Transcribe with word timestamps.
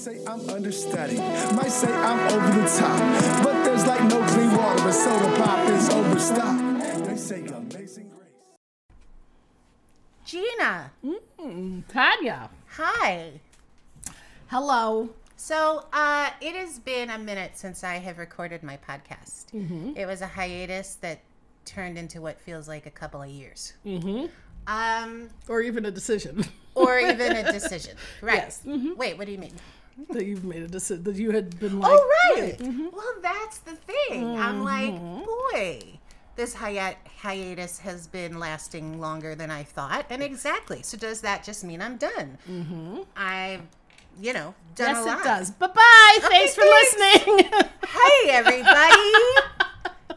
say 0.00 0.18
I'm 0.26 0.48
understudied, 0.48 1.18
might 1.54 1.70
say 1.70 1.92
I'm 1.92 2.18
over 2.32 2.60
the 2.60 2.68
top, 2.78 3.44
but 3.44 3.64
there's 3.64 3.86
like 3.86 4.02
no 4.04 4.24
clean 4.28 4.56
water, 4.56 4.82
but 4.82 4.92
soda 4.92 5.36
pop 5.36 5.68
is 5.68 5.90
overstocked. 5.90 7.04
They 7.04 7.16
say 7.16 7.44
amazing 7.46 8.10
grace. 8.16 8.30
Gina, 10.24 10.90
Tania. 11.88 12.48
hi. 12.68 13.32
Hello. 14.48 15.10
So, 15.36 15.84
uh, 15.92 16.30
it 16.40 16.54
has 16.54 16.78
been 16.78 17.10
a 17.10 17.18
minute 17.18 17.52
since 17.56 17.82
I 17.84 17.94
have 17.96 18.18
recorded 18.18 18.62
my 18.62 18.78
podcast. 18.88 19.46
Mm-hmm. 19.54 19.92
It 19.96 20.06
was 20.06 20.20
a 20.22 20.26
hiatus 20.26 20.96
that 20.96 21.20
turned 21.64 21.96
into 21.98 22.20
what 22.20 22.40
feels 22.40 22.68
like 22.68 22.86
a 22.86 22.90
couple 22.90 23.22
of 23.22 23.28
years. 23.28 23.74
Mm-hmm. 23.86 24.26
Um, 24.66 25.30
Or 25.48 25.60
even 25.62 25.84
a 25.86 25.90
decision 25.90 26.44
or 26.74 26.98
even 26.98 27.36
a 27.36 27.52
decision. 27.52 27.96
Right. 28.22 28.36
Yes. 28.36 28.62
Mhm. 28.66 28.96
Wait, 28.96 29.16
what 29.18 29.26
do 29.26 29.32
you 29.32 29.38
mean? 29.38 29.54
that 30.10 30.24
you've 30.26 30.44
made 30.44 30.62
a 30.62 30.68
decision 30.68 31.04
that 31.04 31.16
you 31.16 31.30
had 31.30 31.58
been 31.60 31.78
like. 31.80 31.92
oh, 31.92 32.10
right. 32.36 32.58
Mm-hmm. 32.58 32.86
Well, 32.92 33.14
that's 33.22 33.58
the 33.58 33.72
thing. 33.76 34.38
I'm 34.38 34.64
like, 34.64 34.98
boy, 34.98 35.82
this 36.36 36.54
hi- 36.54 36.96
hiatus 37.22 37.78
has 37.80 38.06
been 38.06 38.38
lasting 38.38 39.00
longer 39.00 39.34
than 39.34 39.50
I 39.50 39.62
thought. 39.64 40.06
And 40.10 40.22
exactly. 40.22 40.82
So, 40.82 40.96
does 40.96 41.20
that 41.22 41.44
just 41.44 41.64
mean 41.64 41.82
I'm 41.82 41.96
done? 41.96 42.38
Mm-hmm. 42.48 43.00
I've, 43.16 43.62
you 44.20 44.32
know, 44.32 44.54
done 44.74 44.94
Yes, 44.94 45.04
a 45.04 45.06
lot. 45.06 45.20
it 45.20 45.24
does. 45.24 45.50
Bye 45.52 45.66
bye. 45.68 46.18
Thanks 46.22 46.54
for 46.54 46.62
thanks. 46.64 46.96
listening. 46.96 47.50
Hey, 47.90 48.30
everybody. 48.30 49.49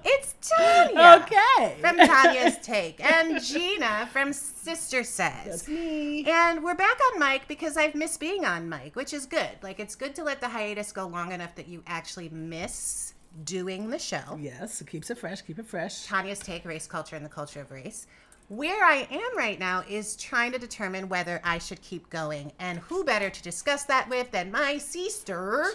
It's 0.06 0.36
Tania. 0.42 1.24
okay. 1.24 1.78
From 1.80 1.98
Tania's 1.98 2.58
Take 2.62 3.04
and 3.04 3.42
Gina 3.42 4.10
from 4.12 4.34
Sister 4.34 5.04
Says. 5.04 5.46
That's 5.46 5.68
me. 5.68 6.26
And 6.28 6.64
we're 6.64 6.76
back 6.76 6.98
on 7.14 7.20
mic 7.20 7.48
because 7.48 7.78
I've 7.78 7.96
missed 7.96 8.20
being 8.20 8.46
on 8.46 8.68
mic, 8.68 8.96
which 8.96 9.14
is 9.14 9.26
good. 9.26 9.50
Like, 9.62 9.80
it's 9.80 9.96
good 9.96 10.16
to 10.16 10.24
let 10.24 10.42
the 10.42 10.50
hiatus 10.50 10.92
go 10.92 11.08
long 11.08 11.32
enough 11.32 11.56
that 11.56 11.68
you 11.68 11.84
actually 11.88 12.30
miss 12.30 13.14
doing 13.46 13.90
the 13.90 14.00
show. 14.00 14.38
Yes, 14.40 14.82
it 14.82 14.88
keeps 14.88 15.10
it 15.10 15.18
fresh. 15.18 15.42
Keep 15.42 15.60
it 15.60 15.66
fresh. 15.66 16.06
Tania's 16.06 16.40
Take 16.40 16.66
Race 16.66 16.88
Culture 16.88 17.16
and 17.16 17.26
the 17.26 17.30
Culture 17.30 17.62
of 17.62 17.72
Race. 17.72 18.08
Where 18.50 18.84
I 18.84 19.08
am 19.10 19.38
right 19.38 19.58
now 19.58 19.84
is 19.90 20.16
trying 20.18 20.52
to 20.52 20.60
determine 20.60 21.08
whether 21.10 21.40
I 21.44 21.58
should 21.58 21.82
keep 21.82 22.10
going. 22.10 22.52
And 22.60 22.80
who 22.80 23.04
better 23.04 23.30
to 23.30 23.42
discuss 23.42 23.86
that 23.86 24.10
with 24.10 24.32
than 24.32 24.52
my 24.52 24.78
sister, 24.78 25.66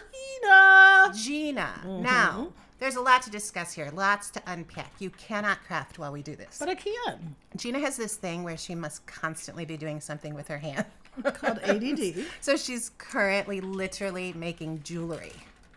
Gina. 0.42 1.12
Gina. 1.16 1.80
Mm-hmm. 1.84 2.02
Now, 2.02 2.52
there's 2.78 2.96
a 2.96 3.00
lot 3.00 3.22
to 3.22 3.30
discuss 3.30 3.72
here, 3.72 3.90
lots 3.94 4.30
to 4.30 4.42
unpack. 4.46 4.92
You 4.98 5.10
cannot 5.10 5.62
craft 5.64 5.98
while 5.98 6.12
we 6.12 6.22
do 6.22 6.36
this. 6.36 6.58
But 6.58 6.68
I 6.68 6.74
can. 6.74 7.34
Gina 7.56 7.78
has 7.80 7.96
this 7.96 8.16
thing 8.16 8.44
where 8.44 8.56
she 8.56 8.74
must 8.74 9.04
constantly 9.06 9.64
be 9.64 9.76
doing 9.76 10.00
something 10.00 10.34
with 10.34 10.48
her 10.48 10.58
hand. 10.58 10.84
Called 11.24 11.58
ADD. 11.64 12.24
So 12.40 12.56
she's 12.56 12.90
currently 12.98 13.60
literally 13.60 14.32
making 14.34 14.82
jewelry. 14.84 15.32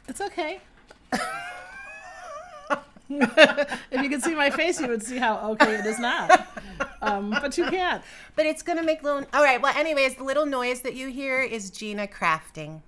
It's 0.07 0.22
okay. 0.22 0.61
if 3.09 4.02
you 4.03 4.09
could 4.09 4.22
see 4.23 4.35
my 4.35 4.49
face, 4.49 4.79
you 4.79 4.88
would 4.88 5.03
see 5.03 5.17
how 5.17 5.52
okay 5.52 5.75
it 5.75 5.85
is 5.85 5.99
not. 5.99 6.47
Um, 7.02 7.31
but 7.31 7.57
you 7.57 7.66
can't. 7.66 8.03
But 8.35 8.45
it's 8.45 8.61
gonna 8.61 8.83
make 8.83 9.03
little. 9.03 9.25
All 9.33 9.44
right. 9.44 9.61
Well, 9.61 9.75
anyways, 9.75 10.16
the 10.16 10.23
little 10.23 10.45
noise 10.45 10.81
that 10.81 10.94
you 10.95 11.07
hear 11.09 11.41
is 11.41 11.69
Gina 11.72 12.07
crafting, 12.07 12.81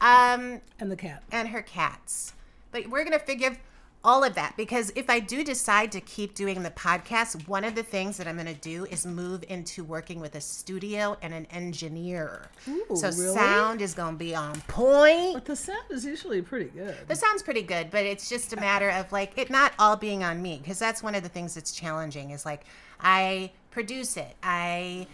um, 0.00 0.60
And 0.78 0.90
the 0.90 0.96
cat. 0.96 1.22
and 1.32 1.48
her 1.48 1.62
cats. 1.62 2.32
But 2.72 2.88
we're 2.88 3.04
gonna 3.04 3.18
forgive 3.18 3.58
all 4.02 4.24
of 4.24 4.34
that 4.34 4.56
because 4.56 4.90
if 4.96 5.10
I 5.10 5.20
do 5.20 5.44
decide 5.44 5.92
to 5.92 6.00
keep 6.00 6.34
doing 6.34 6.62
the 6.62 6.70
podcast, 6.70 7.46
one 7.46 7.64
of 7.64 7.74
the 7.74 7.82
things 7.82 8.16
that 8.16 8.26
I'm 8.26 8.36
gonna 8.36 8.54
do 8.54 8.86
is 8.86 9.06
move 9.06 9.44
into 9.48 9.84
working 9.84 10.20
with 10.20 10.34
a 10.34 10.40
studio 10.40 11.18
and 11.20 11.34
an 11.34 11.46
engineer. 11.50 12.48
Ooh, 12.68 12.96
so 12.96 13.08
really? 13.08 13.34
sound 13.34 13.82
is 13.82 13.92
gonna 13.92 14.16
be 14.16 14.34
on 14.34 14.58
point. 14.62 15.34
But 15.34 15.44
the 15.44 15.56
sound 15.56 15.84
is 15.90 16.04
usually 16.04 16.40
pretty 16.40 16.70
good. 16.70 16.96
The 17.08 17.14
sounds 17.14 17.42
pretty 17.42 17.62
good, 17.62 17.90
but 17.90 18.04
it's 18.06 18.28
just 18.28 18.52
a 18.52 18.56
matter 18.56 18.90
of 18.90 19.12
like 19.12 19.36
it 19.36 19.50
not 19.50 19.72
all 19.78 19.96
being 19.96 20.24
on 20.24 20.40
me 20.40 20.60
because 20.62 20.78
that's 20.78 21.02
one 21.02 21.14
of 21.14 21.22
the 21.22 21.28
things 21.28 21.54
that's 21.54 21.72
challenging 21.72 22.30
is 22.30 22.46
like 22.46 22.64
I 23.00 23.52
produce 23.70 24.16
it, 24.16 24.34
I 24.42 25.06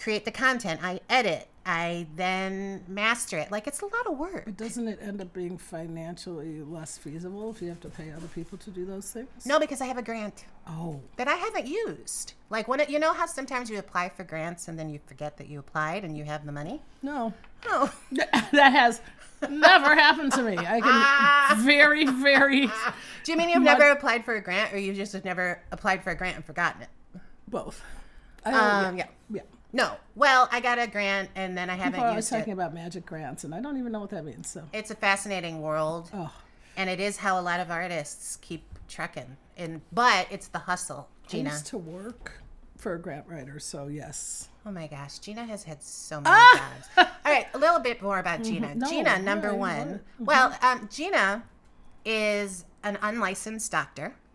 create 0.00 0.24
the 0.24 0.30
content, 0.30 0.80
I 0.82 1.00
edit, 1.10 1.46
I 1.66 2.06
then 2.16 2.82
master 2.88 3.36
it. 3.38 3.50
Like 3.52 3.66
it's 3.66 3.80
a 3.82 3.84
lot 3.84 4.06
of 4.06 4.16
work. 4.18 4.44
But 4.46 4.56
doesn't 4.56 4.88
it 4.88 4.98
end 5.02 5.20
up 5.20 5.32
being 5.32 5.58
financially 5.58 6.62
less 6.62 6.96
feasible 6.96 7.50
if 7.50 7.60
you 7.60 7.68
have 7.68 7.80
to 7.80 7.88
pay 7.90 8.10
other 8.10 8.26
people 8.28 8.56
to 8.58 8.70
do 8.70 8.84
those 8.86 9.10
things? 9.10 9.28
No, 9.44 9.58
because 9.60 9.80
I 9.80 9.86
have 9.86 9.98
a 9.98 10.02
grant 10.02 10.46
Oh, 10.66 11.00
that 11.16 11.28
I 11.28 11.34
haven't 11.34 11.66
used. 11.66 12.32
Like 12.48 12.66
when 12.66 12.80
it, 12.80 12.88
you 12.90 12.98
know 12.98 13.12
how 13.12 13.26
sometimes 13.26 13.68
you 13.70 13.78
apply 13.78 14.08
for 14.08 14.24
grants 14.24 14.68
and 14.68 14.78
then 14.78 14.88
you 14.88 15.00
forget 15.06 15.36
that 15.36 15.48
you 15.48 15.58
applied 15.58 16.02
and 16.04 16.16
you 16.16 16.24
have 16.24 16.46
the 16.46 16.52
money. 16.52 16.80
no. 17.02 17.32
Oh, 17.66 17.92
that 18.12 18.72
has 18.72 19.02
never 19.50 19.94
happened 19.94 20.32
to 20.32 20.42
me. 20.42 20.56
I 20.56 20.80
can 20.80 21.64
very, 21.64 22.06
very 22.06 22.68
do 23.24 23.32
you 23.32 23.36
mean 23.36 23.50
you've 23.50 23.62
never 23.62 23.90
applied 23.90 24.24
for 24.24 24.34
a 24.34 24.40
grant, 24.40 24.72
or 24.72 24.78
you 24.78 24.94
just 24.94 25.12
have 25.12 25.26
never 25.26 25.60
applied 25.70 26.02
for 26.02 26.10
a 26.10 26.14
grant 26.14 26.36
and 26.36 26.44
forgotten 26.44 26.82
it? 26.82 26.88
both. 27.48 27.82
I, 28.46 28.52
Um, 28.86 28.96
yeah. 28.96 29.08
yeah. 29.30 29.42
No. 29.72 29.96
Well, 30.16 30.48
I 30.50 30.60
got 30.60 30.78
a 30.78 30.86
grant 30.86 31.30
and 31.36 31.56
then 31.56 31.70
I 31.70 31.74
haven't 31.76 31.94
People 31.94 32.10
are 32.10 32.16
used 32.16 32.32
it. 32.32 32.38
talking 32.38 32.52
about 32.52 32.74
magic 32.74 33.06
grants, 33.06 33.44
and 33.44 33.54
I 33.54 33.60
don't 33.60 33.78
even 33.78 33.92
know 33.92 34.00
what 34.00 34.10
that 34.10 34.24
means. 34.24 34.48
So, 34.48 34.62
it's 34.72 34.90
a 34.90 34.94
fascinating 34.94 35.62
world 35.62 36.10
oh, 36.12 36.32
and 36.76 36.90
it 36.90 37.00
is 37.00 37.16
how 37.18 37.38
a 37.38 37.42
lot 37.42 37.60
of 37.60 37.70
artists 37.70 38.36
keep 38.40 38.62
trucking 38.88 39.36
and 39.56 39.80
but 39.92 40.26
it's 40.30 40.48
the 40.48 40.58
hustle 40.58 41.08
I 41.26 41.30
gina 41.30 41.50
used 41.50 41.66
to 41.66 41.78
work 41.78 42.32
for 42.76 42.94
a 42.94 42.98
grant 42.98 43.26
writer, 43.28 43.58
so 43.60 43.86
yes. 43.88 44.48
oh 44.66 44.72
my 44.72 44.86
gosh 44.88 45.18
gina 45.20 45.44
has 45.44 45.62
had 45.64 45.82
so 45.82 46.20
many 46.20 46.36
jobs 46.54 46.88
all 46.96 47.06
right 47.32 47.46
a 47.54 47.58
little 47.58 47.78
bit 47.80 48.02
more 48.02 48.18
about 48.18 48.42
gina 48.48 48.68
Mm-hmm. 48.68 48.78
No, 48.80 48.88
gina 48.88 49.18
number 49.20 49.50
I 49.50 49.52
one. 49.52 49.88
Mm-hmm. 49.88 50.24
well 50.24 50.56
um, 50.62 50.88
gina 50.92 51.44
is 52.04 52.64
an 52.82 52.98
unlicensed 53.02 53.70
doctor 53.70 54.14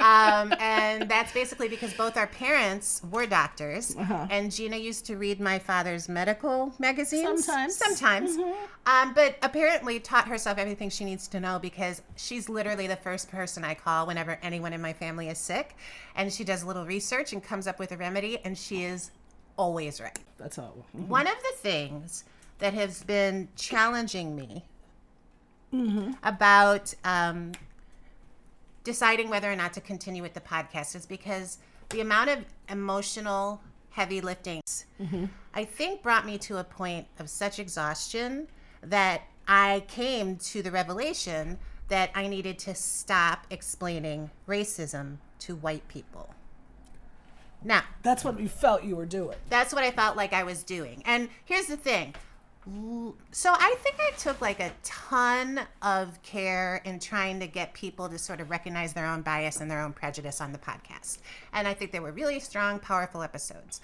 um, 0.00 0.52
and 0.60 1.08
that's 1.10 1.32
basically 1.32 1.68
because 1.68 1.92
both 1.94 2.16
our 2.16 2.26
parents 2.26 3.02
were 3.10 3.26
doctors, 3.26 3.96
Uh-huh. 3.96 4.26
and 4.30 4.50
Gina 4.52 4.76
used 4.76 5.06
to 5.06 5.16
read 5.16 5.40
my 5.40 5.58
father's 5.58 6.08
medical 6.08 6.72
magazines. 6.78 7.44
Sometimes. 7.44 7.78
Mm-hmm. 7.78 7.94
sometimes, 7.96 8.38
um, 8.86 9.12
but 9.14 9.36
apparently 9.42 9.98
taught 10.00 10.28
herself 10.28 10.58
everything 10.58 10.88
she 10.90 11.04
needs 11.04 11.26
to 11.28 11.40
know 11.40 11.58
because 11.58 12.02
she's 12.16 12.48
literally 12.48 12.86
the 12.86 12.96
first 12.96 13.30
person 13.30 13.64
I 13.64 13.74
call 13.74 14.06
whenever 14.06 14.38
anyone 14.42 14.72
in 14.72 14.80
my 14.80 14.92
family 14.92 15.28
is 15.28 15.38
sick, 15.38 15.76
and 16.14 16.32
she 16.32 16.44
does 16.44 16.62
a 16.62 16.66
little 16.66 16.86
research 16.86 17.32
and 17.32 17.42
comes 17.42 17.66
up 17.66 17.78
with 17.78 17.92
a 17.92 17.96
remedy, 17.96 18.38
and 18.44 18.56
she 18.56 18.84
is 18.84 19.10
always 19.56 20.00
right. 20.00 20.18
That's 20.38 20.58
all. 20.58 20.86
One 20.92 21.26
of 21.26 21.34
the 21.42 21.56
things 21.56 22.24
that 22.60 22.74
has 22.74 23.02
been 23.02 23.48
challenging 23.56 24.36
me 24.36 24.64
about 26.22 26.94
um, 27.04 27.52
deciding 28.92 29.28
whether 29.28 29.52
or 29.52 29.54
not 29.54 29.74
to 29.74 29.82
continue 29.82 30.22
with 30.22 30.32
the 30.32 30.40
podcast 30.40 30.96
is 30.96 31.04
because 31.04 31.58
the 31.90 32.00
amount 32.00 32.30
of 32.30 32.38
emotional 32.70 33.60
heavy 33.90 34.22
lifting 34.22 34.62
I 35.54 35.64
think 35.64 36.02
brought 36.02 36.24
me 36.24 36.38
to 36.38 36.56
a 36.56 36.64
point 36.64 37.06
of 37.18 37.28
such 37.28 37.58
exhaustion 37.58 38.48
that 38.82 39.20
I 39.46 39.84
came 39.88 40.36
to 40.52 40.62
the 40.62 40.70
revelation 40.70 41.58
that 41.88 42.10
I 42.14 42.28
needed 42.28 42.58
to 42.60 42.74
stop 42.74 43.46
explaining 43.50 44.30
racism 44.46 45.18
to 45.40 45.54
white 45.56 45.86
people. 45.88 46.34
Now, 47.62 47.82
That's 48.02 48.24
what 48.24 48.40
you 48.40 48.48
felt 48.48 48.84
you 48.84 48.96
were 48.96 49.04
doing. 49.06 49.36
that's 49.50 49.74
what 49.74 49.84
I 49.84 49.90
felt 49.90 50.16
like 50.16 50.32
I 50.32 50.44
was 50.44 50.62
doing. 50.62 51.02
And 51.04 51.28
here's 51.44 51.66
the 51.66 51.76
thing. 51.76 52.14
So 53.30 53.52
I 53.52 53.74
think 53.82 53.96
I 54.00 54.10
took 54.18 54.40
like 54.40 54.60
a 54.60 54.72
ton 54.82 55.60
of 55.82 56.22
care 56.22 56.82
in 56.84 56.98
trying 56.98 57.40
to 57.40 57.46
get 57.46 57.72
people 57.72 58.08
to 58.08 58.18
sort 58.18 58.40
of 58.40 58.50
recognize 58.50 58.92
their 58.92 59.06
own 59.06 59.22
bias 59.22 59.60
and 59.60 59.70
their 59.70 59.80
own 59.80 59.92
prejudice 59.92 60.40
on 60.40 60.52
the 60.52 60.58
podcast. 60.58 61.18
And 61.52 61.66
I 61.66 61.74
think 61.74 61.92
they 61.92 62.00
were 62.00 62.12
really 62.12 62.40
strong, 62.40 62.78
powerful 62.78 63.22
episodes. 63.22 63.80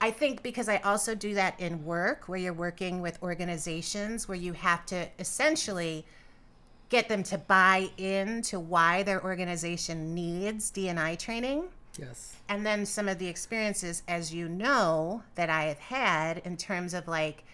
I 0.00 0.10
think 0.10 0.42
because 0.42 0.68
I 0.68 0.76
also 0.78 1.14
do 1.14 1.34
that 1.34 1.58
in 1.58 1.84
work 1.84 2.28
where 2.28 2.38
you're 2.38 2.52
working 2.52 3.00
with 3.02 3.20
organizations 3.22 4.28
where 4.28 4.38
you 4.38 4.52
have 4.52 4.86
to 4.86 5.08
essentially 5.18 6.06
get 6.88 7.08
them 7.08 7.22
to 7.24 7.36
buy 7.36 7.90
into 7.98 8.58
why 8.60 9.02
their 9.02 9.22
organization 9.22 10.14
needs 10.14 10.70
D&I 10.70 11.16
training 11.16 11.64
Yes. 11.98 12.36
and 12.48 12.64
then 12.64 12.86
some 12.86 13.08
of 13.08 13.18
the 13.18 13.26
experiences 13.26 14.02
as 14.06 14.32
you 14.32 14.48
know 14.48 15.24
that 15.34 15.50
i 15.50 15.64
have 15.64 15.78
had 15.80 16.38
in 16.44 16.56
terms 16.56 16.94
of 16.94 17.08
like 17.08 17.44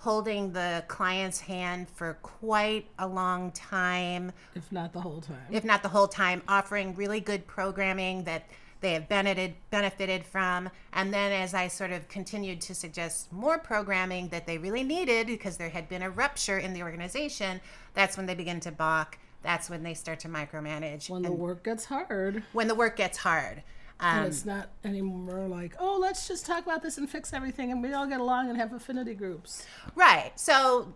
holding 0.00 0.52
the 0.52 0.82
client's 0.88 1.40
hand 1.40 1.86
for 1.90 2.14
quite 2.22 2.86
a 2.98 3.06
long 3.06 3.52
time 3.52 4.32
If 4.54 4.72
not 4.72 4.92
the 4.94 5.00
whole 5.00 5.20
time. 5.20 5.36
if 5.50 5.62
not 5.62 5.82
the 5.82 5.90
whole 5.90 6.08
time 6.08 6.42
offering 6.48 6.94
really 6.94 7.20
good 7.20 7.46
programming 7.46 8.24
that 8.24 8.44
they 8.80 8.94
have 8.94 9.10
benefited 9.10 9.54
benefited 9.70 10.24
from 10.24 10.70
and 10.94 11.12
then 11.12 11.32
as 11.32 11.52
i 11.52 11.68
sort 11.68 11.90
of 11.92 12.08
continued 12.08 12.62
to 12.62 12.74
suggest 12.74 13.30
more 13.30 13.58
programming 13.58 14.28
that 14.28 14.46
they 14.46 14.56
really 14.56 14.82
needed 14.82 15.26
because 15.26 15.58
there 15.58 15.68
had 15.68 15.86
been 15.86 16.00
a 16.02 16.08
rupture 16.08 16.56
in 16.56 16.72
the 16.72 16.82
organization 16.82 17.60
that's 17.92 18.16
when 18.16 18.24
they 18.24 18.34
begin 18.34 18.58
to 18.58 18.70
balk 18.72 19.18
that's 19.42 19.68
when 19.68 19.82
they 19.82 19.92
start 19.92 20.18
to 20.20 20.28
micromanage 20.28 21.10
when 21.10 21.20
the 21.22 21.30
work 21.32 21.62
gets 21.62 21.84
hard. 21.84 22.42
when 22.52 22.68
the 22.68 22.74
work 22.74 22.96
gets 22.96 23.18
hard. 23.18 23.62
And 24.00 24.26
it's 24.26 24.44
not 24.44 24.70
anymore 24.84 25.46
like, 25.46 25.74
oh, 25.78 25.98
let's 26.00 26.26
just 26.26 26.46
talk 26.46 26.64
about 26.64 26.82
this 26.82 26.98
and 26.98 27.08
fix 27.08 27.32
everything, 27.32 27.70
and 27.70 27.82
we 27.82 27.92
all 27.92 28.06
get 28.06 28.20
along 28.20 28.48
and 28.48 28.58
have 28.58 28.72
affinity 28.72 29.14
groups. 29.14 29.66
Right. 29.94 30.32
So 30.36 30.92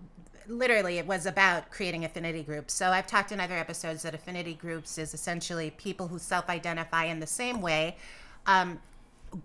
literally 0.47 0.99
it 0.99 1.07
was 1.07 1.27
about 1.27 1.71
creating 1.71 2.05
affinity 2.05 2.43
groups. 2.43 2.75
So 2.75 2.91
I've 2.91 3.07
talked 3.07 3.33
in 3.33 3.41
other 3.41 3.55
episodes 3.55 4.03
that 4.03 4.15
affinity 4.15 4.55
groups 4.55 4.99
is 4.99 5.15
essentially 5.15 5.71
people 5.71 6.09
who 6.09 6.19
self-identify 6.19 7.05
in 7.05 7.21
the 7.21 7.27
same 7.27 7.63
way 7.63 7.97
um, 8.47 8.79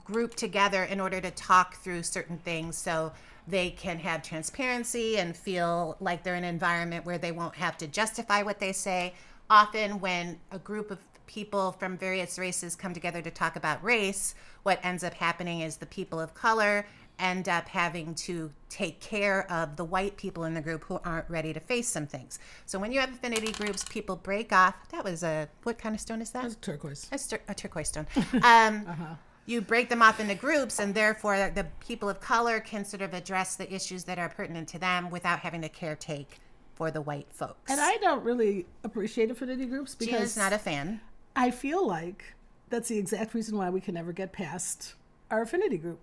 group 0.03 0.35
together 0.35 0.83
in 0.83 1.00
order 1.00 1.21
to 1.21 1.31
talk 1.31 1.75
through 1.77 2.03
certain 2.03 2.38
things 2.38 2.77
so 2.77 3.12
they 3.47 3.69
can 3.71 3.97
have 3.97 4.21
transparency 4.21 5.17
and 5.17 5.35
feel 5.35 5.95
like 6.00 6.23
they're 6.23 6.35
in 6.35 6.44
an 6.44 6.53
environment 6.53 7.05
where 7.05 7.17
they 7.17 7.31
won't 7.31 7.55
have 7.55 7.77
to 7.77 7.88
justify 7.88 8.44
what 8.44 8.59
they 8.59 8.71
say. 8.71 9.13
Often 9.50 10.00
when 10.00 10.38
a 10.51 10.59
group 10.59 10.91
of 10.91 11.00
people 11.29 11.71
from 11.73 11.95
various 11.95 12.39
races 12.39 12.75
come 12.75 12.91
together 12.91 13.21
to 13.21 13.29
talk 13.29 13.55
about 13.55 13.81
race, 13.83 14.33
what 14.63 14.79
ends 14.83 15.03
up 15.03 15.13
happening 15.13 15.61
is 15.61 15.77
the 15.77 15.85
people 15.85 16.19
of 16.19 16.33
color 16.33 16.85
end 17.19 17.47
up 17.47 17.67
having 17.67 18.15
to 18.15 18.49
take 18.69 18.99
care 18.99 19.49
of 19.51 19.75
the 19.75 19.83
white 19.85 20.17
people 20.17 20.45
in 20.45 20.53
the 20.55 20.61
group 20.61 20.83
who 20.85 20.99
aren't 21.05 21.29
ready 21.29 21.53
to 21.53 21.59
face 21.59 21.87
some 21.87 22.07
things. 22.07 22.39
So 22.65 22.79
when 22.79 22.91
you 22.91 22.99
have 22.99 23.11
affinity 23.11 23.51
groups, 23.51 23.85
people 23.89 24.15
break 24.15 24.51
off. 24.51 24.73
That 24.89 25.03
was 25.03 25.21
a 25.21 25.47
what 25.63 25.77
kind 25.77 25.93
of 25.93 26.01
stone 26.01 26.21
is 26.21 26.31
that? 26.31 26.45
It's 26.45 26.55
turquoise. 26.55 27.07
A, 27.11 27.17
tur- 27.19 27.41
a 27.47 27.53
turquoise 27.53 27.89
stone. 27.89 28.07
Um, 28.43 29.17
You 29.45 29.61
break 29.61 29.89
them 29.89 30.01
off 30.03 30.19
into 30.19 30.35
groups, 30.35 30.79
and 30.79 30.93
therefore 30.93 31.51
the 31.53 31.65
people 31.79 32.07
of 32.07 32.21
color 32.21 32.59
can 32.59 32.85
sort 32.85 33.01
of 33.01 33.13
address 33.15 33.55
the 33.55 33.71
issues 33.73 34.03
that 34.05 34.17
are 34.19 34.29
pertinent 34.29 34.67
to 34.69 34.79
them 34.79 35.09
without 35.09 35.39
having 35.39 35.61
to 35.63 35.69
caretake 35.69 36.37
for 36.75 36.91
the 36.91 37.01
white 37.01 37.27
folks. 37.31 37.69
And 37.69 37.81
I 37.81 37.97
don't 37.97 38.23
really 38.23 38.65
appreciate 38.85 39.29
affinity 39.31 39.65
groups 39.65 39.95
Gina's 39.95 40.11
because 40.13 40.37
not 40.37 40.53
a 40.53 40.57
fan. 40.57 41.01
I 41.39 41.51
feel 41.51 41.88
like 41.88 42.33
that's 42.69 42.89
the 42.89 42.97
exact 42.97 43.33
reason 43.33 43.57
why 43.57 43.69
we 43.69 43.80
can 43.80 43.94
never 43.94 44.12
get 44.12 44.33
past 44.33 44.95
our 45.31 45.41
affinity 45.44 45.77
group. 45.77 46.00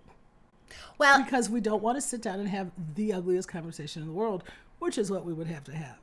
Well, 0.97 1.23
Because 1.23 1.47
we 1.47 1.61
don't 1.61 1.83
want 1.83 1.95
to 1.97 2.01
sit 2.01 2.23
down 2.23 2.39
and 2.39 2.49
have 2.49 2.71
the 2.95 3.13
ugliest 3.13 3.47
conversation 3.47 4.01
in 4.01 4.07
the 4.07 4.13
world, 4.13 4.43
which 4.79 4.97
is 4.97 5.11
what 5.11 5.25
we 5.25 5.33
would 5.33 5.47
have 5.47 5.63
to 5.65 5.75
have. 5.75 5.97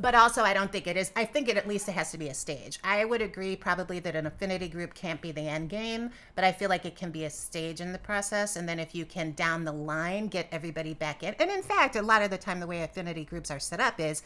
but 0.00 0.14
also 0.14 0.42
I 0.42 0.54
don't 0.54 0.72
think 0.72 0.86
it 0.88 0.96
is. 0.96 1.12
I 1.14 1.24
think 1.24 1.48
it 1.48 1.56
at 1.56 1.68
least 1.68 1.88
it 1.88 1.92
has 1.92 2.10
to 2.10 2.18
be 2.18 2.28
a 2.28 2.34
stage. 2.34 2.80
I 2.82 3.04
would 3.04 3.22
agree 3.22 3.54
probably 3.54 4.00
that 4.00 4.16
an 4.16 4.26
affinity 4.26 4.66
group 4.66 4.92
can't 4.94 5.20
be 5.20 5.30
the 5.30 5.42
end 5.42 5.68
game, 5.68 6.10
but 6.34 6.42
I 6.42 6.50
feel 6.50 6.68
like 6.68 6.84
it 6.84 6.96
can 6.96 7.12
be 7.12 7.24
a 7.24 7.30
stage 7.30 7.80
in 7.80 7.92
the 7.92 7.98
process. 7.98 8.56
And 8.56 8.68
then 8.68 8.80
if 8.80 8.92
you 8.92 9.04
can 9.04 9.32
down 9.32 9.62
the 9.64 9.72
line 9.72 10.26
get 10.26 10.48
everybody 10.50 10.94
back 10.94 11.22
in, 11.22 11.34
and 11.38 11.48
in 11.50 11.62
fact, 11.62 11.94
a 11.94 12.02
lot 12.02 12.22
of 12.22 12.30
the 12.30 12.38
time 12.38 12.58
the 12.58 12.66
way 12.66 12.82
affinity 12.82 13.24
groups 13.24 13.52
are 13.52 13.60
set 13.60 13.78
up 13.78 14.00
is 14.00 14.22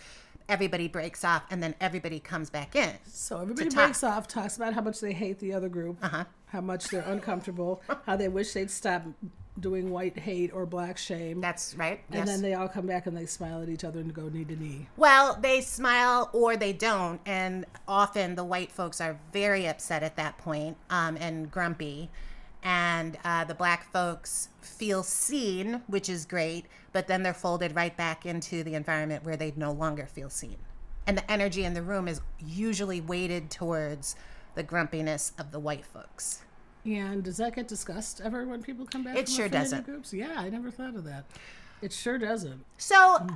everybody 0.49 0.89
breaks 0.89 1.25
off 1.25 1.43
and 1.51 1.63
then 1.63 1.75
everybody 1.81 2.21
comes 2.21 2.51
back 2.51 2.75
in. 2.77 2.91
So 3.07 3.41
everybody 3.41 3.69
talk. 3.69 3.85
breaks 3.87 4.03
off, 4.05 4.27
talks 4.29 4.57
about 4.57 4.73
how 4.75 4.81
much 4.81 5.01
they 5.01 5.13
hate 5.13 5.39
the 5.39 5.53
other 5.53 5.69
group, 5.69 5.99
Uh-huh. 6.03 6.25
how 6.47 6.61
much 6.61 6.89
they're 6.89 7.03
uncomfortable, 7.03 7.83
how 8.07 8.17
they 8.17 8.29
wish 8.29 8.53
they'd 8.53 8.71
stop 8.71 9.03
doing 9.61 9.91
white 9.91 10.17
hate 10.17 10.53
or 10.55 10.65
black 10.67 10.97
shame. 10.97 11.41
That's 11.41 11.75
right. 11.75 12.01
and 12.11 12.19
yes. 12.21 12.29
then 12.29 12.43
they 12.43 12.55
all 12.55 12.69
come 12.69 12.87
back 12.87 13.07
and 13.07 13.17
they 13.17 13.27
smile 13.27 13.61
at 13.61 13.69
each 13.69 13.83
other 13.83 13.99
and 13.99 14.15
go 14.15 14.29
knee 14.29 14.45
to 14.45 14.55
knee. 14.57 14.89
Well, 14.97 15.37
they 15.41 15.61
smile 15.63 16.31
or 16.33 16.57
they 16.57 16.73
don't, 16.73 17.21
and 17.27 17.67
often 17.89 18.37
the 18.37 18.45
white 18.45 18.71
folks 18.71 19.01
are 19.01 19.19
very 19.33 19.67
upset 19.67 20.03
at 20.05 20.15
that 20.17 20.39
point, 20.39 20.77
um, 20.91 21.17
and 21.17 21.51
grumpy, 21.51 22.09
and 22.63 23.19
uh, 23.25 23.45
the 23.45 23.55
black 23.55 23.91
folks 23.93 24.49
feel 24.61 25.03
seen, 25.03 25.83
which 25.87 26.09
is 26.09 26.25
great, 26.25 26.67
but 26.93 27.07
then 27.07 27.23
they're 27.23 27.35
folded 27.35 27.75
right 27.75 27.97
back 27.97 28.27
into 28.27 28.63
the 28.63 28.75
environment 28.75 29.25
where 29.25 29.37
they 29.37 29.53
no 29.57 29.73
longer 29.73 30.07
feel 30.07 30.31
seen, 30.31 30.57
and 31.07 31.17
the 31.17 31.31
energy 31.31 31.65
in 31.65 31.75
the 31.75 31.83
room 31.83 32.09
is 32.09 32.21
usually 32.39 33.01
weighted 33.01 33.51
towards 33.51 34.17
the 34.55 34.63
grumpiness 34.63 35.33
of 35.39 35.53
the 35.53 35.61
white 35.61 35.87
folks. 35.87 36.43
And 36.85 37.23
does 37.23 37.37
that 37.37 37.55
get 37.55 37.69
discussed 37.69 38.21
ever 38.23 38.47
when 38.47 38.63
people 38.63 38.87
come 38.87 39.05
back? 39.05 39.17
It 39.17 39.29
sure 39.29 39.49
doesn't. 39.49 39.85
Groups? 39.85 40.13
Yeah, 40.13 40.35
I 40.37 40.49
never 40.49 40.71
thought 40.71 40.95
of 40.95 41.05
that. 41.05 41.25
It 41.83 41.93
sure 41.93 42.19
doesn't. 42.19 42.65
So, 42.77 43.27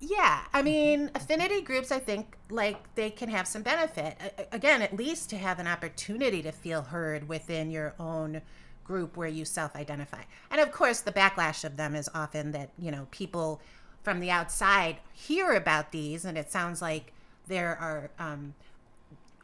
yeah, 0.00 0.42
I 0.52 0.62
mean, 0.62 1.10
affinity 1.14 1.62
groups, 1.62 1.90
I 1.90 1.98
think, 1.98 2.36
like 2.50 2.94
they 2.94 3.10
can 3.10 3.28
have 3.30 3.46
some 3.46 3.62
benefit. 3.62 4.16
Again, 4.52 4.82
at 4.82 4.94
least 4.94 5.30
to 5.30 5.38
have 5.38 5.58
an 5.58 5.66
opportunity 5.66 6.42
to 6.42 6.52
feel 6.52 6.82
heard 6.82 7.28
within 7.28 7.70
your 7.70 7.94
own 7.98 8.42
group 8.84 9.16
where 9.16 9.28
you 9.28 9.44
self 9.44 9.74
identify. 9.74 10.22
And 10.50 10.60
of 10.60 10.70
course, 10.70 11.00
the 11.00 11.12
backlash 11.12 11.64
of 11.64 11.76
them 11.76 11.94
is 11.94 12.10
often 12.14 12.52
that, 12.52 12.70
you 12.78 12.90
know, 12.90 13.08
people 13.10 13.60
from 14.02 14.20
the 14.20 14.30
outside 14.30 14.98
hear 15.12 15.52
about 15.52 15.92
these, 15.92 16.24
and 16.24 16.36
it 16.36 16.50
sounds 16.52 16.82
like 16.82 17.12
there 17.48 17.76
are 17.76 18.10
um, 18.18 18.54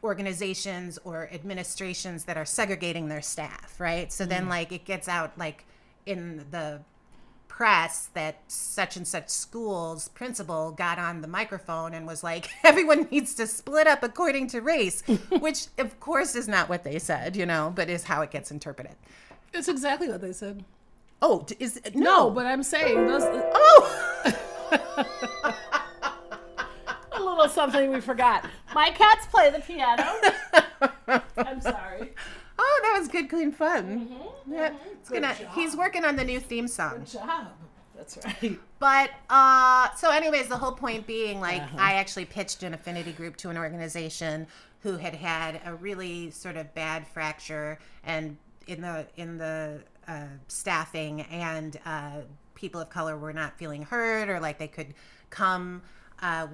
organizations 0.03 0.99
or 1.03 1.29
administrations 1.33 2.25
that 2.25 2.37
are 2.37 2.45
segregating 2.45 3.07
their 3.07 3.21
staff, 3.21 3.79
right? 3.79 4.11
So 4.11 4.25
then, 4.25 4.47
like, 4.47 4.71
it 4.71 4.85
gets 4.85 5.07
out, 5.09 5.37
like, 5.37 5.65
in 6.05 6.45
the 6.51 6.81
press 7.55 8.09
that 8.15 8.39
such 8.47 8.97
and 8.97 9.07
such 9.07 9.29
school's 9.29 10.07
principal 10.07 10.71
got 10.71 10.97
on 10.97 11.21
the 11.21 11.27
microphone 11.27 11.93
and 11.93 12.07
was 12.07 12.23
like, 12.23 12.49
everyone 12.63 13.07
needs 13.11 13.35
to 13.35 13.45
split 13.45 13.85
up 13.85 14.01
according 14.01 14.47
to 14.47 14.59
race, 14.59 15.01
which 15.39 15.67
of 15.77 15.99
course 15.99 16.33
is 16.33 16.47
not 16.47 16.67
what 16.67 16.83
they 16.83 16.97
said, 16.97 17.35
you 17.35 17.45
know, 17.45 17.71
but 17.75 17.91
is 17.91 18.05
how 18.05 18.23
it 18.23 18.31
gets 18.31 18.49
interpreted. 18.49 18.95
It's 19.53 19.67
exactly 19.67 20.09
what 20.09 20.19
they 20.19 20.33
said. 20.33 20.65
Oh, 21.21 21.45
is 21.59 21.79
no, 21.93 22.01
No, 22.01 22.29
but 22.31 22.47
I'm 22.47 22.63
saying 22.63 23.05
those. 23.05 23.21
Uh, 23.21 23.51
oh, 23.53 24.23
a 27.11 27.19
little 27.19 27.47
something 27.49 27.91
we 27.91 28.01
forgot. 28.01 28.49
My 28.73 28.89
cats 28.89 29.27
play 29.27 29.51
the 29.51 29.59
piano. 29.59 30.11
I'm 31.37 31.61
sorry. 31.61 32.13
That 32.83 32.95
was 32.99 33.07
good, 33.07 33.29
clean 33.29 33.51
fun. 33.51 34.07
Mm-hmm. 34.09 34.53
Yeah, 34.53 34.73
it's 34.91 35.09
gonna. 35.09 35.33
He's 35.55 35.75
working 35.75 36.05
on 36.05 36.15
the 36.15 36.23
new 36.23 36.39
theme 36.39 36.67
song. 36.67 36.99
Good 36.99 37.07
job. 37.07 37.47
That's 37.95 38.17
right. 38.23 38.59
But 38.79 39.11
uh, 39.29 39.95
so, 39.95 40.11
anyways, 40.11 40.49
the 40.49 40.57
whole 40.57 40.73
point 40.73 41.07
being, 41.07 41.39
like, 41.39 41.61
Uh-huh. 41.61 41.77
I 41.79 41.93
actually 41.93 42.25
pitched 42.25 42.63
an 42.63 42.73
affinity 42.73 43.13
group 43.13 43.37
to 43.37 43.49
an 43.49 43.57
organization 43.57 44.45
who 44.81 44.97
had 44.97 45.15
had 45.15 45.61
a 45.65 45.73
really 45.73 46.29
sort 46.31 46.57
of 46.57 46.73
bad 46.75 47.07
fracture 47.07 47.79
and 48.03 48.35
in 48.67 48.81
the 48.81 49.07
in 49.15 49.37
the 49.37 49.81
uh, 50.07 50.25
staffing, 50.49 51.21
and 51.21 51.79
uh, 51.85 52.21
people 52.55 52.81
of 52.81 52.89
color 52.89 53.15
were 53.17 53.31
not 53.31 53.57
feeling 53.57 53.83
heard 53.83 54.27
or 54.27 54.39
like 54.41 54.57
they 54.57 54.67
could 54.67 54.93
come. 55.29 55.81
Uh, 56.21 56.47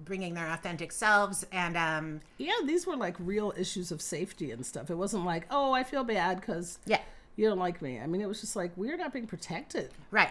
bringing 0.00 0.34
their 0.34 0.48
authentic 0.50 0.92
selves 0.92 1.46
and 1.52 1.76
um 1.76 2.20
Yeah, 2.38 2.52
these 2.64 2.86
were 2.86 2.96
like 2.96 3.16
real 3.18 3.52
issues 3.56 3.90
of 3.90 4.02
safety 4.02 4.50
and 4.50 4.64
stuff. 4.64 4.90
It 4.90 4.96
wasn't 4.96 5.24
like, 5.24 5.46
oh, 5.50 5.72
I 5.72 5.84
feel 5.84 6.04
bad 6.04 6.40
because 6.40 6.78
yeah 6.86 7.00
you 7.36 7.48
don't 7.48 7.58
like 7.58 7.80
me. 7.82 8.00
I 8.00 8.06
mean, 8.06 8.20
it 8.20 8.28
was 8.28 8.40
just 8.40 8.56
like 8.56 8.72
we're 8.76 8.96
not 8.96 9.12
being 9.12 9.26
protected. 9.26 9.90
Right. 10.10 10.30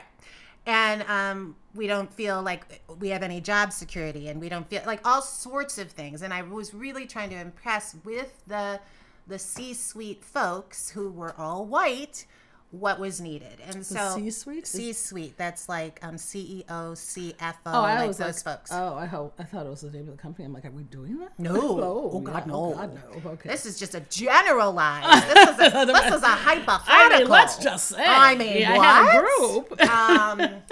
And 0.66 1.04
um, 1.04 1.56
we 1.76 1.86
don't 1.86 2.12
feel 2.12 2.42
like 2.42 2.82
we 3.00 3.10
have 3.10 3.22
any 3.22 3.40
job 3.40 3.72
security, 3.72 4.30
and 4.30 4.42
we 4.42 4.50
don't 4.50 4.68
feel 4.68 4.82
like 4.88 5.00
all 5.08 5.22
sorts 5.22 5.78
of 5.78 5.92
things. 5.92 6.24
And 6.24 6.34
I 6.34 6.42
was 6.42 6.74
really 6.74 7.06
trying 7.06 7.30
to 7.30 7.36
impress 7.36 7.96
with 8.04 8.42
the 8.48 8.80
the 9.28 9.40
C-suite 9.40 10.24
folks 10.24 10.90
who 10.90 11.12
were 11.12 11.34
all 11.40 11.66
white 11.66 12.26
what 12.72 13.00
was 13.00 13.22
needed. 13.22 13.58
And 13.68 13.86
so 13.86 14.16
C-suite 14.16 14.68
C-suite, 14.68 15.38
that's 15.38 15.70
like 15.70 16.00
um, 16.04 16.16
CEO, 16.16 16.66
CFO, 16.66 17.54
Oh, 17.66 17.82
I 17.82 18.00
like 18.00 18.08
was 18.10 18.18
those 18.18 18.46
like, 18.46 18.58
folks. 18.58 18.72
oh, 18.74 18.96
I 18.96 19.06
hope 19.06 19.34
I 19.40 19.44
thought 19.44 19.66
it 19.66 19.70
was 19.70 19.82
the 19.82 19.92
name 19.92 20.02
of 20.10 20.18
the 20.18 20.22
company. 20.22 20.46
I'm 20.46 20.54
like, 20.54 20.66
are 20.66 20.72
we 20.72 20.84
doing 20.84 21.18
that? 21.20 21.38
No. 21.40 21.54
oh, 21.56 22.10
Oh, 22.14 22.20
God, 22.20 22.44
yeah. 22.46 22.52
no. 22.52 22.66
Oh, 22.66 22.74
God, 22.74 23.00
no. 23.24 23.32
Okay. 23.32 23.50
This 23.50 23.66
is 23.66 23.80
just 23.80 23.96
a 23.96 24.02
generalized. 24.10 25.26
This 25.36 25.50
is 25.50 25.74
a, 25.74 25.86
this 25.86 26.14
is 26.16 26.24
a 26.24 26.28
hypothetical. 26.28 26.86
I 26.88 27.20
mean, 27.20 27.28
let's 27.30 27.58
just 27.58 27.88
say. 27.90 28.04
I 28.06 28.36
mean, 28.36 28.66
I 28.66 28.78
what? 28.78 28.86
had 28.86 29.16
a 29.16 29.22
group. 29.22 29.82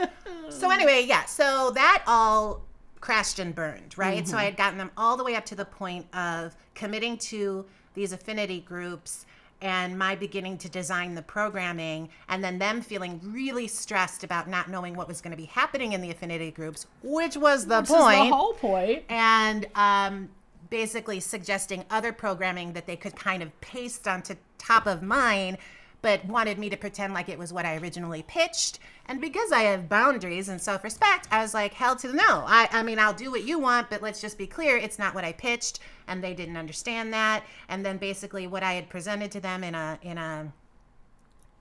um, 0.50 0.50
so 0.50 0.70
anyway, 0.72 1.06
yeah. 1.08 1.26
So 1.26 1.72
that 1.72 2.04
all 2.08 2.62
crashed 3.00 3.40
and 3.40 3.54
burned, 3.54 3.98
right? 3.98 4.28
So 4.28 4.38
I 4.38 4.44
had 4.46 4.58
gotten 4.58 4.78
them 4.78 4.92
all 4.98 5.18
the 5.18 5.24
way 5.24 5.36
up 5.36 5.46
to 5.48 5.56
the 5.56 5.66
point 5.66 6.06
of 6.16 6.56
committing 6.74 7.18
to 7.18 7.66
these 7.94 8.12
affinity 8.14 8.60
groups 8.62 9.26
and 9.64 9.98
my 9.98 10.14
beginning 10.16 10.58
to 10.60 10.70
design 10.70 11.16
the 11.16 11.22
programming 11.24 12.10
and 12.30 12.44
then 12.44 12.60
them 12.60 12.82
feeling 12.82 13.20
really 13.24 13.68
stressed 13.68 14.24
about 14.24 14.48
not 14.48 14.70
knowing 14.70 14.94
what 14.94 15.08
was 15.08 15.22
going 15.22 15.32
to 15.32 15.38
be 15.38 15.46
happening 15.46 15.94
in 15.94 16.02
the 16.02 16.12
affinity 16.12 16.52
groups 16.52 16.86
which 17.02 17.36
was 17.36 17.66
the 17.66 17.80
is 17.80 17.90
point 17.90 18.30
the 18.30 18.36
whole 18.36 18.54
point. 18.54 19.04
and 19.10 19.66
um, 19.74 20.30
basically 20.70 21.20
suggesting 21.20 21.86
other 21.92 22.12
programming 22.12 22.74
that 22.74 22.88
they 22.88 22.96
could 22.96 23.16
kind 23.16 23.44
of 23.44 23.62
paste 23.62 24.08
onto 24.08 24.36
top 24.58 24.88
of 24.88 25.04
mine, 25.04 25.58
but 26.04 26.24
wanted 26.26 26.60
me 26.60 26.70
to 26.70 26.78
pretend 26.78 27.14
like 27.14 27.30
it 27.30 27.40
was 27.40 27.52
what 27.52 27.66
I 27.66 27.78
originally 27.78 28.24
pitched. 28.24 28.78
And 29.08 29.20
because 29.20 29.52
I 29.52 29.62
have 29.62 29.90
boundaries 29.90 30.50
and 30.50 30.62
self 30.62 30.84
respect, 30.84 31.28
I 31.32 31.42
was 31.42 31.54
like, 31.54 31.74
hell 31.74 31.96
to 31.96 32.10
the 32.10 32.14
no. 32.14 32.44
I, 32.46 32.70
I 32.72 32.84
mean, 32.84 33.00
I'll 33.00 33.14
do 33.14 33.32
what 33.32 33.44
you 33.44 33.58
want, 33.58 33.90
but 33.90 34.02
let's 34.04 34.22
just 34.22 34.38
be 34.38 34.46
clear, 34.46 34.78
it's 34.78 35.00
not 35.00 35.16
what 35.16 35.24
I 35.24 35.32
pitched. 35.32 35.80
And 36.08 36.24
they 36.24 36.34
didn't 36.34 36.58
understand 36.58 37.14
that. 37.14 37.44
And 37.70 37.86
then 37.86 37.98
basically, 37.98 38.46
what 38.46 38.62
I 38.62 38.74
had 38.74 38.90
presented 38.90 39.32
to 39.32 39.40
them 39.40 39.64
in 39.64 39.74
a, 39.74 39.98
in 40.02 40.18
a, 40.18 40.54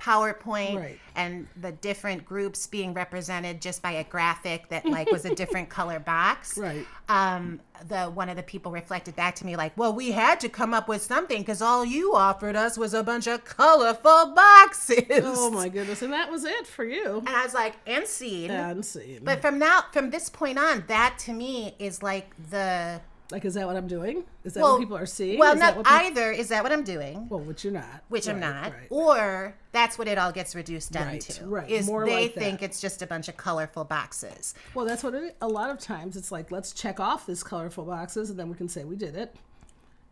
PowerPoint 0.03 0.77
Right. 0.77 0.99
and 1.15 1.47
the 1.61 1.71
different 1.73 2.25
groups 2.25 2.67
being 2.67 2.93
represented 2.93 3.61
just 3.63 3.83
by 3.83 3.93
a 3.93 4.05
graphic 4.05 4.69
that 4.71 4.85
like 4.85 5.11
was 5.13 5.25
a 5.25 5.35
different 5.35 5.69
color 5.79 6.01
box. 6.01 6.59
Right. 6.59 6.85
Um, 7.09 7.61
the 7.89 8.05
one 8.07 8.29
of 8.29 8.37
the 8.37 8.43
people 8.43 8.73
reflected 8.73 9.15
back 9.17 9.35
to 9.37 9.47
me 9.47 9.57
like, 9.57 9.77
"Well, 9.77 9.93
we 9.93 10.13
had 10.13 10.41
to 10.41 10.49
come 10.49 10.73
up 10.75 10.89
with 10.89 11.03
something 11.03 11.41
because 11.43 11.63
all 11.63 11.85
you 11.85 12.15
offered 12.15 12.57
us 12.57 12.77
was 12.77 12.95
a 12.95 13.03
bunch 13.03 13.27
of 13.27 13.45
colorful 13.45 14.33
boxes." 14.35 15.05
Oh 15.25 15.51
my 15.51 15.69
goodness. 15.69 16.03
And 16.03 16.13
that 16.13 16.31
was 16.31 16.45
it 16.45 16.67
for 16.67 16.85
you. 16.85 17.19
And 17.19 17.29
I 17.29 17.45
was 17.45 17.55
like, 17.55 17.75
"And 17.87 18.07
scene." 18.07 18.51
And 18.51 18.85
scene. 18.85 19.21
But 19.23 19.41
from 19.41 19.59
now, 19.59 19.85
from 19.93 20.11
this 20.11 20.29
point 20.29 20.59
on, 20.59 20.85
that 20.89 21.17
to 21.21 21.33
me 21.33 21.75
is 21.79 22.03
like 22.03 22.31
the 22.51 23.01
like, 23.33 23.45
is 23.45 23.55
that 23.55 23.67
what 23.67 23.77
I'm 23.77 23.89
doing? 23.89 24.23
Is 24.45 24.55
that 24.55 24.63
well, 24.63 24.73
what 24.75 24.79
people 24.81 24.97
are 24.97 25.07
seeing? 25.07 25.39
Well, 25.39 25.55
is 25.55 25.59
that 25.61 25.75
not 25.75 25.77
what 25.79 25.87
people- 25.87 25.99
either. 26.07 26.31
Is 26.31 26.49
that 26.49 26.63
what 26.63 26.71
I'm 26.71 26.85
doing? 26.85 27.29
Well, 27.29 27.41
which 27.41 27.65
you're 27.65 27.73
not. 27.73 28.05
which 28.09 28.29
I'm 28.29 28.39
not, 28.39 28.73
right. 28.73 28.87
or 28.91 29.55
that's 29.73 29.99
what 29.99 30.07
it 30.07 30.19
all 30.19 30.31
gets 30.31 30.55
reduced 30.55 30.93
down 30.93 31.09
Right, 31.09 31.21
to. 31.23 31.47
right, 31.47 31.69
Is 31.71 31.87
more 31.87 32.05
they 32.05 32.25
like 32.25 32.35
think 32.35 32.63
it's 32.63 32.81
just 32.81 33.03
a 33.03 33.07
bunch 33.07 33.29
of 33.29 33.37
colorful 33.37 33.85
boxes. 33.85 34.55
Well, 34.75 34.85
that's 34.85 35.03
what 35.03 35.15
it. 35.15 35.37
A 35.41 35.49
lot 35.49 35.71
of 35.71 35.79
times, 35.81 36.17
it's 36.17 36.31
like 36.31 36.53
let's 36.53 36.73
check 36.73 37.01
off 37.01 37.27
these 37.27 37.43
colorful 37.43 37.85
boxes, 37.85 38.31
and 38.31 38.39
then 38.39 38.49
we 38.49 38.55
can 38.55 38.69
say 38.69 38.85
we 38.85 38.95
did 38.97 39.17
it, 39.17 39.35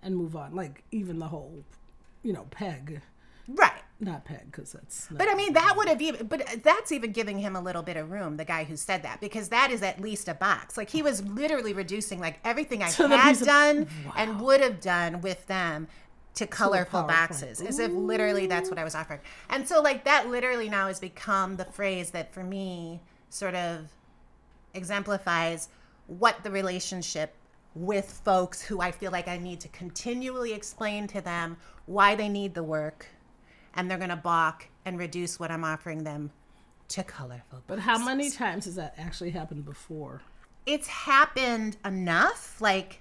and 0.02 0.16
move 0.16 0.34
on. 0.34 0.54
Like 0.56 0.82
even 0.90 1.18
the 1.18 1.28
whole, 1.28 1.62
you 2.22 2.32
know, 2.32 2.46
peg, 2.50 3.00
Right. 3.48 3.79
Not 4.00 4.25
peg, 4.25 4.47
because 4.47 4.73
that's. 4.73 5.09
But 5.11 5.28
I 5.28 5.35
mean, 5.35 5.52
that 5.52 5.75
would 5.76 5.88
have 5.88 6.00
even, 6.00 6.26
but 6.26 6.42
uh, 6.42 6.57
that's 6.62 6.92
even 6.92 7.12
giving 7.12 7.38
him 7.38 7.54
a 7.54 7.61
little 7.61 7.83
bit 7.83 7.97
of 7.97 8.11
room, 8.11 8.37
the 8.37 8.45
guy 8.45 8.64
who 8.64 8.76
said 8.76 9.02
that, 9.02 9.21
because 9.21 9.50
that 9.50 9.71
is 9.71 9.83
at 9.83 10.00
least 10.00 10.28
a 10.28 10.35
box. 10.35 10.76
Like 10.76 10.90
he 10.90 11.02
was 11.02 11.23
literally 11.25 11.73
reducing 11.73 12.21
like 12.21 12.38
everything 12.45 12.83
I 12.83 12.90
the 12.90 13.09
had 13.09 13.38
done 13.40 13.88
and 14.16 14.40
would 14.40 14.61
have 14.61 14.80
done 14.80 15.21
with 15.21 15.47
them 15.47 15.88
to 16.35 16.47
colorful 16.47 17.02
boxes, 17.02 17.61
as 17.61 17.78
if 17.78 17.92
literally 17.92 18.47
that's 18.47 18.71
what 18.71 18.78
I 18.78 18.85
was 18.85 18.95
offering. 18.95 19.21
And 19.50 19.66
so, 19.69 19.83
like, 19.83 20.04
that 20.04 20.28
literally 20.28 20.69
now 20.69 20.87
has 20.87 21.00
become 21.00 21.57
the 21.57 21.64
phrase 21.64 22.11
that 22.12 22.33
for 22.33 22.45
me 22.45 23.00
sort 23.30 23.54
of 23.54 23.88
exemplifies 24.75 25.69
what 26.07 26.42
the 26.45 26.50
relationship 26.50 27.35
with 27.75 28.21
folks 28.25 28.62
who 28.62 28.80
I 28.80 28.90
feel 28.90 29.12
like 29.12 29.28
I 29.28 29.38
need 29.38 29.61
to 29.61 29.69
continually 29.69 30.52
explain 30.52 31.07
to 31.09 31.21
them 31.21 31.57
why 31.87 32.14
they 32.14 32.28
need 32.28 32.54
the 32.54 32.62
work 32.62 33.07
and 33.74 33.90
they're 33.90 33.98
going 33.98 34.10
to 34.10 34.16
balk 34.16 34.68
and 34.84 34.98
reduce 34.98 35.38
what 35.38 35.50
I'm 35.50 35.64
offering 35.64 36.04
them 36.04 36.30
to 36.88 37.04
colorful. 37.04 37.62
But 37.66 37.78
how 37.78 37.98
many 38.04 38.30
times 38.30 38.64
has 38.64 38.74
that 38.74 38.94
actually 38.98 39.30
happened 39.30 39.64
before? 39.64 40.22
It's 40.66 40.88
happened 40.88 41.76
enough 41.84 42.60
like 42.60 43.00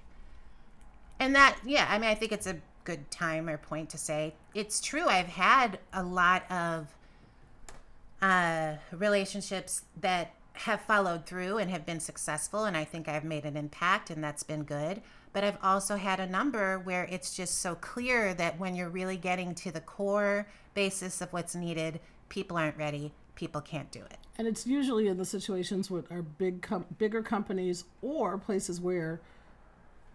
and 1.18 1.34
that 1.34 1.58
yeah, 1.64 1.86
I 1.88 1.98
mean 1.98 2.08
I 2.08 2.14
think 2.14 2.32
it's 2.32 2.46
a 2.46 2.56
good 2.84 3.10
time 3.10 3.48
or 3.48 3.58
point 3.58 3.90
to 3.90 3.98
say 3.98 4.34
it's 4.54 4.80
true 4.80 5.06
I've 5.06 5.26
had 5.26 5.78
a 5.92 6.02
lot 6.02 6.50
of 6.50 6.88
uh 8.22 8.76
relationships 8.92 9.82
that 10.00 10.34
have 10.54 10.80
followed 10.82 11.26
through 11.26 11.58
and 11.58 11.70
have 11.70 11.86
been 11.86 12.00
successful 12.00 12.64
and 12.64 12.76
I 12.76 12.84
think 12.84 13.08
I've 13.08 13.24
made 13.24 13.44
an 13.44 13.56
impact 13.56 14.10
and 14.10 14.22
that's 14.22 14.42
been 14.42 14.64
good. 14.64 15.02
But 15.32 15.44
I've 15.44 15.58
also 15.62 15.96
had 15.96 16.18
a 16.20 16.26
number 16.26 16.78
where 16.80 17.04
it's 17.04 17.36
just 17.36 17.60
so 17.60 17.76
clear 17.76 18.34
that 18.34 18.58
when 18.58 18.74
you're 18.74 18.88
really 18.88 19.16
getting 19.16 19.54
to 19.56 19.70
the 19.70 19.80
core 19.80 20.48
basis 20.74 21.20
of 21.20 21.32
what's 21.32 21.54
needed, 21.54 22.00
people 22.28 22.56
aren't 22.56 22.76
ready, 22.76 23.12
people 23.36 23.60
can't 23.60 23.90
do 23.92 24.00
it. 24.00 24.18
And 24.38 24.48
it's 24.48 24.66
usually 24.66 25.06
in 25.08 25.18
the 25.18 25.24
situations 25.24 25.90
with 25.90 26.10
our 26.10 26.22
big, 26.22 26.62
com- 26.62 26.86
bigger 26.98 27.22
companies 27.22 27.84
or 28.02 28.38
places 28.38 28.80
where, 28.80 29.20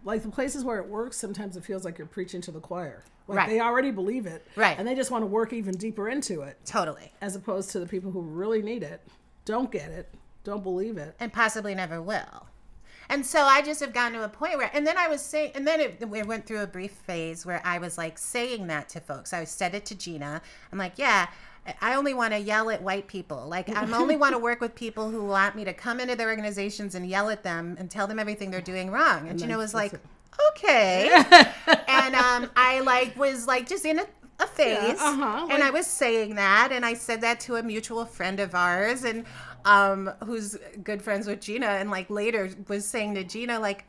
like 0.04 0.22
the 0.22 0.28
places 0.28 0.64
where 0.64 0.78
it 0.78 0.88
works. 0.88 1.16
Sometimes 1.16 1.56
it 1.56 1.64
feels 1.64 1.84
like 1.84 1.96
you're 1.96 2.06
preaching 2.06 2.40
to 2.42 2.50
the 2.50 2.60
choir. 2.60 3.02
Like 3.28 3.38
Right. 3.38 3.48
they 3.48 3.60
already 3.60 3.90
believe 3.90 4.26
it, 4.26 4.46
Right. 4.54 4.78
And 4.78 4.86
they 4.86 4.94
just 4.94 5.10
want 5.10 5.22
to 5.22 5.26
work 5.26 5.52
even 5.52 5.74
deeper 5.76 6.08
into 6.08 6.42
it, 6.42 6.58
Totally. 6.64 7.12
as 7.20 7.34
opposed 7.34 7.70
to 7.70 7.80
the 7.80 7.86
people 7.86 8.10
who 8.12 8.20
really 8.20 8.62
need 8.62 8.82
it, 8.84 9.00
don't 9.44 9.70
get 9.72 9.90
it, 9.90 10.12
don't 10.44 10.62
believe 10.62 10.96
it. 10.98 11.16
and 11.18 11.32
possibly 11.32 11.74
never 11.74 12.00
will. 12.02 12.46
And 13.08 13.24
so 13.24 13.42
I 13.42 13.62
just 13.62 13.80
have 13.80 13.92
gotten 13.92 14.18
to 14.18 14.24
a 14.24 14.28
point 14.28 14.56
where, 14.56 14.70
and 14.72 14.86
then 14.86 14.98
I 14.98 15.08
was 15.08 15.22
saying, 15.22 15.52
and 15.54 15.66
then 15.66 15.80
it, 15.80 16.08
we 16.08 16.22
went 16.22 16.46
through 16.46 16.60
a 16.62 16.66
brief 16.66 16.92
phase 16.92 17.46
where 17.46 17.60
I 17.64 17.78
was 17.78 17.96
like 17.96 18.18
saying 18.18 18.66
that 18.66 18.88
to 18.90 19.00
folks. 19.00 19.32
I 19.32 19.44
said 19.44 19.74
it 19.74 19.84
to 19.86 19.94
Gina. 19.94 20.42
I'm 20.72 20.78
like, 20.78 20.94
yeah, 20.96 21.28
I 21.80 21.94
only 21.94 22.14
want 22.14 22.32
to 22.32 22.38
yell 22.38 22.70
at 22.70 22.82
white 22.82 23.06
people. 23.06 23.46
Like, 23.48 23.68
I 23.68 23.90
only 23.92 24.16
want 24.16 24.34
to 24.34 24.38
work 24.38 24.60
with 24.60 24.74
people 24.74 25.10
who 25.10 25.24
want 25.24 25.56
me 25.56 25.64
to 25.64 25.72
come 25.72 26.00
into 26.00 26.16
their 26.16 26.28
organizations 26.28 26.94
and 26.94 27.06
yell 27.06 27.30
at 27.30 27.42
them 27.42 27.76
and 27.78 27.90
tell 27.90 28.06
them 28.06 28.18
everything 28.18 28.50
they're 28.50 28.60
doing 28.60 28.90
wrong. 28.90 29.28
And, 29.28 29.38
Gina 29.38 29.52
then 29.52 29.58
was 29.58 29.74
like, 29.74 29.92
it. 29.92 30.00
okay. 30.50 31.10
and 31.88 32.14
um, 32.14 32.50
I 32.56 32.80
like 32.80 33.16
was 33.16 33.46
like 33.46 33.68
just 33.68 33.84
in 33.84 33.98
a, 33.98 34.06
a 34.38 34.46
phase, 34.46 35.00
uh-huh, 35.00 35.48
and 35.50 35.62
I 35.62 35.70
was 35.70 35.86
saying 35.86 36.34
that, 36.34 36.68
and 36.70 36.84
I 36.84 36.92
said 36.92 37.22
that 37.22 37.40
to 37.40 37.56
a 37.56 37.62
mutual 37.62 38.04
friend 38.04 38.38
of 38.38 38.54
ours, 38.54 39.04
and 39.04 39.24
um, 39.66 40.10
who's 40.24 40.56
good 40.82 41.02
friends 41.02 41.26
with 41.26 41.40
Gina, 41.42 41.66
and 41.66 41.90
like 41.90 42.08
later 42.08 42.50
was 42.68 42.86
saying 42.86 43.14
to 43.16 43.24
Gina, 43.24 43.60
like. 43.60 43.84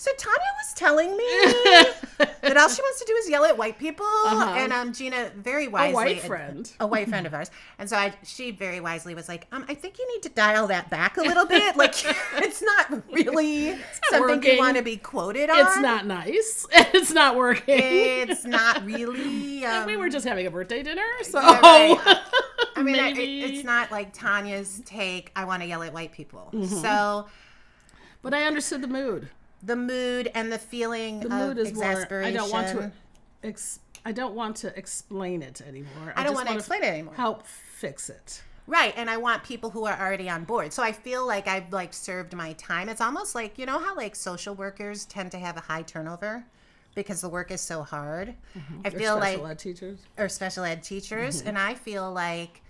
So 0.00 0.10
Tania 0.16 0.38
was 0.64 0.72
telling 0.74 1.14
me 1.14 1.24
that 2.40 2.56
all 2.56 2.68
she 2.70 2.80
wants 2.80 3.00
to 3.00 3.04
do 3.06 3.12
is 3.16 3.28
yell 3.28 3.44
at 3.44 3.58
white 3.58 3.78
people, 3.78 4.06
and 4.26 4.72
um, 4.72 4.94
Gina 4.94 5.30
very 5.36 5.68
wisely, 5.68 5.92
a 5.92 5.94
white 5.94 6.20
friend. 6.22 6.72
a 6.80 6.86
white 6.86 7.06
friend 7.10 7.26
of 7.26 7.34
ours, 7.34 7.50
and 7.78 7.86
so 7.86 7.98
I, 7.98 8.14
she 8.24 8.50
very 8.50 8.80
wisely 8.80 9.14
was 9.14 9.28
like, 9.28 9.46
um, 9.52 9.66
I 9.68 9.74
think 9.74 9.98
you 9.98 10.08
need 10.14 10.22
to 10.22 10.30
dial 10.30 10.66
that 10.68 10.88
back 10.88 11.18
a 11.18 11.20
little 11.20 11.44
bit. 11.44 11.76
Like, 11.76 11.94
it's 12.36 12.62
not 12.62 13.02
really 13.12 13.72
something 14.10 14.20
working. 14.20 14.52
you 14.54 14.58
want 14.58 14.78
to 14.78 14.82
be 14.82 14.96
quoted 14.96 15.50
on. 15.50 15.60
It's 15.66 15.76
not 15.76 16.06
nice. 16.06 16.66
It's 16.94 17.12
not 17.12 17.36
working. 17.36 17.76
It's 17.78 18.46
not 18.46 18.82
really. 18.86 19.66
Um, 19.66 19.84
we 19.86 19.98
were 19.98 20.08
just 20.08 20.26
having 20.26 20.46
a 20.46 20.50
birthday 20.50 20.82
dinner, 20.82 21.02
so 21.24 21.42
yeah, 21.42 21.60
right. 21.60 22.18
I 22.74 22.82
mean, 22.82 22.96
I- 22.98 23.10
it- 23.10 23.18
it's 23.50 23.64
not 23.64 23.90
like 23.90 24.14
Tania's 24.16 24.80
take. 24.86 25.30
I 25.36 25.44
want 25.44 25.60
to 25.62 25.68
yell 25.68 25.82
at 25.82 25.92
white 25.92 26.12
people. 26.12 26.48
Mm-hmm. 26.54 26.74
So 26.76 27.26
But 28.22 28.32
I 28.32 28.44
understood 28.44 28.80
the 28.80 28.88
mood. 28.88 29.28
The 29.62 29.76
mood 29.76 30.30
and 30.34 30.50
the 30.52 30.58
feeling 30.58 31.20
The 31.20 31.26
of 31.26 31.32
mood 31.32 31.58
is 31.58 31.72
more. 31.74 32.22
I 32.22 32.30
don't 32.30 32.50
want 32.50 32.68
to. 32.68 32.92
Ex, 33.42 33.80
I 34.04 34.12
don't 34.12 34.34
want 34.34 34.56
to 34.56 34.76
explain 34.78 35.42
it 35.42 35.60
anymore. 35.60 36.12
I 36.16 36.22
don't 36.24 36.32
just 36.32 36.34
want 36.36 36.48
to 36.48 36.54
explain 36.56 36.82
it 36.82 36.86
anymore. 36.88 37.14
Help 37.14 37.46
fix 37.46 38.10
it. 38.10 38.42
Right, 38.66 38.94
and 38.96 39.10
I 39.10 39.16
want 39.16 39.42
people 39.42 39.70
who 39.70 39.84
are 39.86 39.98
already 39.98 40.28
on 40.30 40.44
board. 40.44 40.72
So 40.72 40.82
I 40.82 40.92
feel 40.92 41.26
like 41.26 41.48
I've 41.48 41.72
like 41.72 41.92
served 41.92 42.34
my 42.34 42.52
time. 42.54 42.88
It's 42.88 43.00
almost 43.00 43.34
like 43.34 43.58
you 43.58 43.66
know 43.66 43.78
how 43.78 43.96
like 43.96 44.14
social 44.14 44.54
workers 44.54 45.04
tend 45.06 45.32
to 45.32 45.38
have 45.38 45.56
a 45.56 45.60
high 45.60 45.82
turnover 45.82 46.44
because 46.94 47.20
the 47.20 47.28
work 47.28 47.50
is 47.50 47.60
so 47.60 47.82
hard. 47.82 48.34
I 48.84 48.88
Or 48.88 48.90
feel 48.90 49.14
like 49.16 49.34
special 49.34 49.46
ed 49.46 49.58
teachers. 49.58 49.98
or 50.18 50.28
special 50.28 50.64
ed 50.64 50.82
teachers, 50.82 51.38
Mm-hmm. 51.40 51.48
and 51.48 51.58
I 51.58 51.74
feel 51.74 52.12
like 52.12 52.62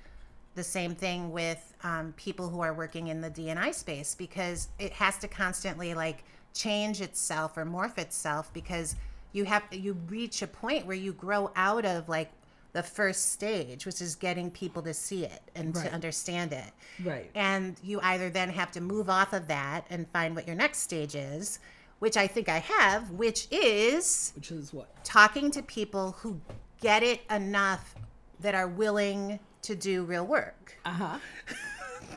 the 0.54 0.64
same 0.64 0.94
thing 0.94 1.30
with 1.32 1.74
um, 1.84 2.12
people 2.16 2.48
who 2.48 2.60
are 2.60 2.74
working 2.74 3.08
in 3.08 3.20
the 3.20 3.30
DNI 3.30 3.74
space 3.74 4.14
because 4.14 4.68
it 4.78 4.92
has 4.94 5.16
to 5.18 5.28
constantly 5.28 5.94
like 5.94 6.24
change 6.54 7.00
itself 7.00 7.56
or 7.56 7.64
morph 7.64 7.98
itself 7.98 8.52
because 8.52 8.96
you 9.32 9.44
have 9.44 9.62
you 9.70 9.94
reach 10.08 10.42
a 10.42 10.46
point 10.46 10.86
where 10.86 10.96
you 10.96 11.12
grow 11.12 11.50
out 11.56 11.84
of 11.84 12.08
like 12.08 12.30
the 12.72 12.82
first 12.82 13.32
stage, 13.32 13.84
which 13.84 14.00
is 14.00 14.14
getting 14.14 14.48
people 14.50 14.80
to 14.82 14.94
see 14.94 15.24
it 15.24 15.42
and 15.56 15.74
Right. 15.74 15.86
to 15.86 15.92
understand 15.92 16.52
it. 16.52 16.70
Right. 17.04 17.28
And 17.34 17.76
you 17.82 18.00
either 18.00 18.30
then 18.30 18.48
have 18.50 18.70
to 18.72 18.80
move 18.80 19.10
off 19.10 19.32
of 19.32 19.48
that 19.48 19.86
and 19.90 20.06
find 20.10 20.36
what 20.36 20.46
your 20.46 20.54
next 20.54 20.78
stage 20.78 21.16
is, 21.16 21.58
which 21.98 22.16
I 22.16 22.28
think 22.28 22.48
I 22.48 22.58
have, 22.58 23.10
which 23.10 23.48
is 23.50 24.32
Which 24.36 24.52
is 24.52 24.72
what? 24.72 24.88
talking 25.04 25.50
to 25.50 25.62
people 25.62 26.12
who 26.20 26.40
get 26.80 27.02
it 27.02 27.22
enough 27.28 27.94
that 28.38 28.54
are 28.54 28.68
willing 28.68 29.40
to 29.62 29.74
do 29.74 30.04
real 30.04 30.24
work. 30.26 30.78
Uh 30.84 30.90
huh. 30.90 31.18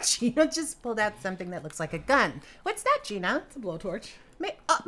Gina 0.05 0.49
just 0.49 0.81
pulled 0.81 0.99
out 0.99 1.21
something 1.21 1.49
that 1.51 1.63
looks 1.63 1.79
like 1.79 1.93
a 1.93 1.99
gun. 1.99 2.41
What's 2.63 2.83
that, 2.83 2.99
Gina? 3.03 3.43
It's 3.47 3.55
a 3.55 3.59
blowtorch. 3.59 4.11
Ma- 4.39 4.49
oh. 4.69 4.79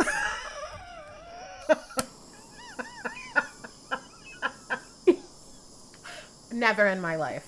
Never 6.52 6.88
in 6.88 7.02
my 7.02 7.16
life. 7.16 7.48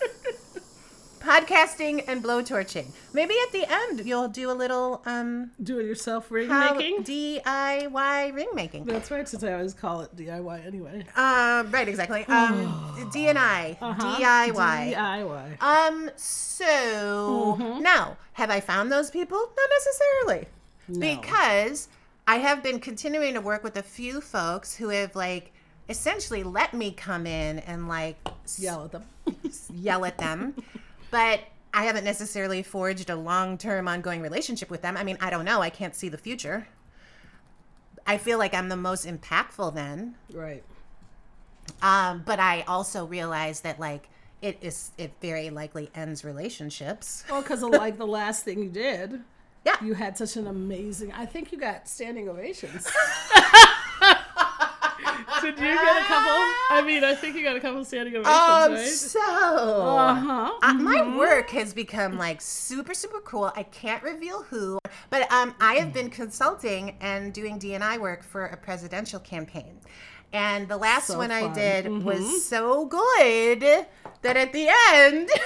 Podcasting 1.27 2.05
and 2.07 2.23
blowtorching. 2.23 2.85
Maybe 3.11 3.33
at 3.45 3.51
the 3.51 3.65
end 3.69 4.05
you'll 4.07 4.29
do 4.29 4.49
a 4.49 4.53
little 4.53 5.01
um 5.05 5.51
Do 5.61 5.77
it 5.79 5.83
yourself 5.85 6.31
ring 6.31 6.47
how- 6.47 6.75
making. 6.75 7.03
DIY 7.03 8.33
ring 8.33 8.47
making. 8.53 8.85
That's 8.85 9.11
right, 9.11 9.27
since 9.27 9.43
I 9.43 9.51
always 9.51 9.73
call 9.73 10.01
it 10.01 10.15
DIY 10.15 10.65
anyway. 10.65 11.05
Um, 11.17 11.69
right, 11.69 11.85
exactly. 11.85 12.23
Um, 12.27 13.09
DNI, 13.13 13.75
Uh-huh. 13.81 14.15
DIY. 14.21 14.93
DIY. 14.95 15.61
Um, 15.61 16.09
so 16.15 16.65
Mm-hmm. 17.59 17.81
now, 17.83 18.15
have 18.33 18.49
I 18.49 18.61
found 18.61 18.89
those 18.89 19.09
people? 19.11 19.37
Not 19.37 19.69
necessarily. 19.77 20.47
Because 20.97 21.89
I 22.25 22.37
have 22.37 22.63
been 22.63 22.79
continuing 22.79 23.33
to 23.33 23.41
work 23.41 23.65
with 23.65 23.75
a 23.75 23.83
few 23.83 24.21
folks 24.21 24.75
who 24.77 24.89
have 24.89 25.13
like 25.13 25.51
essentially 25.89 26.43
let 26.43 26.73
me 26.73 26.91
come 26.91 27.27
in 27.27 27.59
and 27.59 27.89
like 27.89 28.15
Yell 28.57 28.85
at 28.85 28.91
them. 28.93 29.03
yell 29.73 30.05
at 30.05 30.17
them. 30.17 30.55
but 31.11 31.41
I 31.73 31.83
haven't 31.83 32.03
necessarily 32.05 32.63
forged 32.63 33.09
a 33.09 33.15
long 33.15 33.57
term 33.57 33.87
ongoing 33.87 34.21
relationship 34.21 34.69
with 34.69 34.81
them. 34.81 34.97
I 34.97 35.03
mean, 35.03 35.17
I 35.21 35.29
don't 35.29 35.45
know. 35.45 35.61
I 35.61 35.69
can't 35.69 35.95
see 35.95 36.09
the 36.09 36.17
future. 36.17 36.67
I 38.05 38.17
feel 38.17 38.37
like 38.37 38.53
I'm 38.53 38.69
the 38.69 38.77
most 38.77 39.05
impactful 39.05 39.75
then. 39.75 40.15
Right. 40.33 40.63
Um, 41.81 42.23
but 42.25 42.39
I 42.39 42.61
also 42.61 43.05
realize 43.05 43.59
that 43.61 43.79
like 43.79 44.07
it 44.41 44.57
is 44.61 44.91
it 44.97 45.11
very 45.21 45.49
likely 45.49 45.89
ends 45.93 46.23
relationships. 46.23 47.25
Well, 47.29 47.41
because 47.41 47.61
like 47.63 47.97
the 47.97 48.07
last 48.07 48.45
thing 48.45 48.63
you 48.63 48.69
did, 48.69 49.21
Yeah. 49.65 49.75
you 49.83 49.93
had 49.95 50.17
such 50.17 50.37
an 50.37 50.47
amazing. 50.47 51.11
I 51.11 51.25
think 51.25 51.51
you 51.51 51.57
got 51.57 51.89
standing 51.89 52.29
ovations. 52.29 52.87
Did 55.55 55.59
you 55.59 55.65
get 55.75 55.97
a 56.01 56.05
couple? 56.05 56.43
I 56.69 56.83
mean, 56.85 57.03
I 57.03 57.15
think 57.15 57.35
you 57.35 57.43
got 57.43 57.55
a 57.55 57.59
couple 57.59 57.83
standing 57.85 58.15
ovations, 58.15 58.37
Um, 58.37 58.73
right? 58.73 58.85
so 58.85 59.19
Uh-huh. 59.21 60.51
uh, 60.61 60.73
my 60.73 61.17
work 61.17 61.49
has 61.51 61.73
become 61.73 62.17
like 62.17 62.41
super 62.41 62.93
super 62.93 63.19
cool. 63.21 63.51
I 63.55 63.63
can't 63.63 64.03
reveal 64.03 64.43
who, 64.43 64.79
but 65.09 65.31
um, 65.31 65.55
I 65.61 65.75
have 65.75 65.93
been 65.93 66.09
consulting 66.09 66.95
and 67.01 67.33
doing 67.33 67.59
DNI 67.59 67.99
work 67.99 68.23
for 68.23 68.45
a 68.45 68.57
presidential 68.57 69.19
campaign. 69.19 69.79
And 70.33 70.67
the 70.67 70.75
last 70.77 71.07
So 71.07 71.17
one 71.17 71.31
I 71.31 71.43
fun. 71.43 71.53
did 71.53 72.03
was 72.03 72.45
so 72.45 72.85
good 72.85 73.85
that 74.21 74.35
at 74.37 74.51
the 74.51 74.67
end 74.91 75.29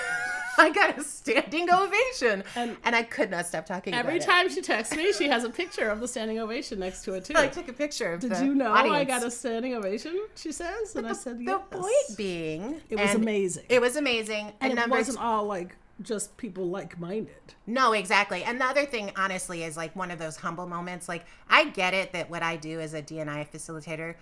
I 0.61 0.69
got 0.69 0.97
a 0.97 1.03
standing 1.03 1.69
ovation, 1.71 2.43
and, 2.55 2.77
And 2.83 2.95
I 2.95 3.03
could 3.03 3.31
not 3.31 3.47
stop 3.47 3.65
talking. 3.65 3.93
Every 3.93 4.19
time 4.19 4.49
she 4.49 4.61
texts 4.61 4.95
me, 4.95 5.11
she 5.11 5.27
has 5.27 5.43
a 5.43 5.49
picture 5.49 5.89
of 5.89 5.99
the 5.99 6.07
standing 6.07 6.39
ovation 6.39 6.79
next 6.79 7.03
to 7.05 7.13
it 7.13 7.25
too. 7.25 7.33
I 7.35 7.47
took 7.47 7.67
a 7.67 7.73
picture. 7.73 8.13
Of 8.13 8.21
Did 8.21 8.37
you 8.39 8.53
know 8.53 8.71
I 8.71 9.03
got 9.03 9.23
a 9.23 9.31
standing 9.31 9.73
ovation? 9.73 10.19
She 10.35 10.51
says, 10.51 10.95
and 10.95 11.07
I 11.07 11.13
said 11.13 11.37
yes. 11.39 11.61
The 11.71 11.77
point 11.77 12.17
being, 12.17 12.81
It 12.89 12.99
was 12.99 13.15
amazing. 13.15 13.63
It 13.69 13.81
was 13.81 13.95
amazing. 13.95 14.53
and 14.61 14.77
it 14.77 14.89
wasn't 14.89 15.19
all 15.19 15.45
like 15.45 15.75
just 16.01 16.35
people 16.37 16.67
like-minded. 16.67 17.53
No, 17.67 17.93
exactly. 17.93 18.43
And 18.43 18.59
the 18.59 18.65
other 18.65 18.85
thing, 18.85 19.11
honestly, 19.15 19.63
is 19.63 19.77
like 19.77 19.95
one 19.95 20.11
of 20.11 20.19
those 20.19 20.37
humble 20.37 20.67
moments. 20.67 21.07
Like, 21.07 21.25
I 21.49 21.65
get 21.65 21.93
it 21.93 22.11
that 22.13 22.29
what 22.29 22.43
I 22.43 22.55
do 22.55 22.79
as 22.79 22.93
a 22.93 23.01
DNI 23.01 23.49
facilitator, 23.51 24.15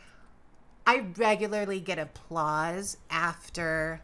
I 0.86 1.06
regularly 1.18 1.80
get 1.80 2.00
applause 2.00 2.98
after 3.10 4.02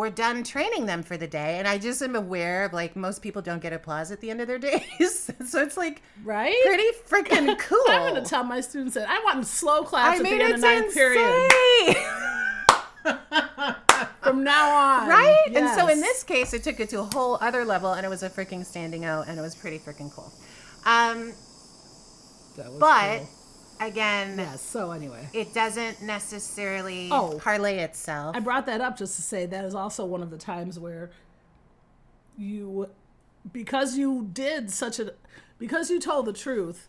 we're 0.00 0.10
done 0.10 0.42
training 0.42 0.86
them 0.86 1.02
for 1.02 1.16
the 1.16 1.26
day. 1.28 1.58
And 1.58 1.68
I 1.68 1.78
just 1.78 2.00
am 2.02 2.16
aware 2.16 2.64
of 2.64 2.72
like 2.72 2.96
most 2.96 3.22
people 3.22 3.42
don't 3.42 3.60
get 3.62 3.72
applause 3.72 4.10
at 4.10 4.20
the 4.20 4.30
end 4.30 4.40
of 4.40 4.48
their 4.48 4.58
days. 4.70 5.30
so 5.46 5.62
it's 5.62 5.76
like 5.76 6.02
Right? 6.24 6.56
pretty 6.64 6.90
freaking 7.08 7.58
cool. 7.68 7.84
I'm 7.88 8.12
gonna 8.14 8.24
tell 8.24 8.42
my 8.44 8.60
students 8.60 8.94
that 8.94 9.08
I 9.08 9.22
want 9.24 9.46
slow 9.46 9.84
claps 9.84 10.16
I 10.16 10.16
at 10.16 10.22
mean, 10.22 10.38
the 10.38 10.44
end 10.44 10.54
of 10.54 10.60
ninth 10.60 10.94
period 10.94 11.96
from 14.22 14.44
now 14.44 14.70
on. 15.02 15.08
right? 15.08 15.46
And 15.54 15.68
so 15.78 15.88
in 15.88 16.00
this 16.00 16.22
case, 16.22 16.52
it 16.52 16.62
took 16.62 16.80
it 16.80 16.88
to 16.90 17.00
a 17.00 17.04
whole 17.04 17.38
other 17.40 17.64
level, 17.64 17.92
and 17.92 18.04
it 18.04 18.08
was 18.08 18.22
a 18.22 18.30
freaking 18.30 18.64
standing 18.64 19.04
out, 19.04 19.28
and 19.28 19.38
it 19.38 19.42
was 19.42 19.54
pretty 19.54 19.78
freaking 19.78 20.10
cool. 20.14 20.32
Um, 20.86 21.32
That 22.56 22.70
was 22.70 22.78
but 22.78 23.18
cool. 23.18 23.28
Again, 23.80 24.36
yes. 24.38 24.60
So 24.60 24.90
anyway, 24.92 25.28
it 25.32 25.52
doesn't 25.54 26.02
necessarily 26.02 27.08
Oh. 27.10 27.40
parlay 27.42 27.78
itself. 27.78 28.36
I 28.36 28.40
brought 28.40 28.66
that 28.66 28.80
up 28.80 28.96
just 28.96 29.16
to 29.16 29.22
say 29.22 29.46
that 29.46 29.64
is 29.64 29.74
also 29.74 30.04
one 30.04 30.22
of 30.22 30.30
the 30.30 30.38
times 30.38 30.78
where 30.78 31.10
you, 32.36 32.88
because 33.52 33.96
you 33.98 34.28
did 34.32 34.70
such 34.70 34.98
a, 34.98 35.12
because 35.58 35.90
you 35.90 36.00
told 36.00 36.26
the 36.26 36.32
truth, 36.32 36.88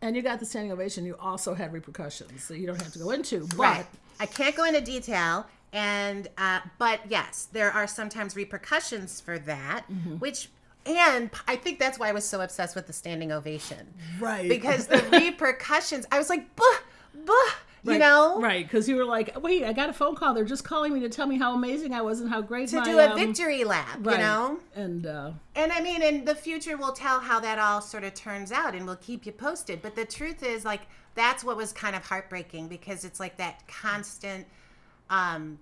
and 0.00 0.14
you 0.14 0.22
got 0.22 0.38
the 0.38 0.46
standing 0.46 0.70
ovation, 0.70 1.04
you 1.04 1.16
also 1.18 1.54
had 1.54 1.72
repercussions 1.72 2.46
that 2.48 2.58
you 2.58 2.66
don't 2.66 2.80
have 2.80 2.92
to 2.92 2.98
go 3.00 3.10
into. 3.10 3.40
But 3.48 3.58
right. 3.58 3.86
I 4.20 4.26
can't 4.26 4.54
go 4.54 4.64
into 4.64 4.80
detail, 4.80 5.46
and 5.72 6.28
uh, 6.38 6.60
but 6.78 7.00
yes, 7.08 7.48
there 7.52 7.70
are 7.72 7.86
sometimes 7.88 8.36
repercussions 8.36 9.20
for 9.20 9.38
that, 9.40 9.84
Mm-hmm. 9.90 10.16
which. 10.16 10.50
And 10.86 11.30
I 11.46 11.56
think 11.56 11.78
that's 11.78 11.98
why 11.98 12.08
I 12.08 12.12
was 12.12 12.24
so 12.24 12.40
obsessed 12.40 12.74
with 12.74 12.86
the 12.86 12.92
standing 12.92 13.32
ovation. 13.32 13.92
Right. 14.18 14.48
Because 14.48 14.86
the 14.88 15.06
repercussions, 15.12 16.06
I 16.10 16.18
was 16.18 16.30
like, 16.30 16.54
buh, 16.56 16.64
buh, 17.26 17.32
you 17.84 17.98
know? 17.98 18.40
right? 18.40 18.64
Because 18.66 18.88
you 18.88 18.96
were 18.96 19.04
like, 19.04 19.40
"Wait, 19.40 19.64
I 19.64 19.72
got 19.72 19.88
a 19.88 19.92
phone 19.92 20.14
call. 20.14 20.34
They're 20.34 20.44
just 20.44 20.64
calling 20.64 20.92
me 20.92 21.00
to 21.00 21.08
tell 21.08 21.26
me 21.26 21.38
how 21.38 21.54
amazing 21.54 21.94
I 21.94 22.02
was 22.02 22.20
and 22.20 22.28
how 22.28 22.40
great 22.40 22.68
To 22.70 22.76
my, 22.76 22.84
do 22.84 22.98
a 22.98 23.10
um, 23.10 23.18
victory 23.18 23.64
lap, 23.64 23.98
right. 24.00 24.16
you 24.16 24.22
know? 24.22 24.58
And 24.74 25.06
uh, 25.06 25.32
And 25.54 25.72
I 25.72 25.80
mean, 25.80 26.02
in 26.02 26.24
the 26.24 26.34
future, 26.34 26.76
we'll 26.76 26.92
tell 26.92 27.20
how 27.20 27.40
that 27.40 27.58
all 27.58 27.80
sort 27.80 28.04
of 28.04 28.14
turns 28.14 28.52
out 28.52 28.74
and 28.74 28.86
we'll 28.86 28.96
keep 28.96 29.26
you 29.26 29.32
posted. 29.32 29.82
But 29.82 29.94
the 29.94 30.04
truth 30.04 30.42
is, 30.42 30.64
like, 30.64 30.82
that's 31.14 31.44
what 31.44 31.56
was 31.56 31.72
kind 31.72 31.96
of 31.96 32.04
heartbreaking 32.04 32.68
because 32.68 33.04
it's 33.04 33.20
like 33.20 33.36
that 33.38 33.66
constant 33.66 34.46
um, 35.10 35.58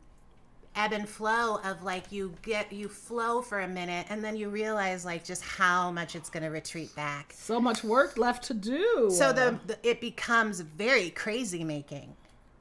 ebb 0.77 0.93
and 0.93 1.09
flow 1.09 1.59
of 1.65 1.83
like 1.83 2.13
you 2.13 2.35
get, 2.43 2.73
you 2.73 2.89
flow 2.89 3.43
for 3.43 3.61
a 3.61 3.69
minute 3.69 4.07
and 4.11 4.23
then 4.23 4.37
you 4.37 4.49
realize 4.49 5.05
like 5.05 5.25
just 5.25 5.43
how 5.43 5.91
much 5.91 6.15
it's 6.15 6.31
going 6.31 6.43
to 6.43 6.51
retreat 6.51 6.95
back. 6.95 7.33
so 7.35 7.61
much 7.61 7.83
work 7.83 8.19
left 8.19 8.45
to 8.45 8.55
do. 8.55 9.11
So 9.11 9.33
the, 9.33 9.59
the 9.67 9.79
it 9.83 10.01
becomes 10.01 10.61
very 10.61 11.11
crazy 11.11 11.65
making. 11.65 12.15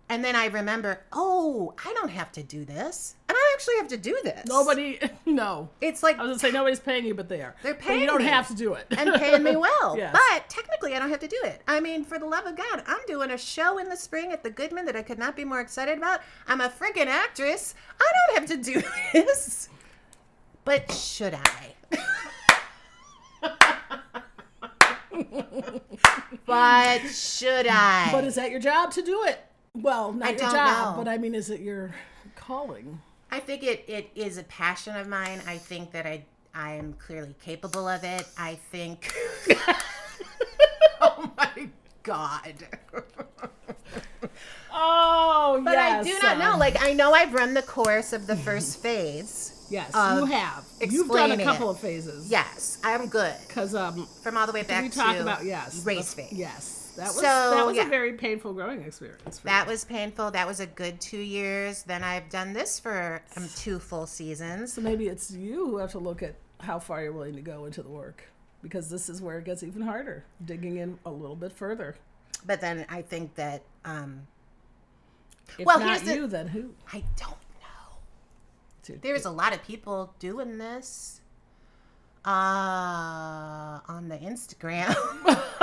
And 0.07 0.23
then 0.23 0.35
I 0.35 0.45
remember, 0.47 1.01
oh, 1.13 1.73
I 1.83 1.91
don't 1.93 2.09
have 2.09 2.31
to 2.33 2.43
do 2.43 2.63
this. 2.63 3.15
Actually 3.55 3.75
have 3.77 3.87
to 3.87 3.97
do 3.97 4.19
this. 4.21 4.45
nobody, 4.47 4.99
no. 5.25 5.69
It's 5.79 6.03
like 6.03 6.17
I 6.19 6.23
was 6.23 6.29
gonna 6.31 6.39
say 6.39 6.51
nobody's 6.51 6.81
paying 6.81 7.05
you, 7.05 7.13
but 7.15 7.29
they 7.29 7.41
are. 7.41 7.55
They're 7.63 7.73
But 7.73 7.83
paying 7.83 8.01
you 8.01 8.07
don't 8.07 8.21
me. 8.21 8.25
have 8.27 8.49
to 8.49 8.53
do 8.53 8.73
it. 8.73 8.85
and 8.97 9.13
paying 9.15 9.43
me 9.43 9.55
well. 9.55 9.95
Yes. 9.97 10.11
But 10.13 10.49
technically, 10.49 10.93
I 10.93 10.99
don't 10.99 11.09
have 11.09 11.21
to 11.21 11.27
do 11.27 11.39
it. 11.45 11.61
I 11.65 11.79
mean, 11.79 12.03
for 12.03 12.19
the 12.19 12.25
love 12.25 12.45
of 12.45 12.57
God, 12.57 12.83
I'm 12.85 12.99
doing 13.07 13.31
a 13.31 13.37
show 13.37 13.77
in 13.77 13.87
the 13.87 13.95
spring 13.95 14.33
at 14.33 14.43
the 14.43 14.49
Goodman 14.49 14.85
that 14.87 14.95
I 14.97 15.03
could 15.03 15.17
not 15.17 15.37
be 15.37 15.45
more 15.45 15.61
excited 15.61 15.97
about. 15.97 16.19
I'm 16.49 16.59
a 16.59 16.67
freaking 16.67 17.07
actress. 17.07 17.75
I 17.97 18.11
don't 18.27 18.39
have 18.39 18.49
to 18.49 18.71
do 18.73 18.83
this. 19.13 19.69
But 20.65 20.91
should 20.91 21.33
I? 21.33 21.71
but 26.45 26.99
should 27.07 27.67
I? 27.69 28.09
But 28.11 28.25
is 28.25 28.35
that 28.35 28.51
your 28.51 28.59
job 28.59 28.91
to 28.91 29.01
do 29.01 29.23
it? 29.23 29.39
Well, 29.73 30.11
not 30.13 30.27
I 30.27 30.31
your 30.31 30.39
job, 30.39 30.97
know. 30.97 31.03
but 31.03 31.09
I 31.09 31.17
mean, 31.17 31.35
is 31.35 31.49
it 31.49 31.61
your 31.61 31.93
calling? 32.35 32.99
I 33.35 33.39
think 33.41 33.63
it, 33.63 33.83
it 33.87 34.09
is 34.15 34.37
a 34.37 34.43
passion 34.43 34.95
of 34.95 35.07
mine. 35.09 35.41
I 35.45 35.57
think 35.57 35.91
that 35.91 36.05
I 36.05 36.23
I 36.53 36.71
am 36.75 36.93
clearly 36.93 37.35
capable 37.41 37.85
of 37.87 38.03
it. 38.05 38.25
I 38.37 38.55
think. 38.71 39.13
oh 41.01 41.31
my 41.37 41.69
god! 42.03 42.53
Oh, 44.77 45.61
But 45.63 45.71
yes. 45.71 46.05
I 46.05 46.09
do 46.09 46.19
not 46.21 46.37
know. 46.37 46.53
uh, 46.55 46.57
Like 46.57 46.83
I 46.83 46.91
know 46.91 47.13
I've 47.13 47.33
run 47.33 47.53
the 47.53 47.61
course 47.61 48.11
of 48.11 48.27
the 48.27 48.35
first 48.35 48.81
phase. 48.81 49.65
yes, 49.69 49.89
you 49.93 50.25
have. 50.25 50.65
You've 50.81 51.07
done 51.09 51.31
a 51.31 51.41
couple 51.41 51.69
it. 51.69 51.75
of 51.75 51.79
phases. 51.79 52.29
Yes, 52.29 52.77
I'm 52.83 53.07
good 53.07 53.33
Because 53.47 53.73
um, 53.73 54.05
from 54.21 54.35
all 54.35 54.45
the 54.45 54.51
way 54.51 54.63
back 54.63 54.83
we 54.83 54.89
talk 54.89 55.15
to 55.15 55.21
about 55.21 55.45
yes, 55.45 55.81
race 55.85 56.13
the- 56.13 56.23
phase. 56.23 56.33
Yes, 56.33 56.84
that 56.95 57.07
was 57.07 57.15
So, 57.15 57.21
that 57.21 57.65
was 57.65 57.75
yeah. 57.75 57.85
a 57.87 57.89
very 57.89 58.13
painful 58.13 58.53
growing 58.53 58.81
experience. 58.83 59.39
For 59.39 59.47
That 59.47 59.65
you. 59.65 59.71
was 59.71 59.85
painful. 59.85 60.31
That 60.31 60.47
was 60.47 60.59
a 60.59 60.65
good 60.67 60.99
two 61.01 61.19
years. 61.19 61.83
Then 61.83 62.03
I've 62.03 62.29
done 62.29 62.53
this 62.53 62.79
for 62.79 63.21
um, 63.37 63.47
two 63.55 63.79
full 63.79 64.05
seasons. 64.07 64.73
So 64.73 64.81
maybe 64.81 65.07
it's 65.07 65.31
you 65.31 65.67
who 65.67 65.77
have 65.77 65.91
to 65.91 65.99
look 65.99 66.21
at 66.23 66.35
how 66.59 66.79
far 66.79 67.01
you're 67.03 67.11
willing 67.11 67.35
to 67.35 67.41
go 67.41 67.65
into 67.65 67.83
the 67.83 67.89
work, 67.89 68.23
because 68.63 68.89
this 68.89 69.09
is 69.09 69.21
where 69.21 69.37
it 69.39 69.45
gets 69.45 69.61
even 69.63 69.81
harder, 69.81 70.23
digging 70.45 70.77
in 70.77 70.97
a 71.05 71.11
little 71.11 71.35
bit 71.35 71.51
further. 71.51 71.95
But 72.45 72.61
then 72.61 72.85
I 72.89 73.01
think 73.01 73.35
that 73.35 73.63
um, 73.85 74.27
If 75.57 75.65
Well, 75.65 75.79
not 75.79 75.89
here's 75.89 76.01
the- 76.03 76.15
you, 76.15 76.27
then 76.27 76.47
who? 76.47 76.73
I 76.93 77.03
don't 77.17 77.31
know. 77.61 77.97
To- 78.83 78.97
There's 79.01 79.25
a 79.25 79.31
lot 79.31 79.53
of 79.53 79.63
people 79.63 80.13
doing 80.19 80.57
this 80.57 81.21
uh, 82.25 83.79
on 83.87 84.07
the 84.09 84.17
Instagram. 84.17 84.95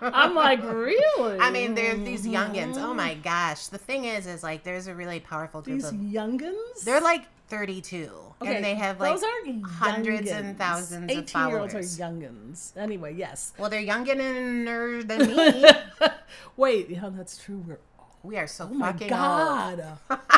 I'm 0.00 0.34
like, 0.34 0.62
really? 0.64 1.38
I 1.38 1.50
mean, 1.50 1.74
there's 1.74 2.00
these 2.00 2.26
youngins. 2.26 2.76
Oh 2.76 2.94
my 2.94 3.12
mm-hmm. 3.12 3.22
gosh. 3.22 3.68
The 3.68 3.78
thing 3.78 4.04
is, 4.04 4.26
is 4.26 4.42
like 4.42 4.62
there's 4.62 4.86
a 4.86 4.94
really 4.94 5.20
powerful 5.20 5.62
group 5.62 5.76
these 5.76 5.88
of. 5.88 5.94
youngins. 5.94 6.84
They're 6.84 7.00
like 7.00 7.24
32, 7.48 8.10
Okay, 8.40 8.56
and 8.56 8.64
they 8.64 8.74
have 8.74 9.00
like 9.00 9.20
hundreds 9.64 10.30
youngins. 10.30 10.40
and 10.40 10.58
thousands 10.58 11.12
of 11.12 11.18
18 11.18 11.48
year 11.48 11.58
olds 11.58 11.74
are 11.74 11.82
followers. 11.82 11.98
youngins. 11.98 12.76
Anyway, 12.76 13.14
yes. 13.14 13.52
Well, 13.58 13.70
they're 13.70 13.80
younger 13.80 14.14
than 14.14 15.36
me. 15.36 15.64
Wait, 16.56 16.90
yeah, 16.90 17.10
that's 17.10 17.42
true. 17.42 17.64
We're 17.66 17.78
we 18.22 18.36
are 18.36 18.46
so 18.46 18.68
oh 18.70 18.74
my 18.74 18.92
god. 18.92 19.96
old. 20.10 20.20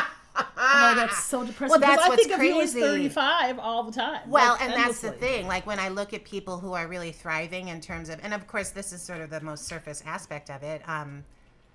oh, 0.73 0.95
that's 0.95 1.23
so 1.23 1.45
depressing. 1.45 1.71
Well, 1.71 1.79
that's 1.79 2.03
I 2.03 2.09
what's 2.09 2.25
think 2.25 2.37
of 2.37 2.43
you 2.43 2.61
as 2.61 2.71
crazy. 2.71 2.87
35 2.87 3.59
all 3.59 3.83
the 3.83 3.91
time. 3.91 4.29
Well, 4.29 4.53
like, 4.53 4.61
and 4.61 4.73
that's 4.73 5.01
the 5.01 5.11
thing. 5.11 5.47
Like 5.47 5.65
when 5.65 5.79
I 5.79 5.89
look 5.89 6.13
at 6.13 6.23
people 6.23 6.57
who 6.57 6.73
are 6.73 6.87
really 6.87 7.11
thriving 7.11 7.69
in 7.69 7.81
terms 7.81 8.09
of, 8.09 8.19
and 8.23 8.33
of 8.33 8.47
course, 8.47 8.69
this 8.69 8.93
is 8.93 9.01
sort 9.01 9.21
of 9.21 9.29
the 9.29 9.41
most 9.41 9.65
surface 9.65 10.03
aspect 10.05 10.49
of 10.49 10.63
it. 10.63 10.81
Um, 10.87 11.23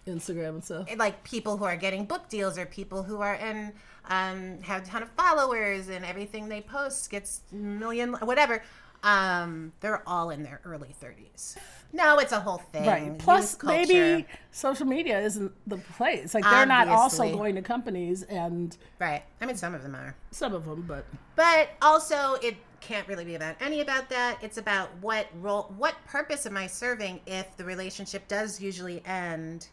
Instagram 0.07 0.49
and 0.51 0.65
stuff. 0.65 0.99
like 0.99 1.23
people 1.25 1.57
who 1.57 1.65
are 1.65 1.77
getting 1.77 2.05
book 2.05 2.29
deals 2.29 2.59
or 2.59 2.67
people 2.67 3.03
who 3.03 3.21
are 3.21 3.35
in 3.35 3.73
um, 4.09 4.61
have 4.63 4.83
a 4.83 4.87
ton 4.87 5.03
of 5.03 5.11
followers 5.11 5.89
and 5.89 6.05
everything 6.05 6.49
they 6.49 6.61
post 6.61 7.11
gets 7.11 7.41
million 7.51 8.13
whatever 8.15 8.63
um, 9.03 9.73
they're 9.81 10.07
all 10.09 10.31
in 10.31 10.43
their 10.43 10.61
early 10.65 10.95
30s 11.03 11.57
no 11.97 12.19
it's 12.19 12.33
a 12.33 12.41
whole 12.41 12.59
thing. 12.59 12.87
Right. 12.87 13.19
Plus, 13.19 13.57
maybe 13.63 14.27
social 14.51 14.87
media 14.87 15.21
isn't 15.21 15.53
the 15.67 15.79
place. 15.79 16.35
Like, 16.35 16.45
they're 16.45 16.67
not 16.67 16.89
also 16.89 17.31
going 17.35 17.55
to 17.57 17.63
companies, 17.63 18.23
and 18.25 18.77
right. 18.99 19.23
I 19.41 19.47
mean 19.47 19.57
some 19.57 19.75
of 19.75 19.83
them 19.83 19.95
are. 19.95 20.15
some 20.31 20.55
of 20.55 20.65
them, 20.65 20.85
but 20.87 21.05
but 21.35 21.71
also 21.83 22.35
it 22.43 22.57
can't 22.81 23.09
really 23.09 23.25
be 23.25 23.35
about 23.35 23.57
any 23.61 23.81
about 23.81 24.09
that. 24.11 24.39
It's 24.43 24.59
about 24.59 24.91
what 25.01 25.27
role 25.41 25.73
what 25.77 25.97
purpose 26.07 26.47
am 26.47 26.57
i 26.57 26.67
serving 26.67 27.21
if 27.27 27.57
the 27.57 27.65
relationship 27.65 28.29
does 28.29 28.61
usually 28.61 29.03
end? 29.05 29.69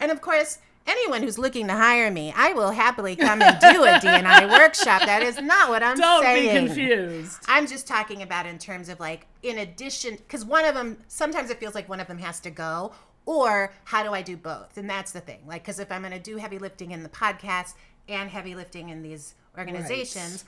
And 0.00 0.10
of 0.10 0.20
course 0.20 0.58
anyone 0.86 1.22
who's 1.22 1.38
looking 1.38 1.66
to 1.68 1.74
hire 1.74 2.10
me, 2.10 2.32
I 2.36 2.52
will 2.52 2.70
happily 2.70 3.16
come 3.16 3.42
and 3.42 3.58
do 3.60 3.84
a 3.84 3.98
DNI 3.98 4.50
workshop. 4.58 5.02
That 5.06 5.22
is 5.22 5.40
not 5.40 5.68
what 5.68 5.82
I'm 5.82 5.96
Don't 5.96 6.22
saying. 6.22 6.66
be 6.66 6.66
confused. 6.68 7.38
I'm 7.46 7.66
just 7.66 7.86
talking 7.86 8.22
about 8.22 8.46
in 8.46 8.58
terms 8.58 8.88
of 8.88 9.00
like, 9.00 9.26
in 9.42 9.58
addition, 9.58 10.16
because 10.16 10.44
one 10.44 10.64
of 10.64 10.74
them, 10.74 10.98
sometimes 11.08 11.50
it 11.50 11.58
feels 11.58 11.74
like 11.74 11.88
one 11.88 12.00
of 12.00 12.06
them 12.06 12.18
has 12.18 12.40
to 12.40 12.50
go, 12.50 12.92
or 13.26 13.72
how 13.84 14.02
do 14.02 14.12
I 14.12 14.22
do 14.22 14.36
both? 14.36 14.76
And 14.76 14.88
that's 14.88 15.12
the 15.12 15.20
thing. 15.20 15.40
Like, 15.46 15.62
because 15.62 15.78
if 15.78 15.92
I'm 15.92 16.02
going 16.02 16.12
to 16.12 16.18
do 16.18 16.36
heavy 16.36 16.58
lifting 16.58 16.90
in 16.90 17.02
the 17.02 17.08
podcast 17.08 17.74
and 18.08 18.28
heavy 18.28 18.54
lifting 18.54 18.88
in 18.88 19.02
these 19.02 19.34
organizations, 19.56 20.44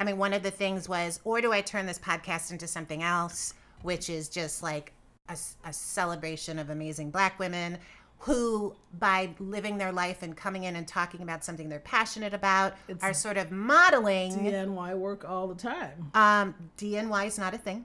I 0.00 0.04
mean, 0.04 0.18
one 0.18 0.32
of 0.32 0.42
the 0.42 0.50
things 0.50 0.88
was, 0.88 1.20
or 1.24 1.40
do 1.40 1.52
I 1.52 1.60
turn 1.60 1.86
this 1.86 1.98
podcast 1.98 2.50
into 2.50 2.66
something 2.66 3.02
else, 3.02 3.54
which 3.82 4.10
is 4.10 4.28
just 4.28 4.62
like 4.62 4.92
a 5.28 5.72
celebration 5.72 6.58
of 6.58 6.70
amazing 6.70 7.10
black 7.10 7.38
women 7.38 7.78
who, 8.20 8.74
by 8.98 9.30
living 9.38 9.78
their 9.78 9.92
life 9.92 10.22
and 10.22 10.36
coming 10.36 10.64
in 10.64 10.76
and 10.76 10.88
talking 10.88 11.22
about 11.22 11.44
something 11.44 11.68
they're 11.68 11.78
passionate 11.80 12.34
about, 12.34 12.74
are 13.02 13.12
sort 13.12 13.36
of 13.36 13.50
modeling. 13.50 14.32
DNY 14.32 14.96
work 14.96 15.28
all 15.28 15.48
the 15.48 15.54
time. 15.54 16.10
Um, 16.14 16.54
DNY 16.78 17.26
is 17.26 17.38
not 17.38 17.54
a 17.54 17.58
thing. 17.58 17.84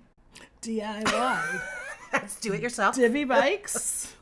DIY. 0.62 1.62
That's 2.12 2.40
do 2.40 2.54
it 2.54 2.62
yourself. 2.62 2.96
Divvy 2.96 3.24
bikes. 3.24 4.14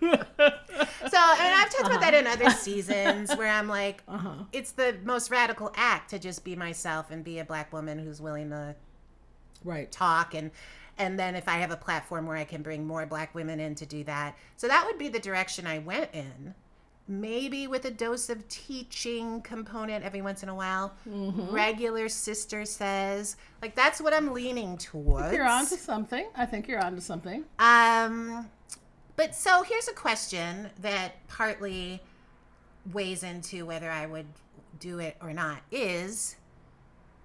and 0.00 0.18
I've 0.38 1.70
talked 1.70 1.86
about 1.86 2.00
that 2.00 2.14
in 2.14 2.26
other 2.26 2.50
seasons 2.50 3.34
where 3.36 3.48
I'm 3.48 3.68
like, 3.68 4.02
it's 4.52 4.72
the 4.72 4.96
most 5.04 5.30
radical 5.30 5.72
act 5.76 6.10
to 6.10 6.18
just 6.18 6.44
be 6.44 6.56
myself 6.56 7.10
and 7.10 7.24
be 7.24 7.38
a 7.38 7.44
black 7.44 7.72
woman 7.72 7.98
who's 7.98 8.20
willing 8.20 8.50
to 8.50 8.74
Right. 9.64 9.90
talk 9.92 10.34
and 10.34 10.50
and 10.98 11.18
then 11.18 11.34
if 11.34 11.48
I 11.48 11.56
have 11.56 11.70
a 11.70 11.76
platform 11.76 12.26
where 12.26 12.36
I 12.36 12.44
can 12.44 12.62
bring 12.62 12.86
more 12.86 13.06
black 13.06 13.34
women 13.34 13.60
in 13.60 13.74
to 13.76 13.86
do 13.86 14.04
that. 14.04 14.36
So 14.56 14.68
that 14.68 14.86
would 14.86 14.98
be 14.98 15.08
the 15.08 15.18
direction 15.18 15.66
I 15.66 15.78
went 15.78 16.10
in. 16.12 16.54
Maybe 17.08 17.66
with 17.66 17.84
a 17.84 17.90
dose 17.90 18.30
of 18.30 18.46
teaching 18.48 19.42
component 19.42 20.04
every 20.04 20.22
once 20.22 20.42
in 20.42 20.48
a 20.48 20.54
while. 20.54 20.94
Regular 21.04 22.08
sister 22.08 22.64
says. 22.64 23.36
Like 23.60 23.74
that's 23.74 24.00
what 24.00 24.14
I'm 24.14 24.32
leaning 24.32 24.78
towards. 24.78 25.34
You're 25.34 25.48
onto 25.48 25.76
something. 25.76 26.26
I 26.36 26.46
think 26.46 26.68
you're 26.68 26.82
onto 26.82 27.00
something. 27.00 27.44
Um, 27.58 28.48
but 29.16 29.34
so 29.34 29.62
here's 29.62 29.88
a 29.88 29.94
question 29.94 30.70
that 30.80 31.26
partly 31.26 32.00
weighs 32.92 33.22
into 33.22 33.66
whether 33.66 33.90
I 33.90 34.06
would 34.06 34.26
do 34.78 34.98
it 34.98 35.16
or 35.20 35.32
not 35.32 35.60
is 35.70 36.36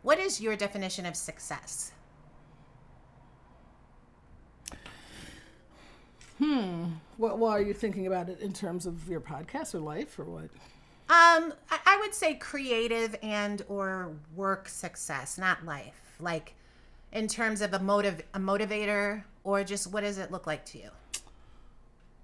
what 0.02 0.20
is 0.20 0.40
your 0.40 0.56
definition 0.56 1.06
of 1.06 1.16
success? 1.16 1.92
What, 7.18 7.40
what 7.40 7.52
are 7.52 7.62
you 7.62 7.74
thinking 7.74 8.08
about 8.08 8.30
it 8.30 8.40
in 8.42 8.54
terms 8.54 8.86
of 8.86 9.08
your 9.10 9.22
podcast 9.22 9.74
or 9.74 9.80
life 9.80 10.18
or 10.20 10.26
what? 10.26 10.44
Um, 11.10 11.54
I, 11.72 11.80
I 11.86 11.98
would 12.02 12.14
say 12.14 12.36
creative 12.36 13.16
and 13.24 13.64
or 13.70 14.12
work 14.36 14.70
success, 14.70 15.38
not 15.38 15.66
life. 15.66 16.16
Like 16.20 16.54
in 17.12 17.28
terms 17.28 17.62
of 17.62 17.74
a 17.74 17.80
motive 17.80 18.22
a 18.34 18.40
motivator 18.40 19.24
or 19.44 19.64
just 19.64 19.92
what 19.92 20.02
does 20.02 20.18
it 20.18 20.32
look 20.32 20.46
like 20.46 20.66
to 20.66 20.78
you? 20.78 20.90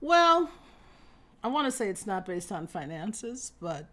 Well, 0.01 0.49
I 1.43 1.47
want 1.47 1.65
to 1.65 1.71
say 1.71 1.87
it's 1.87 2.05
not 2.05 2.25
based 2.25 2.51
on 2.51 2.67
finances, 2.67 3.53
but 3.61 3.87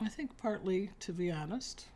I 0.00 0.08
think 0.08 0.36
partly, 0.36 0.90
to 1.00 1.12
be 1.12 1.30
honest. 1.30 1.86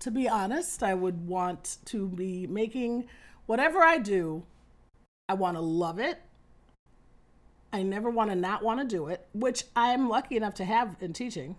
To 0.00 0.10
be 0.10 0.28
honest, 0.28 0.82
I 0.82 0.94
would 0.94 1.26
want 1.26 1.78
to 1.86 2.08
be 2.08 2.46
making 2.46 3.06
whatever 3.46 3.80
I 3.80 3.98
do, 3.98 4.44
I 5.28 5.34
want 5.34 5.56
to 5.56 5.60
love 5.60 5.98
it. 5.98 6.20
I 7.72 7.82
never 7.82 8.08
want 8.08 8.30
to 8.30 8.36
not 8.36 8.62
want 8.62 8.80
to 8.80 8.86
do 8.86 9.08
it, 9.08 9.26
which 9.34 9.64
I'm 9.74 10.08
lucky 10.08 10.36
enough 10.36 10.54
to 10.54 10.64
have 10.64 10.96
in 11.00 11.12
teaching. 11.12 11.56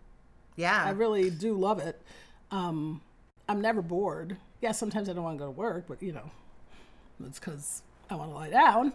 Yeah. 0.55 0.83
I 0.83 0.91
really 0.91 1.29
do 1.29 1.53
love 1.53 1.79
it. 1.79 2.01
Um, 2.49 3.01
I'm 3.47 3.61
never 3.61 3.81
bored. 3.81 4.37
Yeah, 4.61 4.71
sometimes 4.71 5.09
I 5.09 5.13
don't 5.13 5.23
want 5.23 5.37
to 5.37 5.39
go 5.39 5.45
to 5.45 5.51
work, 5.51 5.85
but 5.87 6.01
you 6.01 6.13
know, 6.13 6.31
that's 7.19 7.39
because 7.39 7.83
I 8.09 8.15
want 8.15 8.31
to 8.31 8.35
lie 8.35 8.49
down. 8.49 8.93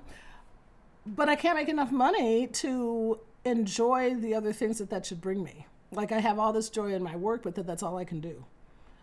But 1.06 1.28
I 1.28 1.36
can't 1.36 1.56
make 1.56 1.68
enough 1.68 1.92
money 1.92 2.46
to 2.46 3.20
enjoy 3.44 4.14
the 4.14 4.34
other 4.34 4.52
things 4.52 4.78
that 4.78 4.90
that 4.90 5.06
should 5.06 5.20
bring 5.20 5.42
me. 5.42 5.66
Like 5.90 6.12
I 6.12 6.20
have 6.20 6.38
all 6.38 6.52
this 6.52 6.70
joy 6.70 6.94
in 6.94 7.02
my 7.02 7.16
work, 7.16 7.42
but 7.42 7.54
that 7.56 7.66
that's 7.66 7.82
all 7.82 7.98
I 7.98 8.04
can 8.04 8.20
do. 8.20 8.44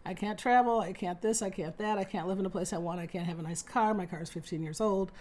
I 0.05 0.13
can't 0.13 0.39
travel. 0.39 0.79
I 0.79 0.93
can't 0.93 1.21
this. 1.21 1.41
I 1.41 1.49
can't 1.49 1.77
that. 1.77 1.97
I 1.97 2.03
can't 2.03 2.27
live 2.27 2.39
in 2.39 2.45
a 2.45 2.49
place 2.49 2.73
I 2.73 2.77
want. 2.77 2.99
I 2.99 3.05
can't 3.05 3.27
have 3.27 3.37
a 3.37 3.43
nice 3.43 3.61
car. 3.61 3.93
My 3.93 4.05
car 4.05 4.21
is 4.21 4.29
15 4.29 4.63
years 4.63 4.81
old. 4.81 5.11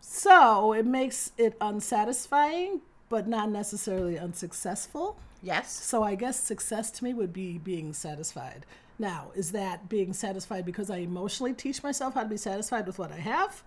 So 0.00 0.72
it 0.72 0.86
makes 0.86 1.32
it 1.36 1.56
unsatisfying, 1.60 2.80
but 3.08 3.28
not 3.28 3.50
necessarily 3.50 4.18
unsuccessful. 4.18 5.16
yes. 5.42 5.70
So 5.72 6.02
I 6.02 6.14
guess 6.14 6.38
success 6.38 6.90
to 6.92 7.04
me 7.04 7.14
would 7.14 7.32
be 7.32 7.58
being 7.58 7.92
satisfied. 7.92 8.66
Now, 8.98 9.30
is 9.34 9.52
that 9.52 9.88
being 9.88 10.12
satisfied 10.12 10.66
because 10.66 10.90
I 10.90 10.98
emotionally 10.98 11.54
teach 11.54 11.82
myself 11.82 12.14
how 12.14 12.22
to 12.22 12.28
be 12.28 12.36
satisfied 12.36 12.86
with 12.86 12.98
what 12.98 13.10
I 13.10 13.16
have, 13.16 13.62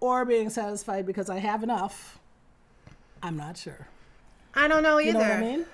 or 0.00 0.24
being 0.24 0.50
satisfied 0.50 1.04
because 1.06 1.28
I 1.28 1.38
have 1.38 1.62
enough? 1.64 2.18
I'm 3.22 3.36
not 3.36 3.56
sure. 3.56 3.88
I 4.54 4.68
don't 4.68 4.84
know 4.84 5.00
either. 5.00 5.06
You 5.06 5.12
know 5.14 5.18
what 5.20 5.32
I 5.32 5.40
mean? 5.40 5.66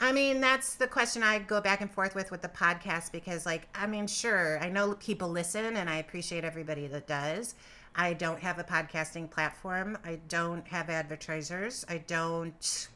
I 0.00 0.12
mean, 0.12 0.40
that's 0.40 0.76
the 0.76 0.86
question 0.86 1.24
I 1.24 1.40
go 1.40 1.60
back 1.60 1.80
and 1.80 1.90
forth 1.90 2.14
with 2.14 2.30
with 2.30 2.42
the 2.42 2.48
podcast 2.48 3.10
because, 3.10 3.44
like, 3.44 3.66
I 3.74 3.88
mean, 3.88 4.06
sure, 4.06 4.60
I 4.60 4.68
know 4.68 4.94
people 4.94 5.28
listen 5.28 5.76
and 5.76 5.90
I 5.90 5.96
appreciate 5.96 6.44
everybody 6.44 6.86
that 6.86 7.08
does. 7.08 7.56
I 7.98 8.12
don't 8.12 8.38
have 8.40 8.60
a 8.60 8.64
podcasting 8.64 9.28
platform. 9.28 9.98
I 10.04 10.20
don't 10.28 10.66
have 10.68 10.88
advertisers. 10.88 11.84
I 11.88 11.98
don't. 11.98 12.88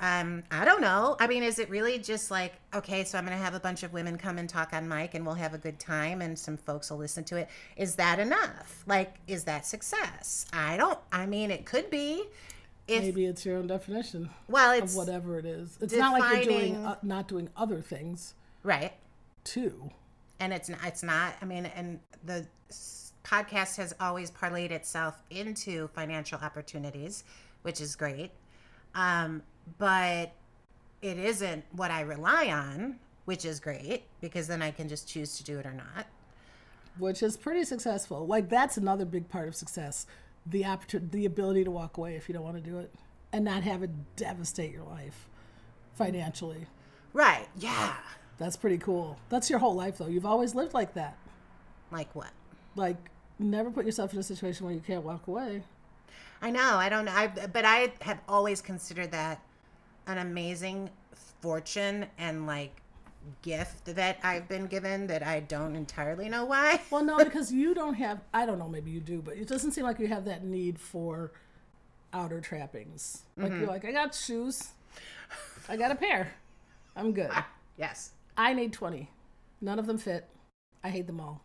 Um, 0.00 0.42
I 0.50 0.64
don't 0.64 0.80
know. 0.80 1.16
I 1.20 1.28
mean, 1.28 1.44
is 1.44 1.60
it 1.60 1.70
really 1.70 1.98
just 1.98 2.30
like, 2.30 2.54
okay, 2.74 3.04
so 3.04 3.16
I'm 3.16 3.24
going 3.24 3.38
to 3.38 3.44
have 3.44 3.54
a 3.54 3.60
bunch 3.60 3.84
of 3.84 3.92
women 3.92 4.18
come 4.18 4.38
and 4.38 4.48
talk 4.48 4.72
on 4.72 4.88
mic 4.88 5.14
and 5.14 5.24
we'll 5.24 5.36
have 5.36 5.54
a 5.54 5.58
good 5.58 5.78
time 5.78 6.20
and 6.20 6.36
some 6.36 6.56
folks 6.56 6.90
will 6.90 6.98
listen 6.98 7.22
to 7.24 7.36
it. 7.36 7.48
Is 7.76 7.94
that 7.94 8.18
enough? 8.18 8.82
Like, 8.88 9.14
is 9.28 9.44
that 9.44 9.66
success? 9.66 10.46
I 10.52 10.76
don't, 10.76 10.98
I 11.12 11.26
mean, 11.26 11.52
it 11.52 11.64
could 11.64 11.90
be. 11.90 12.24
If, 12.88 13.04
Maybe 13.04 13.26
it's 13.26 13.46
your 13.46 13.58
own 13.58 13.68
definition 13.68 14.30
well, 14.48 14.76
of 14.76 14.82
it's 14.82 14.96
whatever 14.96 15.38
it 15.38 15.46
is. 15.46 15.78
It's 15.80 15.94
not 15.94 16.18
like 16.18 16.44
you're 16.44 16.58
doing 16.58 16.84
uh, 16.84 16.96
not 17.02 17.28
doing 17.28 17.48
other 17.56 17.80
things 17.80 18.34
right. 18.62 18.92
too. 19.44 19.90
and 20.40 20.52
it's 20.52 20.68
not, 20.68 20.80
it's 20.84 21.02
not 21.02 21.34
i 21.40 21.44
mean 21.44 21.64
and 21.64 22.00
the 22.24 22.44
podcast 23.24 23.76
has 23.76 23.94
always 24.00 24.30
parlayed 24.30 24.70
itself 24.70 25.22
into 25.30 25.88
financial 25.88 26.38
opportunities 26.40 27.24
which 27.62 27.80
is 27.80 27.96
great 27.96 28.30
um, 28.94 29.42
but 29.78 30.32
it 31.02 31.18
isn't 31.18 31.64
what 31.72 31.90
i 31.90 32.00
rely 32.00 32.46
on 32.48 32.96
which 33.24 33.44
is 33.44 33.58
great 33.60 34.04
because 34.20 34.46
then 34.46 34.60
i 34.62 34.70
can 34.70 34.88
just 34.88 35.08
choose 35.08 35.36
to 35.36 35.44
do 35.44 35.58
it 35.58 35.66
or 35.66 35.72
not 35.72 36.06
which 36.98 37.22
is 37.22 37.36
pretty 37.36 37.64
successful. 37.64 38.26
Like 38.26 38.48
that's 38.48 38.76
another 38.76 39.04
big 39.04 39.28
part 39.28 39.48
of 39.48 39.54
success: 39.56 40.06
the 40.46 40.64
opportunity, 40.64 41.18
the 41.18 41.26
ability 41.26 41.64
to 41.64 41.70
walk 41.70 41.96
away 41.96 42.14
if 42.16 42.28
you 42.28 42.34
don't 42.34 42.44
want 42.44 42.56
to 42.62 42.62
do 42.62 42.78
it, 42.78 42.94
and 43.32 43.44
not 43.44 43.62
have 43.62 43.82
it 43.82 43.90
devastate 44.16 44.72
your 44.72 44.84
life 44.84 45.28
financially. 45.94 46.66
right 47.12 47.48
yeah 47.56 47.94
That's 48.38 48.56
pretty 48.56 48.78
cool. 48.78 49.16
That's 49.28 49.48
your 49.48 49.60
whole 49.60 49.74
life, 49.74 49.98
though. 49.98 50.08
You've 50.08 50.26
always 50.26 50.54
lived 50.54 50.74
like 50.74 50.94
that. 50.94 51.16
like 51.92 52.12
what 52.14 52.30
Like, 52.74 53.10
never 53.38 53.70
put 53.70 53.86
yourself 53.86 54.12
in 54.12 54.18
a 54.18 54.22
situation 54.22 54.66
where 54.66 54.74
you 54.74 54.80
can't 54.80 55.04
walk 55.04 55.26
away. 55.26 55.62
I 56.42 56.50
know. 56.50 56.76
I 56.76 56.88
don't 56.88 57.06
know. 57.06 57.12
I, 57.12 57.28
but 57.28 57.64
I 57.64 57.92
have 58.00 58.20
always 58.28 58.60
considered 58.60 59.12
that 59.12 59.40
an 60.06 60.18
amazing 60.18 60.90
fortune 61.40 62.06
and 62.18 62.46
like 62.46 62.82
gift 63.42 63.86
that 63.86 64.18
I've 64.22 64.48
been 64.48 64.66
given 64.66 65.06
that 65.06 65.22
I 65.22 65.40
don't 65.40 65.76
entirely 65.76 66.28
know 66.28 66.44
why. 66.44 66.80
Well, 66.90 67.04
no, 67.04 67.18
because 67.24 67.52
you 67.52 67.74
don't 67.74 67.94
have. 67.94 68.20
I 68.32 68.46
don't 68.46 68.58
know. 68.58 68.68
Maybe 68.68 68.90
you 68.90 69.00
do, 69.00 69.22
but 69.22 69.36
it 69.36 69.48
doesn't 69.48 69.72
seem 69.72 69.84
like 69.84 69.98
you 69.98 70.08
have 70.08 70.24
that 70.26 70.44
need 70.44 70.78
for 70.78 71.32
outer 72.12 72.40
trappings. 72.40 73.22
Like 73.36 73.50
you're 73.50 73.60
mm-hmm. 73.60 73.70
like, 73.70 73.84
I 73.84 73.92
got 73.92 74.14
shoes. 74.14 74.68
I 75.68 75.76
got 75.76 75.90
a 75.90 75.94
pair. 75.94 76.32
I'm 76.94 77.12
good. 77.12 77.30
yes. 77.76 78.10
I 78.36 78.52
need 78.52 78.72
20. 78.72 79.10
None 79.60 79.78
of 79.78 79.86
them 79.86 79.98
fit. 79.98 80.28
I 80.82 80.90
hate 80.90 81.06
them 81.06 81.20
all. 81.20 81.42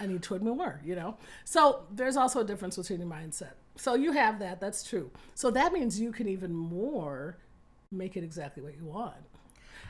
I 0.00 0.06
need 0.06 0.22
20 0.22 0.44
more, 0.44 0.80
you 0.84 0.94
know? 0.94 1.16
So 1.44 1.84
there's 1.90 2.16
also 2.16 2.40
a 2.40 2.44
difference 2.44 2.76
between 2.76 3.00
your 3.00 3.08
mindset. 3.08 3.52
So 3.76 3.94
you 3.94 4.12
have 4.12 4.38
that. 4.40 4.60
That's 4.60 4.82
true. 4.82 5.10
So 5.34 5.50
that 5.50 5.72
means 5.72 6.00
you 6.00 6.12
can 6.12 6.28
even 6.28 6.52
more 6.52 7.38
make 7.90 8.16
it 8.16 8.24
exactly 8.24 8.62
what 8.62 8.76
you 8.76 8.84
want. 8.84 9.14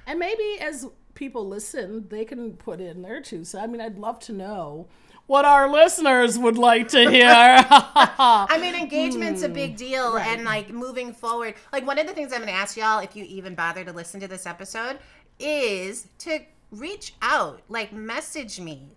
And 0.07 0.19
maybe 0.19 0.59
as 0.61 0.87
people 1.15 1.47
listen, 1.47 2.09
they 2.09 2.25
can 2.25 2.53
put 2.55 2.81
in 2.81 3.03
their 3.03 3.21
two. 3.21 3.45
So, 3.45 3.59
I 3.61 3.67
mean, 3.67 3.81
I'd 3.81 3.99
love 3.99 4.19
to 4.21 4.33
know 4.33 4.89
what 5.27 5.45
our 5.45 5.71
listeners 5.71 6.39
would 6.39 6.59
like 6.59 6.89
to 6.89 7.09
hear. 7.09 7.29
I 7.31 8.59
mean, 8.61 8.75
engagement's 8.75 9.43
a 9.43 9.49
big 9.49 9.71
hmm. 9.73 9.77
deal, 9.77 10.17
and 10.17 10.45
like 10.45 10.71
moving 10.71 11.13
forward, 11.13 11.55
like 11.73 11.87
one 11.87 11.99
of 11.99 12.07
the 12.07 12.13
things 12.13 12.33
I'm 12.33 12.41
going 12.41 12.53
to 12.53 12.59
ask 12.59 12.77
y'all, 12.77 12.99
if 12.99 13.15
you 13.15 13.25
even 13.25 13.55
bother 13.55 13.85
to 13.85 13.93
listen 13.93 14.21
to 14.21 14.29
this 14.29 14.47
episode, 14.47 14.99
is 15.39 16.09
to 16.19 16.41
reach 16.71 17.15
out, 17.23 17.63
like 17.69 17.93
message 17.93 18.59
me. 18.59 18.97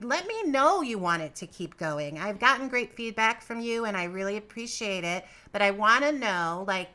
Let 0.00 0.26
me 0.26 0.44
know 0.44 0.82
you 0.82 0.98
want 0.98 1.22
it 1.22 1.34
to 1.36 1.46
keep 1.46 1.76
going. 1.76 2.18
I've 2.18 2.38
gotten 2.38 2.68
great 2.68 2.94
feedback 2.94 3.42
from 3.42 3.60
you, 3.60 3.84
and 3.84 3.96
I 3.96 4.04
really 4.04 4.36
appreciate 4.36 5.04
it. 5.04 5.24
But 5.52 5.62
I 5.62 5.70
want 5.70 6.04
to 6.04 6.12
know, 6.12 6.64
like, 6.66 6.88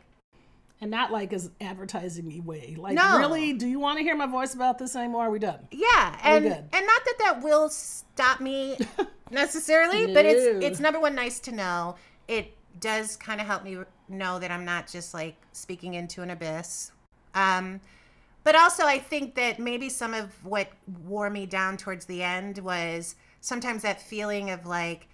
and 0.81 0.91
not 0.91 1.11
like 1.11 1.31
as 1.33 1.49
advertising 1.61 2.27
me 2.27 2.41
way. 2.41 2.75
Like, 2.77 2.95
No. 2.95 3.17
really, 3.19 3.53
do 3.53 3.67
you 3.67 3.79
want 3.79 3.97
to 3.99 4.03
hear 4.03 4.15
my 4.15 4.27
voice 4.27 4.53
about 4.53 4.77
this 4.77 4.95
anymore? 4.95 5.27
Are 5.27 5.31
we 5.31 5.39
done? 5.39 5.67
Yeah, 5.71 6.19
and 6.23 6.45
and 6.45 6.71
not 6.71 7.05
that 7.05 7.15
that 7.19 7.41
will 7.43 7.69
stop 7.69 8.41
me 8.41 8.77
necessarily, 9.31 10.13
but 10.13 10.25
it's 10.25 10.65
it's 10.65 10.79
number 10.79 10.99
one 10.99 11.15
nice 11.15 11.39
to 11.41 11.51
know. 11.51 11.95
It 12.27 12.53
does 12.79 13.15
kind 13.15 13.39
of 13.39 13.47
help 13.47 13.63
me 13.63 13.77
know 14.09 14.39
that 14.39 14.51
I'm 14.51 14.65
not 14.65 14.87
just 14.87 15.13
like 15.13 15.35
speaking 15.53 15.93
into 15.93 16.21
an 16.21 16.29
abyss. 16.29 16.91
Um, 17.33 17.79
but 18.43 18.55
also, 18.55 18.85
I 18.85 18.99
think 18.99 19.35
that 19.35 19.59
maybe 19.59 19.89
some 19.89 20.13
of 20.13 20.43
what 20.43 20.69
wore 21.05 21.29
me 21.29 21.45
down 21.45 21.77
towards 21.77 22.05
the 22.05 22.23
end 22.23 22.59
was 22.59 23.15
sometimes 23.41 23.81
that 23.83 24.01
feeling 24.01 24.49
of 24.49 24.65
like 24.65 25.07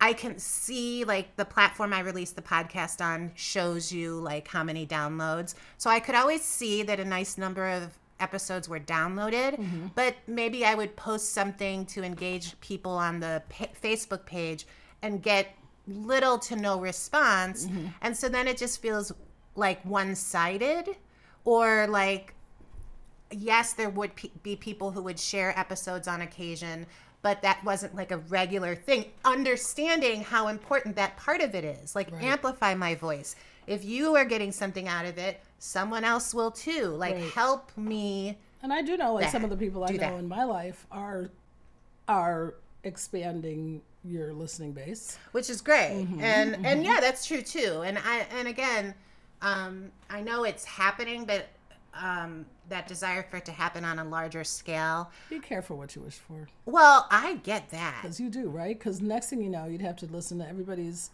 I 0.00 0.12
can 0.12 0.38
see 0.38 1.04
like 1.04 1.36
the 1.36 1.44
platform 1.44 1.92
I 1.92 2.00
released 2.00 2.36
the 2.36 2.42
podcast 2.42 3.00
on 3.00 3.32
shows 3.34 3.90
you 3.90 4.16
like 4.16 4.48
how 4.48 4.62
many 4.62 4.86
downloads. 4.86 5.54
So 5.78 5.88
I 5.88 6.00
could 6.00 6.14
always 6.14 6.42
see 6.42 6.82
that 6.82 7.00
a 7.00 7.04
nice 7.04 7.38
number 7.38 7.66
of 7.66 7.98
episodes 8.20 8.68
were 8.68 8.80
downloaded, 8.80 9.58
mm-hmm. 9.58 9.88
but 9.94 10.14
maybe 10.26 10.64
I 10.64 10.74
would 10.74 10.96
post 10.96 11.32
something 11.32 11.86
to 11.86 12.02
engage 12.02 12.58
people 12.60 12.92
on 12.92 13.20
the 13.20 13.42
pa- 13.48 13.66
Facebook 13.82 14.26
page 14.26 14.66
and 15.02 15.22
get 15.22 15.54
little 15.86 16.38
to 16.40 16.56
no 16.56 16.80
response. 16.80 17.66
Mm-hmm. 17.66 17.86
And 18.02 18.16
so 18.16 18.28
then 18.28 18.48
it 18.48 18.58
just 18.58 18.82
feels 18.82 19.12
like 19.54 19.82
one-sided 19.84 20.96
or 21.46 21.86
like 21.86 22.34
yes, 23.30 23.72
there 23.72 23.88
would 23.90 24.14
pe- 24.14 24.30
be 24.42 24.54
people 24.56 24.90
who 24.90 25.02
would 25.02 25.18
share 25.18 25.58
episodes 25.58 26.06
on 26.06 26.20
occasion, 26.20 26.86
but 27.22 27.42
that 27.42 27.62
wasn't 27.64 27.94
like 27.94 28.12
a 28.12 28.18
regular 28.18 28.74
thing. 28.74 29.06
Understanding 29.24 30.22
how 30.22 30.48
important 30.48 30.96
that 30.96 31.16
part 31.16 31.40
of 31.40 31.54
it 31.54 31.64
is, 31.64 31.96
like 31.96 32.12
amplify 32.22 32.74
my 32.74 32.94
voice. 32.94 33.34
If 33.66 33.84
you 33.84 34.14
are 34.14 34.24
getting 34.24 34.52
something 34.52 34.86
out 34.86 35.06
of 35.06 35.18
it, 35.18 35.40
someone 35.58 36.04
else 36.04 36.32
will 36.34 36.50
too. 36.50 36.86
Like 36.86 37.14
Right. 37.14 37.32
help 37.32 37.76
me. 37.76 38.38
And 38.62 38.72
I 38.72 38.82
do 38.82 38.96
know, 38.96 39.14
like 39.14 39.30
some 39.30 39.44
of 39.44 39.50
the 39.50 39.56
people 39.56 39.82
I 39.84 39.88
Do 39.88 39.92
know 39.94 39.98
that. 39.98 40.14
in 40.18 40.28
my 40.28 40.44
life 40.44 40.86
are 40.90 41.30
are 42.08 42.54
expanding 42.84 43.82
your 44.04 44.32
listening 44.32 44.70
base. 44.72 45.18
which 45.32 45.50
is 45.50 45.60
great 45.60 45.90
mm-hmm. 46.06 46.20
and 46.20 46.54
and 46.54 46.64
mm-hmm. 46.64 46.82
yeah 46.82 47.00
that's 47.00 47.26
true 47.26 47.42
too 47.42 47.82
and 47.84 47.98
i 47.98 48.24
and 48.38 48.46
again 48.46 48.94
um 49.42 49.90
i 50.10 50.20
know 50.20 50.44
it's 50.44 50.64
happening 50.64 51.24
but 51.24 51.48
um 51.94 52.46
that 52.68 52.86
desire 52.88 53.22
for 53.30 53.36
it 53.36 53.44
to 53.44 53.52
happen 53.52 53.84
on 53.84 53.98
a 53.98 54.04
larger 54.04 54.42
scale 54.44 55.10
Be 55.30 55.38
careful 55.38 55.76
what 55.78 55.94
you 55.94 56.02
wish 56.02 56.14
for, 56.14 56.48
well 56.64 57.06
i 57.10 57.36
get 57.42 57.70
that 57.70 58.00
because 58.02 58.18
you 58.20 58.28
do, 58.30 58.48
right? 58.48 58.78
Because 58.78 59.00
next 59.00 59.30
thing 59.30 59.40
you 59.42 59.48
know, 59.50 59.66
you'd 59.66 59.80
have 59.82 59.96
to 59.96 60.06
listen 60.06 60.38
to 60.38 60.48
everybody's. 60.48 61.10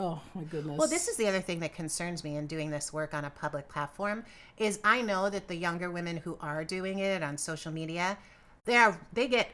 Oh 0.00 0.20
my 0.32 0.42
goodness. 0.44 0.78
well 0.78 0.86
this 0.86 1.08
is 1.08 1.16
the 1.16 1.26
other 1.26 1.40
thing 1.40 1.58
that 1.60 1.74
concerns 1.74 2.22
me 2.22 2.36
in 2.36 2.46
doing 2.46 2.70
this 2.70 2.92
work 2.92 3.14
on 3.14 3.24
a 3.24 3.30
public 3.30 3.68
platform 3.68 4.24
is 4.56 4.78
i 4.84 5.02
know 5.02 5.28
that 5.28 5.48
the 5.48 5.56
younger 5.56 5.90
women 5.90 6.16
who 6.18 6.38
are 6.40 6.62
doing 6.62 7.00
it 7.00 7.20
on 7.20 7.36
social 7.36 7.72
media 7.72 8.16
they 8.64 8.76
are 8.76 8.96
they 9.12 9.26
get 9.26 9.48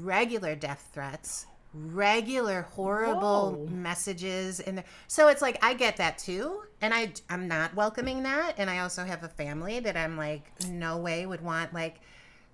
regular 0.00 0.54
death 0.54 0.88
threats 0.92 1.46
regular 1.74 2.62
horrible 2.62 3.52
Whoa. 3.52 3.66
messages 3.70 4.58
and 4.60 4.82
so 5.06 5.28
it's 5.28 5.42
like 5.42 5.62
i 5.62 5.74
get 5.74 5.98
that 5.98 6.16
too 6.18 6.62
and 6.80 6.94
i 6.94 7.12
i'm 7.28 7.46
not 7.46 7.74
welcoming 7.74 8.22
that 8.22 8.54
and 8.56 8.70
i 8.70 8.78
also 8.78 9.04
have 9.04 9.22
a 9.22 9.28
family 9.28 9.78
that 9.80 9.96
i'm 9.96 10.16
like 10.16 10.50
no 10.70 10.96
way 10.96 11.26
would 11.26 11.42
want 11.42 11.74
like 11.74 12.00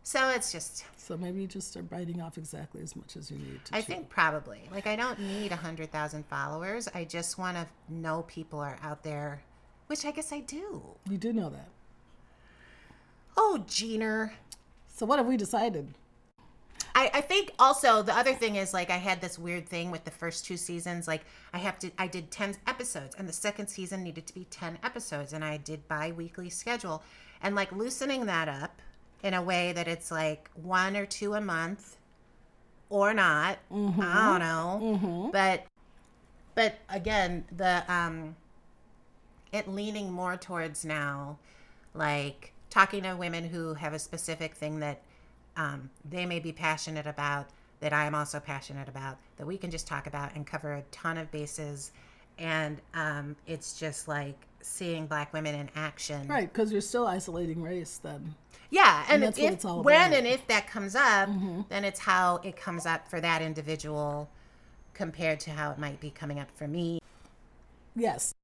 so 0.03 0.29
it's 0.31 0.50
just 0.53 0.85
So 0.96 1.16
maybe 1.16 1.40
you 1.40 1.46
just 1.46 1.77
are 1.77 1.83
biting 1.83 2.20
off 2.20 2.37
exactly 2.38 2.83
as 2.83 2.96
much 2.96 3.16
as 3.16 3.31
you 3.31 3.38
need 3.38 3.64
to. 3.66 3.77
i 3.77 3.81
chew. 3.81 3.87
think 3.87 4.09
probably 4.09 4.62
like 4.72 4.87
i 4.88 4.96
don't 4.96 5.20
need 5.20 5.53
a 5.53 5.57
hundred 5.57 5.92
thousand 5.92 6.27
followers 6.27 6.88
i 6.94 7.05
just 7.05 7.38
want 7.38 7.57
to 7.57 7.66
know 7.88 8.22
people 8.27 8.59
are 8.59 8.79
out 8.83 9.05
there 9.05 9.42
which 9.87 10.05
i 10.05 10.11
guess 10.11 10.33
i 10.33 10.40
do 10.40 10.83
you 11.09 11.16
do 11.18 11.33
know 11.33 11.50
that. 11.50 11.68
oh 13.37 13.62
jeaner 13.68 14.33
So 14.88 15.07
what 15.07 15.18
have 15.18 15.27
we 15.27 15.37
decided? 15.37 15.94
I, 16.96 17.11
I 17.14 17.20
think 17.22 17.52
also 17.59 18.02
the 18.02 18.16
other 18.16 18.35
thing 18.35 18.57
is 18.57 18.72
like 18.72 18.88
I 18.90 18.98
had 18.98 19.20
this 19.20 19.38
weird 19.38 19.68
thing 19.68 19.90
with 19.90 20.04
the 20.04 20.11
first 20.12 20.44
two 20.44 20.57
seasons. 20.57 21.09
Like 21.09 21.24
I 21.52 21.59
have 21.59 21.78
to, 21.80 21.90
I 21.98 22.07
did 22.07 22.30
ten 22.30 22.54
episodes, 22.66 23.16
and 23.18 23.28
the 23.28 23.33
second 23.33 23.66
season 23.68 24.02
needed 24.04 24.26
to 24.28 24.35
be 24.35 24.44
ten 24.44 24.78
episodes, 24.83 25.33
and 25.33 25.44
I 25.44 25.57
did 25.57 25.88
bi-weekly 25.88 26.50
schedule, 26.50 27.02
and 27.42 27.54
like 27.57 27.72
loosening 27.72 28.26
that 28.26 28.48
up 28.48 28.80
in 29.22 29.35
a 29.35 29.42
way 29.42 29.72
that 29.72 29.88
it's 29.88 30.11
like 30.11 30.50
one 30.54 30.96
or 30.96 31.07
two 31.07 31.35
a 31.35 31.40
month, 31.40 31.96
or 32.90 33.12
not. 33.12 33.59
I 34.00 34.30
don't 34.30 34.40
know, 34.40 35.30
but 35.33 35.64
but 36.54 36.76
again 36.88 37.44
the 37.57 37.83
um, 37.92 38.37
it 39.52 39.66
leaning 39.68 40.12
more 40.12 40.37
towards 40.37 40.85
now, 40.85 41.38
like 41.92 42.52
talking 42.70 43.02
to 43.02 43.14
women 43.16 43.48
who 43.48 43.74
have 43.74 43.92
a 43.94 43.98
specific 43.98 44.54
thing 44.54 44.78
that 44.80 45.02
um, 45.56 45.90
they 46.08 46.26
may 46.26 46.40
be 46.40 46.52
passionate 46.52 47.06
about 47.06 47.48
that 47.80 47.92
I 47.92 48.06
am 48.06 48.14
also 48.14 48.40
passionate 48.40 48.88
about 48.88 49.18
that 49.36 49.46
we 49.46 49.58
can 49.58 49.70
just 49.70 49.86
talk 49.86 50.06
about 50.06 50.34
and 50.34 50.46
cover 50.46 50.72
a 50.72 50.82
ton 50.90 51.18
of 51.18 51.30
bases. 51.30 51.92
And 52.38 52.80
um, 52.94 53.36
it's 53.46 53.78
just 53.78 54.08
like 54.08 54.36
seeing 54.62 55.06
black 55.06 55.32
women 55.32 55.54
in 55.54 55.70
action. 55.76 56.26
Right, 56.26 56.50
because 56.50 56.72
you're 56.72 56.80
still 56.80 57.06
isolating 57.06 57.62
race 57.62 58.00
then. 58.02 58.34
Yeah. 58.70 59.04
And, 59.08 59.22
that's 59.22 59.38
what 59.38 59.46
if, 59.46 59.52
it's 59.52 59.64
all 59.64 59.82
when 59.82 59.94
about. 59.94 60.16
Mm-hmm. 60.16 60.26
and 60.26 60.26
if 60.26 60.46
that 60.48 60.66
comes 60.66 60.94
up, 60.94 61.28
then 61.68 61.84
it's 61.84 62.00
how 62.00 62.36
it 62.38 62.56
comes 62.56 62.86
up 62.86 63.08
for 63.08 63.20
that 63.20 63.42
individual 63.42 64.30
compared 64.94 65.40
to 65.40 65.50
how 65.50 65.70
it 65.70 65.78
might 65.78 66.00
be 66.00 66.10
coming 66.10 66.38
up 66.38 66.50
for 66.56 66.66
me. 66.66 67.00
Yes. 67.94 68.34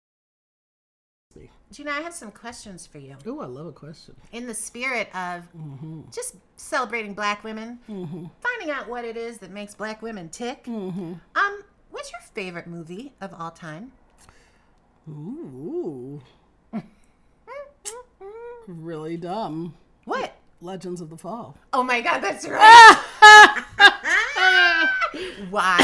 Gina, 1.72 1.90
I 1.92 2.00
have 2.00 2.12
some 2.14 2.32
questions 2.32 2.84
for 2.86 2.98
you. 2.98 3.16
Oh, 3.26 3.40
I 3.40 3.46
love 3.46 3.66
a 3.66 3.72
question. 3.72 4.16
in 4.32 4.46
the 4.48 4.54
spirit 4.54 5.06
of 5.14 5.42
Mm-hmm. 5.56 6.00
just 6.12 6.34
celebrating 6.56 7.14
black 7.14 7.44
women, 7.44 7.78
finding 7.86 8.70
out 8.70 8.88
what 8.88 9.04
it 9.04 9.16
is 9.16 9.38
that 9.38 9.50
makes 9.52 9.74
black 9.74 10.02
women 10.02 10.28
tick. 10.30 10.64
Mm-hmm. 10.64 11.12
Um, 11.36 11.62
what's 11.90 12.10
your 12.10 12.20
favorite 12.34 12.66
movie 12.66 13.12
of 13.20 13.32
all 13.32 13.50
time? 13.52 13.92
Ooh. 15.08 16.20
really 18.66 19.16
dumb. 19.16 19.74
What? 20.04 20.34
Legends 20.60 21.00
of 21.00 21.08
the 21.10 21.16
Fall. 21.16 21.56
Oh 21.72 21.82
my 21.84 22.00
God, 22.00 22.18
that's 22.20 22.46
right. 22.48 22.96
Why? 25.50 25.78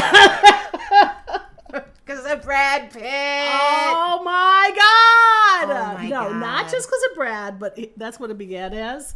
Because 2.05 2.25
of 2.31 2.41
Brad 2.43 2.91
Pitt. 2.91 3.03
Oh 3.03 4.21
my 4.23 4.71
God! 4.75 5.06
Oh 5.65 5.71
uh, 5.71 5.93
my 5.95 6.07
no, 6.07 6.33
not 6.33 6.69
just 6.71 6.87
because 6.87 7.03
of 7.09 7.15
Brad, 7.15 7.59
but 7.59 7.77
that's 7.97 8.19
what 8.19 8.29
it 8.29 8.37
began 8.37 8.73
as. 8.73 9.15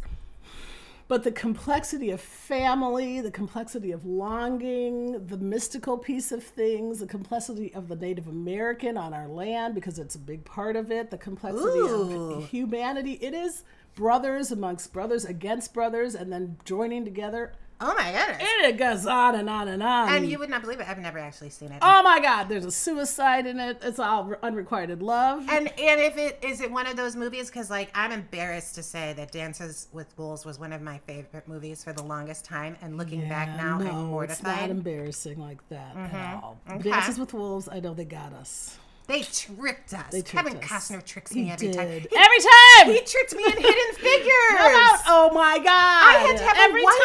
But 1.08 1.24
the 1.24 1.32
complexity 1.32 2.10
of 2.10 2.20
family, 2.20 3.20
the 3.20 3.30
complexity 3.30 3.92
of 3.92 4.06
longing, 4.06 5.26
the 5.26 5.36
mystical 5.36 5.98
piece 5.98 6.32
of 6.32 6.42
things, 6.42 7.00
the 7.00 7.06
complexity 7.06 7.74
of 7.74 7.88
the 7.88 7.96
Native 7.96 8.28
American 8.28 8.96
on 8.96 9.12
our 9.12 9.28
land, 9.28 9.74
because 9.74 9.98
it's 9.98 10.14
a 10.14 10.18
big 10.18 10.44
part 10.44 10.74
of 10.74 10.90
it, 10.90 11.10
the 11.10 11.18
complexity 11.18 11.80
Ooh. 11.80 12.32
of 12.34 12.48
humanity. 12.48 13.18
It 13.20 13.34
is 13.34 13.64
brothers 13.94 14.50
amongst 14.50 14.92
brothers 14.92 15.24
against 15.24 15.74
brothers, 15.74 16.14
and 16.14 16.32
then 16.32 16.56
joining 16.64 17.04
together. 17.04 17.52
Oh 17.84 17.94
my 17.94 18.12
goodness. 18.12 18.38
And 18.40 18.72
it 18.72 18.78
goes 18.78 19.06
on 19.06 19.34
and 19.34 19.50
on 19.50 19.66
and 19.66 19.82
on. 19.82 20.08
And 20.08 20.30
you 20.30 20.38
would 20.38 20.48
not 20.48 20.62
believe 20.62 20.78
it. 20.78 20.88
I've 20.88 20.98
never 20.98 21.18
actually 21.18 21.50
seen 21.50 21.72
it. 21.72 21.78
Oh 21.82 22.02
my 22.02 22.20
God! 22.20 22.48
There's 22.48 22.64
a 22.64 22.70
suicide 22.70 23.46
in 23.46 23.58
it. 23.58 23.78
It's 23.82 23.98
all 23.98 24.32
unrequited 24.42 25.02
love. 25.02 25.44
And 25.48 25.68
and 25.78 26.00
if 26.00 26.16
it 26.16 26.38
is 26.42 26.60
it 26.60 26.70
one 26.70 26.86
of 26.86 26.96
those 26.96 27.16
movies 27.16 27.48
because 27.48 27.70
like 27.70 27.90
I'm 27.94 28.12
embarrassed 28.12 28.76
to 28.76 28.82
say 28.82 29.14
that 29.14 29.32
Dances 29.32 29.88
with 29.92 30.16
Wolves 30.16 30.44
was 30.44 30.60
one 30.60 30.72
of 30.72 30.80
my 30.80 30.98
favorite 31.06 31.48
movies 31.48 31.82
for 31.82 31.92
the 31.92 32.04
longest 32.04 32.44
time, 32.44 32.76
and 32.82 32.96
looking 32.96 33.28
back 33.28 33.48
now, 33.56 33.78
no, 33.78 34.20
I'm 34.20 34.30
It's 34.30 34.42
not 34.42 34.70
embarrassing 34.70 35.40
like 35.40 35.66
that 35.68 35.96
at 35.96 36.12
mm-hmm. 36.12 36.44
all. 36.44 36.58
Okay. 36.70 36.90
Dances 36.90 37.18
with 37.18 37.34
Wolves, 37.34 37.68
I 37.70 37.80
know 37.80 37.94
they 37.94 38.04
got 38.04 38.32
us. 38.32 38.78
They 39.06 39.22
tricked 39.22 39.92
us. 39.94 40.10
They 40.12 40.22
tricked 40.22 40.46
Kevin 40.46 40.56
us. 40.62 40.64
Costner 40.64 41.04
tricks 41.04 41.32
He 41.32 41.42
me 41.42 41.50
every 41.50 41.68
did. 41.68 41.76
time. 41.76 41.86
Every 41.88 42.06
time! 42.38 42.86
he 42.94 43.00
tricked 43.04 43.34
me 43.34 43.44
in 43.44 43.52
Hidden 43.52 43.94
Figures. 43.96 44.56
Come 44.58 44.72
out. 44.74 45.00
Oh 45.06 45.30
my 45.34 45.58
God! 45.58 45.66
I 45.68 46.24
had 46.26 46.36
to 46.38 46.44
have 46.44 46.56
Every 46.58 46.80
a 46.80 46.84
white 46.84 47.00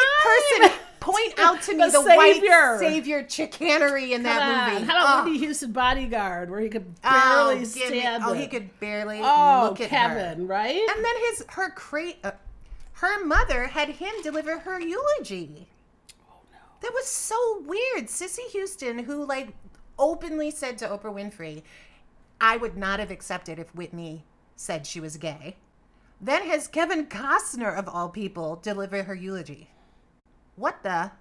time. 0.62 0.68
person 0.70 0.80
point 1.00 1.40
out 1.40 1.62
to 1.64 1.72
me 1.78 1.86
The 1.86 1.92
the, 1.92 2.04
savior. 2.04 2.50
white 2.72 2.80
savior 2.80 3.26
chicanery 3.30 4.14
in 4.14 4.24
that 4.24 4.40
Come 4.42 4.52
on. 4.52 4.74
movie. 4.76 4.86
How 4.86 5.02
about 5.04 5.20
oh, 5.20 5.24
Whitney 5.24 5.40
Houston 5.40 5.72
Bodyguard, 5.72 6.50
where 6.52 6.60
he 6.60 6.70
could 6.70 6.86
oh, 7.04 7.48
barely 7.50 7.66
give 7.66 7.90
me- 7.92 8.00
stand 8.02 8.24
oh, 8.26 8.34
he 8.34 8.48
could 8.48 8.80
barely 8.80 9.20
Oh, 9.22 9.68
look 9.70 9.82
at 9.82 9.90
Kevin, 9.90 10.40
her. 10.42 10.46
right? 10.46 10.76
And 10.96 11.04
then 11.06 11.16
his 11.30 11.46
her 11.50 11.72
crate, 11.72 12.18
uh, 12.24 12.32
her 12.94 13.26
mother 13.26 13.66
had 13.68 13.90
him 13.90 14.14
deliver 14.22 14.60
her 14.60 14.80
eulogy. 14.80 15.68
Oh, 16.30 16.34
no. 16.52 16.58
That 16.82 16.94
was 16.94 17.06
so 17.08 17.64
weird. 17.66 18.10
Cissy 18.10 18.44
Houston, 18.52 19.00
who 19.00 19.26
like 19.26 19.50
openly 20.00 20.52
said 20.52 20.78
to 20.80 20.88
Oprah 20.88 21.14
Winfrey, 21.14 21.64
"I 22.42 22.58
would 22.58 22.78
not 22.78 23.00
have 23.00 23.12
accepted 23.12 23.60
if 23.60 23.74
Whitney 23.76 24.26
said 24.56 24.86
she 24.88 25.00
was 25.00 25.18
gay." 25.18 25.58
Then 26.20 26.44
has 26.48 26.68
Kevin 26.68 27.06
Costner 27.06 27.78
of 27.78 27.88
all 27.88 28.10
people 28.10 28.56
deliver 28.56 29.04
her 29.04 29.14
eulogy. 29.16 29.70
What 30.56 30.82
the? 30.84 31.12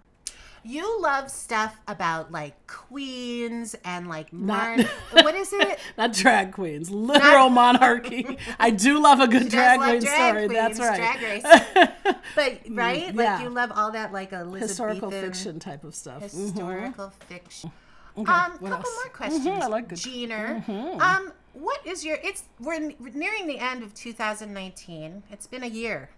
you 0.69 1.01
love 1.01 1.31
stuff 1.31 1.79
about 1.87 2.33
like 2.33 2.67
queens 2.67 3.77
and 3.85 4.09
like 4.09 4.33
Not- 4.33 4.81
what 5.13 5.33
is 5.37 5.53
it? 5.53 5.79
Not 5.97 6.13
drag 6.13 6.51
queens, 6.55 6.91
literal 6.91 7.51
monarchy. 7.63 8.37
I 8.59 8.71
do 8.71 9.01
love 9.01 9.21
a 9.21 9.29
good 9.29 9.45
She 9.45 9.49
drag 9.51 9.79
queen 9.79 10.01
drag 10.01 10.31
story. 10.31 10.49
queens, 10.49 10.77
That's 10.79 11.75
right. 11.77 11.93
But 12.35 12.59
right, 12.69 13.15
Yeah. 13.15 13.35
like 13.35 13.43
you 13.45 13.51
love 13.51 13.71
all 13.73 13.93
that 13.93 14.13
like 14.13 14.33
Elizabethan 14.33 14.69
Historical 14.69 15.11
fiction 15.13 15.61
type 15.61 15.85
of 15.85 15.95
stuff. 15.95 16.23
Mhm. 16.23 16.31
historical 16.47 17.13
fiction. 17.29 17.71
Okay, 18.19 18.33
Um, 18.33 18.53
what 18.53 18.71
couple 18.71 18.75
else? 18.91 18.95
more 19.05 19.13
questions. 19.13 19.47
Mhm, 19.47 19.61
I 19.63 19.67
like 19.67 19.89
good- 19.89 19.99
Jeaner. 19.99 20.67
Um, 21.01 21.33
what 21.53 21.87
is 21.87 22.05
your? 22.05 22.17
It's 22.23 22.45
we're 22.61 22.93
nearing 22.99 23.47
the 23.47 23.59
end 23.59 23.83
of 23.83 23.93
2019. 23.95 25.23
It's 25.31 25.47
been 25.47 25.63
a 25.63 25.67
year. 25.69 26.11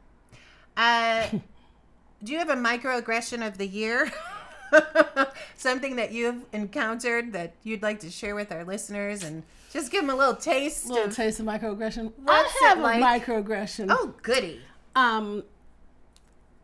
Uh, 0.76 1.26
do 2.22 2.32
you 2.32 2.38
have 2.38 2.50
a 2.50 2.56
microaggression 2.56 3.46
of 3.46 3.58
the 3.58 3.66
year? 3.66 4.10
Something 5.56 5.96
that 5.96 6.12
you've 6.12 6.44
encountered 6.52 7.32
that 7.32 7.54
you'd 7.62 7.82
like 7.82 8.00
to 8.00 8.10
share 8.10 8.34
with 8.34 8.52
our 8.52 8.64
listeners 8.64 9.22
and 9.24 9.42
just 9.72 9.90
give 9.90 10.02
them 10.02 10.10
a 10.10 10.14
little 10.14 10.36
taste 10.36 10.86
little 10.86 11.04
of. 11.08 11.16
taste 11.16 11.40
of 11.40 11.46
microaggression. 11.46 12.12
What's 12.16 12.54
I 12.62 12.68
have 12.68 12.78
a 12.78 12.82
like? 12.82 13.24
microaggression. 13.24 13.86
Oh, 13.90 14.14
goody. 14.22 14.60
Um, 14.94 15.42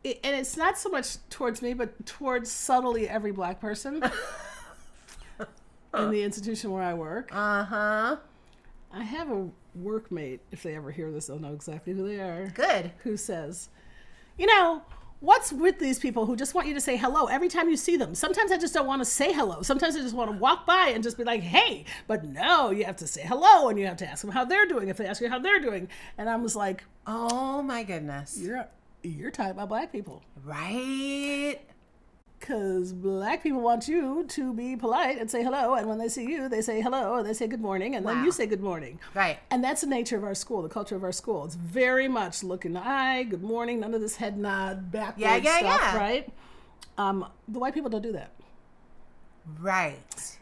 it, 0.04 0.20
and 0.22 0.36
it's 0.36 0.56
not 0.56 0.76
so 0.78 0.90
much 0.90 1.16
towards 1.30 1.62
me, 1.62 1.72
but 1.74 2.04
towards 2.06 2.50
subtly 2.50 3.08
every 3.08 3.32
black 3.32 3.60
person 3.60 4.02
in 5.96 6.10
the 6.10 6.22
institution 6.22 6.70
where 6.70 6.82
I 6.82 6.94
work. 6.94 7.28
Uh 7.32 7.64
huh. 7.64 8.16
I 8.92 9.02
have 9.02 9.30
a 9.30 9.48
workmate. 9.78 10.40
If 10.52 10.62
they 10.62 10.76
ever 10.76 10.90
hear 10.90 11.10
this, 11.10 11.26
they'll 11.26 11.38
know 11.38 11.52
exactly 11.52 11.92
who 11.94 12.06
they 12.06 12.20
are. 12.20 12.46
Good. 12.54 12.92
Who 13.04 13.16
says, 13.16 13.68
you 14.38 14.46
know. 14.46 14.82
What's 15.20 15.54
with 15.54 15.78
these 15.78 15.98
people 15.98 16.26
who 16.26 16.36
just 16.36 16.52
want 16.52 16.66
you 16.68 16.74
to 16.74 16.80
say 16.82 16.98
hello 16.98 17.26
every 17.26 17.48
time 17.48 17.70
you 17.70 17.78
see 17.78 17.96
them? 17.96 18.14
Sometimes 18.14 18.52
I 18.52 18.58
just 18.58 18.74
don't 18.74 18.86
want 18.86 19.00
to 19.00 19.06
say 19.06 19.32
hello. 19.32 19.62
Sometimes 19.62 19.96
I 19.96 20.00
just 20.00 20.14
want 20.14 20.30
to 20.30 20.36
walk 20.36 20.66
by 20.66 20.90
and 20.92 21.02
just 21.02 21.16
be 21.16 21.24
like, 21.24 21.40
hey. 21.40 21.86
But 22.06 22.24
no, 22.26 22.70
you 22.72 22.84
have 22.84 22.96
to 22.96 23.06
say 23.06 23.22
hello 23.22 23.70
and 23.70 23.78
you 23.78 23.86
have 23.86 23.96
to 23.98 24.06
ask 24.06 24.20
them 24.20 24.32
how 24.32 24.44
they're 24.44 24.66
doing 24.66 24.88
if 24.88 24.98
they 24.98 25.06
ask 25.06 25.22
you 25.22 25.30
how 25.30 25.38
they're 25.38 25.60
doing. 25.60 25.88
And 26.18 26.28
I 26.28 26.36
was 26.36 26.54
like, 26.54 26.84
Oh 27.06 27.62
my 27.62 27.84
goodness. 27.84 28.36
you're 28.38 28.66
you're 29.02 29.30
talking 29.30 29.52
about 29.52 29.70
black 29.70 29.92
people 29.92 30.22
Right. 30.44 31.58
Because 32.46 32.92
black 32.92 33.42
people 33.42 33.60
want 33.62 33.88
you 33.88 34.22
to 34.28 34.52
be 34.52 34.76
polite 34.76 35.18
and 35.18 35.30
say 35.30 35.42
hello 35.42 35.72
and 35.74 35.88
when 35.88 35.96
they 35.96 36.08
see 36.08 36.24
you 36.24 36.46
they 36.46 36.60
say 36.60 36.82
hello 36.82 37.14
and 37.14 37.26
they 37.26 37.32
say 37.32 37.46
good 37.46 37.60
morning 37.60 37.94
and 37.96 38.04
then 38.06 38.22
you 38.22 38.30
say 38.30 38.44
good 38.44 38.60
morning 38.60 38.98
Right. 39.14 39.38
and 39.50 39.64
that's 39.64 39.80
the 39.80 39.86
nature 39.86 40.18
of 40.18 40.24
our 40.24 40.34
school 40.34 40.60
the 40.60 40.68
culture 40.68 40.94
of 40.94 41.02
our 41.04 41.12
school 41.12 41.46
it's 41.46 41.54
very 41.54 42.06
much 42.06 42.44
look 42.44 42.66
in 42.66 42.74
the 42.74 42.86
eye 42.86 43.22
good 43.22 43.42
morning 43.42 43.80
none 43.80 43.94
of 43.94 44.02
this 44.02 44.16
head 44.16 44.36
nod 44.36 44.92
backward 44.92 45.22
Yeah, 45.22 45.36
yeah, 45.36 45.58
stuff 45.58 45.80
yeah. 45.82 45.96
right 45.96 46.28
um, 46.98 47.26
the 47.48 47.58
white 47.58 47.72
people 47.72 47.88
don't 47.88 48.02
do 48.02 48.12
that 48.12 48.30
Right. 49.58 50.36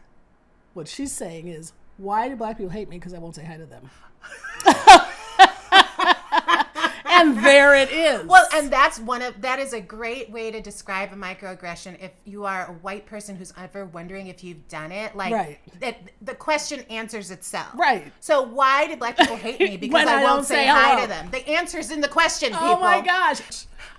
what 0.73 0.89
she's 0.89 1.11
saying 1.13 1.47
is 1.47 1.71
why 1.97 2.27
do 2.27 2.35
black 2.35 2.57
people 2.57 2.71
hate 2.71 2.89
me 2.89 2.97
because 2.97 3.13
i 3.13 3.17
won't 3.17 3.35
say 3.35 3.45
hi 3.45 3.55
to 3.55 3.65
them 3.65 3.89
and 7.21 7.37
there 7.43 7.75
it 7.75 7.91
is 7.91 8.25
Well, 8.25 8.45
and 8.53 8.71
that's 8.71 8.99
one 8.99 9.21
of 9.21 9.41
that 9.41 9.59
is 9.59 9.73
a 9.73 9.81
great 9.81 10.29
way 10.31 10.51
to 10.51 10.61
describe 10.61 11.11
a 11.13 11.15
microaggression. 11.15 12.01
If 12.01 12.11
you 12.25 12.45
are 12.45 12.65
a 12.67 12.73
white 12.73 13.05
person 13.05 13.35
who's 13.35 13.53
ever 13.57 13.85
wondering 13.85 14.27
if 14.27 14.43
you've 14.43 14.67
done 14.67 14.91
it, 14.91 15.15
like 15.15 15.33
Right. 15.33 15.59
that, 15.79 15.97
the 16.21 16.35
question 16.35 16.81
answers 16.89 17.31
itself. 17.31 17.69
Right. 17.75 18.11
So 18.19 18.41
why 18.41 18.87
do 18.87 18.95
black 18.97 19.17
people 19.17 19.35
hate 19.35 19.59
me? 19.59 19.77
Because 19.83 20.07
I, 20.07 20.21
I 20.21 20.23
won't 20.23 20.45
say 20.45 20.55
say 20.65 20.67
hi 20.67 21.01
to 21.01 21.07
them. 21.07 21.29
The 21.31 21.47
answer's 21.49 21.91
in 21.91 22.01
the 22.01 22.07
question. 22.07 22.49
People. 22.51 22.67
oh 22.67 22.79
my 22.79 23.01
gosh 23.01 23.41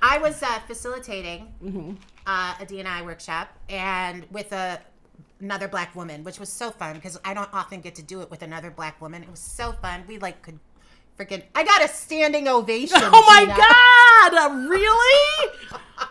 I 0.03 0.18
was 0.18 0.42
uh, 0.42 0.59
facilitating 0.66 1.53
Mm-hmm. 1.62 1.92
uh, 2.27 2.55
a 2.61 2.66
DNI 2.66 3.05
workshop 3.05 3.48
and 3.68 4.24
with 4.31 4.53
a 4.53 4.81
another 5.40 5.68
black 5.68 5.94
woman, 5.94 6.24
which 6.24 6.38
was 6.40 6.48
so 6.48 6.70
fun 6.70 6.94
because 6.94 7.18
I 7.24 7.35
don't 7.35 7.53
often 7.53 7.81
get 7.81 7.94
to 7.96 8.03
do 8.03 8.22
it 8.22 8.31
with 8.31 8.42
another 8.42 8.70
black 8.70 9.00
woman. 9.00 9.22
It 9.22 9.31
was 9.31 9.40
so 9.40 9.72
fun. 9.72 10.05
We 10.09 10.18
like 10.18 10.40
could 10.42 10.59
freaking. 11.18 11.42
I 11.55 11.64
got 11.64 11.85
a 11.85 11.88
standing 11.88 12.48
ovation. 12.48 12.98
Oh 13.03 13.24
my 13.27 13.40
Gina. 13.40 13.57
god! 13.57 14.50
Uh, 14.50 14.68
Really? 14.68 15.50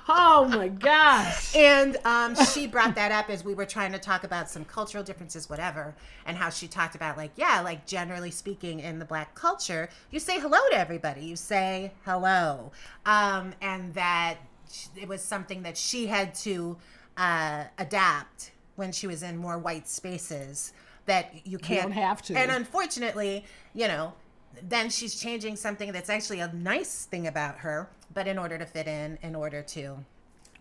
Oh 0.08 0.46
my 0.50 0.70
gosh! 0.70 1.56
And 1.56 1.98
um, 2.06 2.36
she 2.36 2.68
brought 2.68 2.96
that 2.96 3.12
up 3.12 3.30
as 3.30 3.44
we 3.44 3.54
were 3.54 3.66
trying 3.66 3.92
to 3.92 4.00
talk 4.00 4.24
about 4.24 4.50
some 4.50 4.64
cultural 4.66 5.04
differences, 5.04 5.50
whatever, 5.50 5.94
and 6.26 6.38
how 6.38 6.50
she 6.50 6.68
talked 6.68 6.96
about, 6.96 7.18
like, 7.18 7.32
yeah, 7.36 7.62
like 7.62 7.86
generally 7.86 8.32
speaking, 8.32 8.80
in 8.80 9.00
the 9.00 9.06
black 9.06 9.36
culture, 9.36 9.90
you 10.12 10.20
say 10.20 10.40
hello 10.40 10.58
to 10.72 10.78
everybody. 10.78 11.22
You 11.26 11.36
say 11.36 11.92
hello. 12.06 12.72
Um, 13.06 13.54
and 13.62 13.94
that 13.94 14.38
it 14.96 15.08
was 15.08 15.22
something 15.22 15.64
that 15.64 15.78
she 15.78 16.08
had 16.08 16.34
to 16.36 16.78
uh, 17.18 17.66
adapt 17.78 18.52
when 18.76 18.92
she 18.92 19.06
was 19.08 19.22
in 19.22 19.38
more 19.38 19.58
white 19.58 19.88
spaces 19.88 20.74
that 21.06 21.46
you 21.46 21.58
can't 21.58 21.84
don't 21.84 21.92
have 21.92 22.22
to. 22.24 22.36
And 22.36 22.50
unfortunately, 22.52 23.44
you 23.74 23.88
know, 23.88 24.14
then 24.62 24.90
she's 24.90 25.20
changing 25.20 25.56
something 25.56 25.92
that's 25.92 26.10
actually 26.10 26.40
a 26.40 26.52
nice 26.54 27.06
thing 27.06 27.28
about 27.28 27.60
her, 27.60 27.90
but 28.14 28.28
in 28.28 28.38
order 28.38 28.58
to 28.58 28.66
fit 28.66 28.88
in, 28.88 29.18
in 29.22 29.36
order 29.36 29.62
to. 29.62 29.98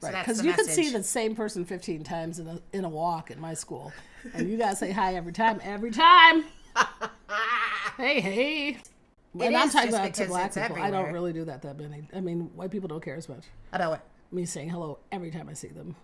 Right, 0.00 0.18
because 0.18 0.38
the 0.38 0.48
you 0.48 0.52
could 0.54 0.66
see 0.66 0.90
the 0.90 1.02
same 1.02 1.36
person 1.36 1.64
15 1.64 2.02
times 2.02 2.40
in 2.40 2.48
a 2.48 2.60
in 2.72 2.84
a 2.84 2.88
walk 2.88 3.30
at 3.30 3.38
my 3.38 3.54
school, 3.54 3.92
and 4.34 4.50
you 4.50 4.56
gotta 4.58 4.74
say 4.74 4.90
hi 4.90 5.14
every 5.14 5.32
time. 5.32 5.60
Every 5.62 5.92
time. 5.92 6.44
hey, 7.96 8.20
hey. 8.20 8.78
And 9.40 9.56
I'm 9.56 9.70
talking 9.70 9.90
about 9.90 10.12
to 10.14 10.26
black 10.26 10.54
people. 10.54 10.76
I 10.76 10.90
don't 10.90 11.12
really 11.12 11.32
do 11.32 11.44
that 11.44 11.62
that 11.62 11.78
many. 11.78 12.08
I 12.12 12.20
mean, 12.20 12.50
white 12.54 12.70
people 12.70 12.88
don't 12.88 13.02
care 13.02 13.16
as 13.16 13.28
much. 13.28 13.44
About 13.72 13.90
what? 13.92 14.06
Me 14.30 14.44
saying 14.44 14.70
hello 14.70 14.98
every 15.12 15.30
time 15.30 15.48
I 15.48 15.52
see 15.52 15.68
them, 15.68 15.94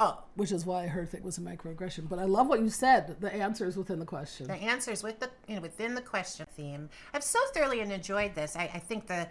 Oh, 0.00 0.22
which 0.36 0.52
is 0.52 0.64
why 0.64 0.84
I 0.84 0.86
heard 0.86 1.12
it 1.12 1.24
was 1.24 1.38
a 1.38 1.40
microaggression. 1.40 2.08
But 2.08 2.20
I 2.20 2.24
love 2.24 2.46
what 2.46 2.60
you 2.60 2.70
said. 2.70 3.20
The 3.20 3.34
answer 3.34 3.66
is 3.66 3.76
within 3.76 3.98
the 3.98 4.06
question. 4.06 4.46
the 4.46 4.54
answers 4.54 5.02
with 5.02 5.18
the 5.18 5.30
you 5.48 5.56
know 5.56 5.60
within 5.60 5.94
the 5.94 6.02
question 6.02 6.46
theme. 6.56 6.88
I've 7.12 7.24
so 7.24 7.40
thoroughly 7.52 7.80
enjoyed 7.80 8.34
this. 8.34 8.54
I, 8.54 8.70
I 8.74 8.78
think 8.78 9.08
the 9.08 9.28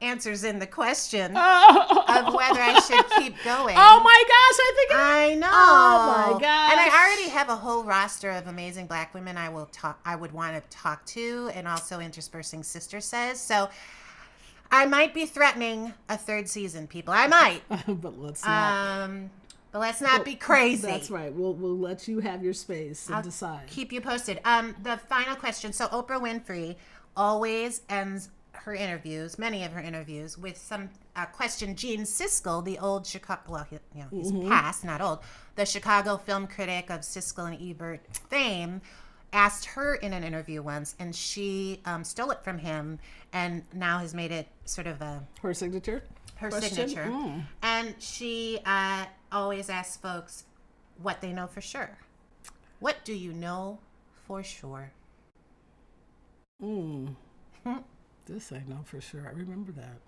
answers 0.00 0.44
in 0.44 0.58
the 0.58 0.66
question 0.66 1.24
of 1.36 2.34
whether 2.34 2.60
I 2.60 2.80
should 2.86 3.04
keep 3.18 3.34
going. 3.44 3.74
Oh 3.78 4.00
my 4.02 4.24
gosh! 4.26 4.58
I 4.58 4.72
think 4.76 4.90
I 4.94 5.34
know. 5.34 5.50
Oh 5.52 6.32
my 6.32 6.40
gosh. 6.40 6.72
And 6.72 6.80
I 6.80 6.88
already 6.88 7.28
have 7.30 7.50
a 7.50 7.56
whole 7.56 7.84
roster 7.84 8.30
of 8.30 8.46
amazing 8.46 8.86
black 8.86 9.12
women 9.12 9.36
I 9.36 9.50
will 9.50 9.66
talk 9.66 10.00
I 10.04 10.16
would 10.16 10.32
want 10.32 10.54
to 10.56 10.76
talk 10.76 11.04
to 11.06 11.50
and 11.54 11.68
also 11.68 12.00
interspersing 12.00 12.62
sister 12.62 13.00
says. 13.00 13.38
So 13.38 13.68
I 14.70 14.86
might 14.86 15.12
be 15.12 15.26
threatening 15.26 15.92
a 16.08 16.16
third 16.16 16.48
season, 16.48 16.86
people. 16.86 17.12
I 17.12 17.26
might. 17.26 17.62
but 17.86 18.18
let's 18.18 18.44
not. 18.44 19.02
Um 19.02 19.30
but 19.72 19.80
let's 19.80 20.00
not 20.00 20.24
be 20.24 20.34
crazy. 20.34 20.86
That's 20.86 21.10
right. 21.10 21.32
We'll 21.32 21.54
we'll 21.54 21.76
let 21.78 22.08
you 22.08 22.20
have 22.20 22.42
your 22.42 22.54
space 22.54 23.08
and 23.10 23.22
decide. 23.24 23.66
Keep 23.68 23.92
you 23.92 24.00
posted. 24.00 24.40
Um, 24.44 24.74
the 24.82 24.96
final 24.96 25.36
question. 25.36 25.72
So 25.72 25.86
Oprah 25.88 26.20
Winfrey 26.20 26.76
always 27.16 27.82
ends 27.88 28.30
her 28.52 28.74
interviews, 28.74 29.38
many 29.38 29.64
of 29.64 29.72
her 29.72 29.80
interviews, 29.80 30.36
with 30.38 30.56
some 30.56 30.88
uh, 31.14 31.26
question. 31.26 31.76
Gene 31.76 32.00
Siskel, 32.02 32.64
the 32.64 32.78
old 32.78 33.06
Chicago, 33.06 33.40
well, 33.48 33.66
he, 33.68 33.76
you 33.94 34.00
know, 34.02 34.08
he's 34.10 34.32
Mm-hmm. 34.32 34.48
past, 34.48 34.82
not 34.84 35.00
old, 35.00 35.18
the 35.56 35.64
Chicago 35.66 36.16
film 36.16 36.46
critic 36.46 36.90
of 36.90 37.00
Siskel 37.00 37.46
and 37.52 37.70
Ebert 37.70 38.00
fame, 38.28 38.80
asked 39.32 39.66
her 39.66 39.94
in 39.96 40.12
an 40.14 40.24
interview 40.24 40.62
once, 40.62 40.94
and 40.98 41.14
she 41.14 41.80
um, 41.84 42.02
stole 42.02 42.30
it 42.30 42.42
from 42.42 42.58
him, 42.58 42.98
and 43.32 43.62
now 43.74 43.98
has 43.98 44.14
made 44.14 44.32
it 44.32 44.48
sort 44.64 44.86
of 44.86 45.00
a 45.02 45.22
Her 45.42 45.52
signature. 45.54 46.02
her 46.36 46.48
Question? 46.48 46.88
signature. 46.88 47.10
Mm. 47.10 47.42
And 47.62 47.94
she 47.98 48.58
uh, 48.64 49.04
always 49.36 49.68
asks 49.68 49.96
folks 49.96 50.44
what 51.00 51.20
they 51.20 51.32
know 51.32 51.46
for 51.46 51.60
sure. 51.60 51.98
What 52.80 53.04
do 53.04 53.12
you 53.12 53.32
know 53.32 53.78
for 54.26 54.42
sure? 54.42 54.92
This 58.26 58.50
I 58.52 58.62
know 58.66 58.80
for 58.84 59.00
sure. 59.00 59.24
I 59.26 59.30
remember 59.38 59.72
that. 59.72 59.98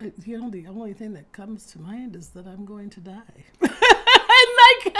Uh, 0.00 0.10
You 0.24 0.40
know, 0.40 0.50
the 0.50 0.66
only 0.66 0.92
thing 0.94 1.12
that 1.12 1.30
comes 1.32 1.66
to 1.72 1.80
mind 1.80 2.16
is 2.16 2.28
that 2.30 2.46
I'm 2.46 2.64
going 2.64 2.90
to 2.90 3.00
die. 3.00 3.44
and 3.60 3.70
like 4.64 4.94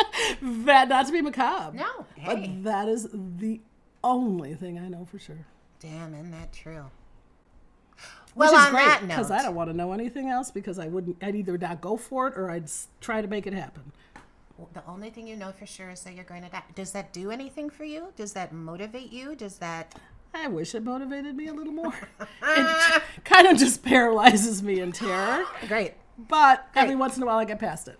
that, 0.66 0.88
not 0.88 1.06
to 1.06 1.12
be 1.12 1.22
macabre. 1.22 1.76
No. 1.78 2.06
But 2.24 2.62
that 2.64 2.88
is 2.88 3.08
the 3.12 3.60
only 4.04 4.54
thing 4.54 4.78
I 4.78 4.88
know 4.88 5.04
for 5.04 5.18
sure. 5.18 5.46
Damn, 5.80 6.14
isn't 6.14 6.30
that 6.30 6.52
true? 6.52 6.84
Which 8.34 8.50
Well, 8.50 8.54
is 8.60 8.66
on 8.66 8.72
great 8.72 9.08
because 9.08 9.30
I 9.30 9.42
don't 9.42 9.54
want 9.54 9.68
to 9.70 9.76
know 9.76 9.92
anything 9.92 10.28
else 10.28 10.50
because 10.50 10.78
I 10.78 10.88
wouldn't. 10.88 11.22
I'd 11.22 11.34
either 11.36 11.58
not 11.58 11.80
go 11.80 11.96
for 11.96 12.28
it 12.28 12.34
or 12.36 12.50
I'd 12.50 12.70
try 13.00 13.20
to 13.20 13.28
make 13.28 13.46
it 13.46 13.52
happen. 13.52 13.92
the 14.72 14.82
only 14.86 15.10
thing 15.10 15.26
you 15.26 15.36
know 15.36 15.52
for 15.52 15.66
sure 15.66 15.90
is 15.90 16.02
that 16.04 16.14
you're 16.14 16.24
going 16.24 16.42
to 16.42 16.48
die. 16.48 16.62
Does 16.74 16.92
that 16.92 17.12
do 17.12 17.30
anything 17.30 17.68
for 17.68 17.84
you? 17.84 18.12
Does 18.16 18.32
that 18.32 18.52
motivate 18.52 19.12
you? 19.12 19.34
Does 19.34 19.58
that? 19.58 19.94
I 20.34 20.48
wish 20.48 20.74
it 20.74 20.82
motivated 20.82 21.36
me 21.36 21.48
a 21.48 21.52
little 21.52 21.74
more. 21.74 21.92
it 22.42 23.02
kind 23.24 23.46
of 23.48 23.58
just 23.58 23.82
paralyzes 23.84 24.62
me 24.62 24.80
in 24.80 24.92
terror. 24.92 25.44
Great. 25.68 25.92
But 26.16 26.66
every 26.74 26.96
once 26.96 27.16
in 27.18 27.22
a 27.22 27.26
while 27.26 27.38
I 27.38 27.44
get 27.44 27.58
past 27.58 27.86
it. 27.88 27.98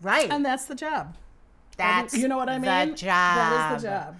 Right. 0.00 0.30
And 0.30 0.44
that's 0.44 0.66
the 0.66 0.74
job. 0.76 1.16
That's 1.76 2.16
you 2.16 2.28
know 2.28 2.36
what 2.36 2.48
I 2.48 2.58
mean? 2.58 2.90
The 2.90 2.96
job. 2.96 3.06
That 3.36 3.74
is 3.76 3.82
the 3.82 3.88
job. 3.88 4.16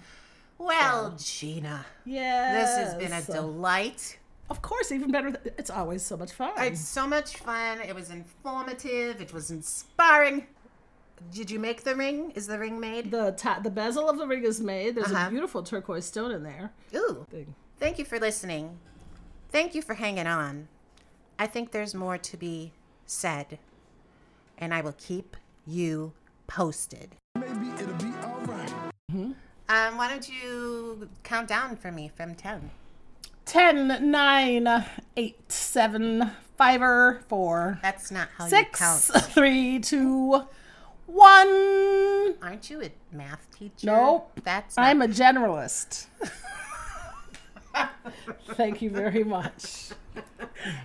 Well, 0.57 1.15
Gina, 1.17 1.85
Yeah. 2.05 2.53
this 2.53 2.75
has 2.75 2.95
been 2.95 3.13
a 3.13 3.21
delight. 3.21 4.17
Of 4.49 4.61
course, 4.61 4.91
even 4.91 5.11
better. 5.11 5.31
th- 5.31 5.55
It's 5.57 5.69
always 5.69 6.03
so 6.05 6.15
much 6.17 6.31
fun. 6.31 6.51
It's 6.57 6.79
so 6.81 7.07
much 7.07 7.37
fun. 7.37 7.81
It 7.81 7.95
was 7.95 8.09
informative. 8.11 9.19
It 9.21 9.33
was 9.33 9.49
inspiring. 9.51 10.47
Did 11.31 11.49
you 11.49 11.59
make 11.59 11.83
the 11.83 11.95
ring? 11.95 12.31
Is 12.35 12.45
the 12.47 12.59
ring 12.59 12.79
made? 12.79 13.09
the 13.11 13.31
ta- 13.31 13.59
the 13.63 13.69
bezel 13.71 14.09
of 14.09 14.17
the 14.17 14.27
ring 14.27 14.43
is 14.43 14.59
made. 14.61 14.95
There's 14.95 15.11
Uh-huh. 15.11 15.27
a 15.27 15.29
beautiful 15.31 15.63
turquoise 15.63 16.05
stone 16.05 16.31
in 16.31 16.43
there. 16.43 16.71
Ooh. 16.93 17.25
Thing. 17.31 17.55
Thank 17.79 17.97
you 17.99 18.05
for 18.05 18.19
listening. 18.19 18.77
Thank 19.49 19.73
you 19.75 19.81
for 19.81 19.95
hanging 19.95 20.27
on. 20.27 20.67
I 21.39 21.47
think 21.47 21.71
there's 21.71 21.95
more 21.95 22.17
to 22.17 22.37
be 22.37 22.73
said, 23.05 23.59
and 24.57 24.73
I 24.73 24.81
will 24.81 24.95
keep 24.97 25.35
you 25.65 26.13
posted. 26.47 27.15
Maybe 27.35 27.69
it'll 27.81 27.93
be 27.95 28.13
alright. 28.23 28.73
Um, 29.67 29.97
why 29.97 30.07
don't 30.09 30.29
you 30.29 31.09
count 31.23 31.47
down 31.47 31.75
for 31.77 31.91
me 31.91 32.09
from 32.15 32.35
10? 32.35 32.69
10, 33.45 34.11
9, 34.11 34.85
8, 35.17 35.51
7, 35.51 36.31
5, 36.57 36.81
or 36.81 37.21
4, 37.27 37.79
That's 37.81 38.11
not 38.11 38.29
how 38.37 38.45
you 38.45 38.49
6, 38.49 38.79
count. 38.79 39.23
3, 39.25 39.79
2, 39.79 40.41
1. 41.07 42.35
Aren't 42.41 42.69
you 42.69 42.81
a 42.83 42.91
math 43.15 43.47
teacher? 43.57 43.87
Nope. 43.87 44.39
That's 44.43 44.77
not 44.77 44.85
I'm 44.87 45.01
a 45.01 45.07
generalist. 45.07 46.07
Thank 48.53 48.81
you 48.81 48.89
very 48.89 49.23
much. 49.23 49.89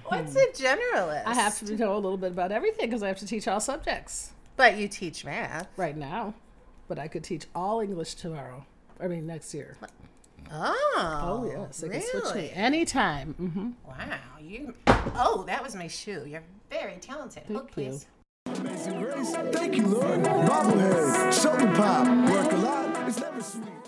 What's 0.07 0.35
a 0.37 0.47
generalist? 0.49 1.23
I 1.27 1.35
have 1.35 1.59
to 1.61 1.77
know 1.77 1.95
a 1.95 1.97
little 1.97 2.19
bit 2.19 2.33
about 2.33 2.53
everything 2.53 2.87
because 2.89 3.03
I 3.03 3.09
have 3.09 3.19
to 3.19 3.27
teach 3.27 3.47
all 3.49 3.61
subjects 3.61 4.33
But 4.57 4.77
you 4.77 4.89
teach 4.89 5.25
math. 5.25 5.69
right 5.77 5.97
now. 5.97 6.35
But 6.89 6.99
I 6.99 7.07
could 7.09 7.23
teach 7.25 7.47
all 7.55 7.81
English 7.81 8.15
tomorrow. 8.15 8.67
I 9.01 9.07
mean, 9.07 9.27
next 9.27 9.55
year. 9.55 9.77
Oh. 10.53 11.21
Oh 11.23 11.51
yes, 11.51 11.83
I 11.83 11.87
really? 11.87 12.01
can 12.01 12.23
switch 12.23 12.35
me 12.35 12.51
anytime. 12.55 13.35
Mm-hmm. 13.41 13.71
Wow, 13.87 14.19
you. 14.41 14.75
Oh, 15.15 15.45
that 15.47 15.63
was 15.63 15.75
my 15.75 15.87
shoe. 15.87 16.25
You're 16.27 16.43
very 16.69 16.97
talented. 16.97 17.45
Thank 17.47 17.71
please. 17.71 18.07
Amazing 18.47 19.01
grace. 19.01 19.33
Thank 19.53 19.77
you, 19.77 19.87
Lord. 19.87 20.23
Bobblehead, 20.23 21.33
shoulder 21.43 21.73
pop, 21.75 22.07
work 22.31 22.53
a 22.53 22.57
lot. 22.57 23.09
It's 23.09 23.21
never 23.21 23.43
sweet. 23.43 23.80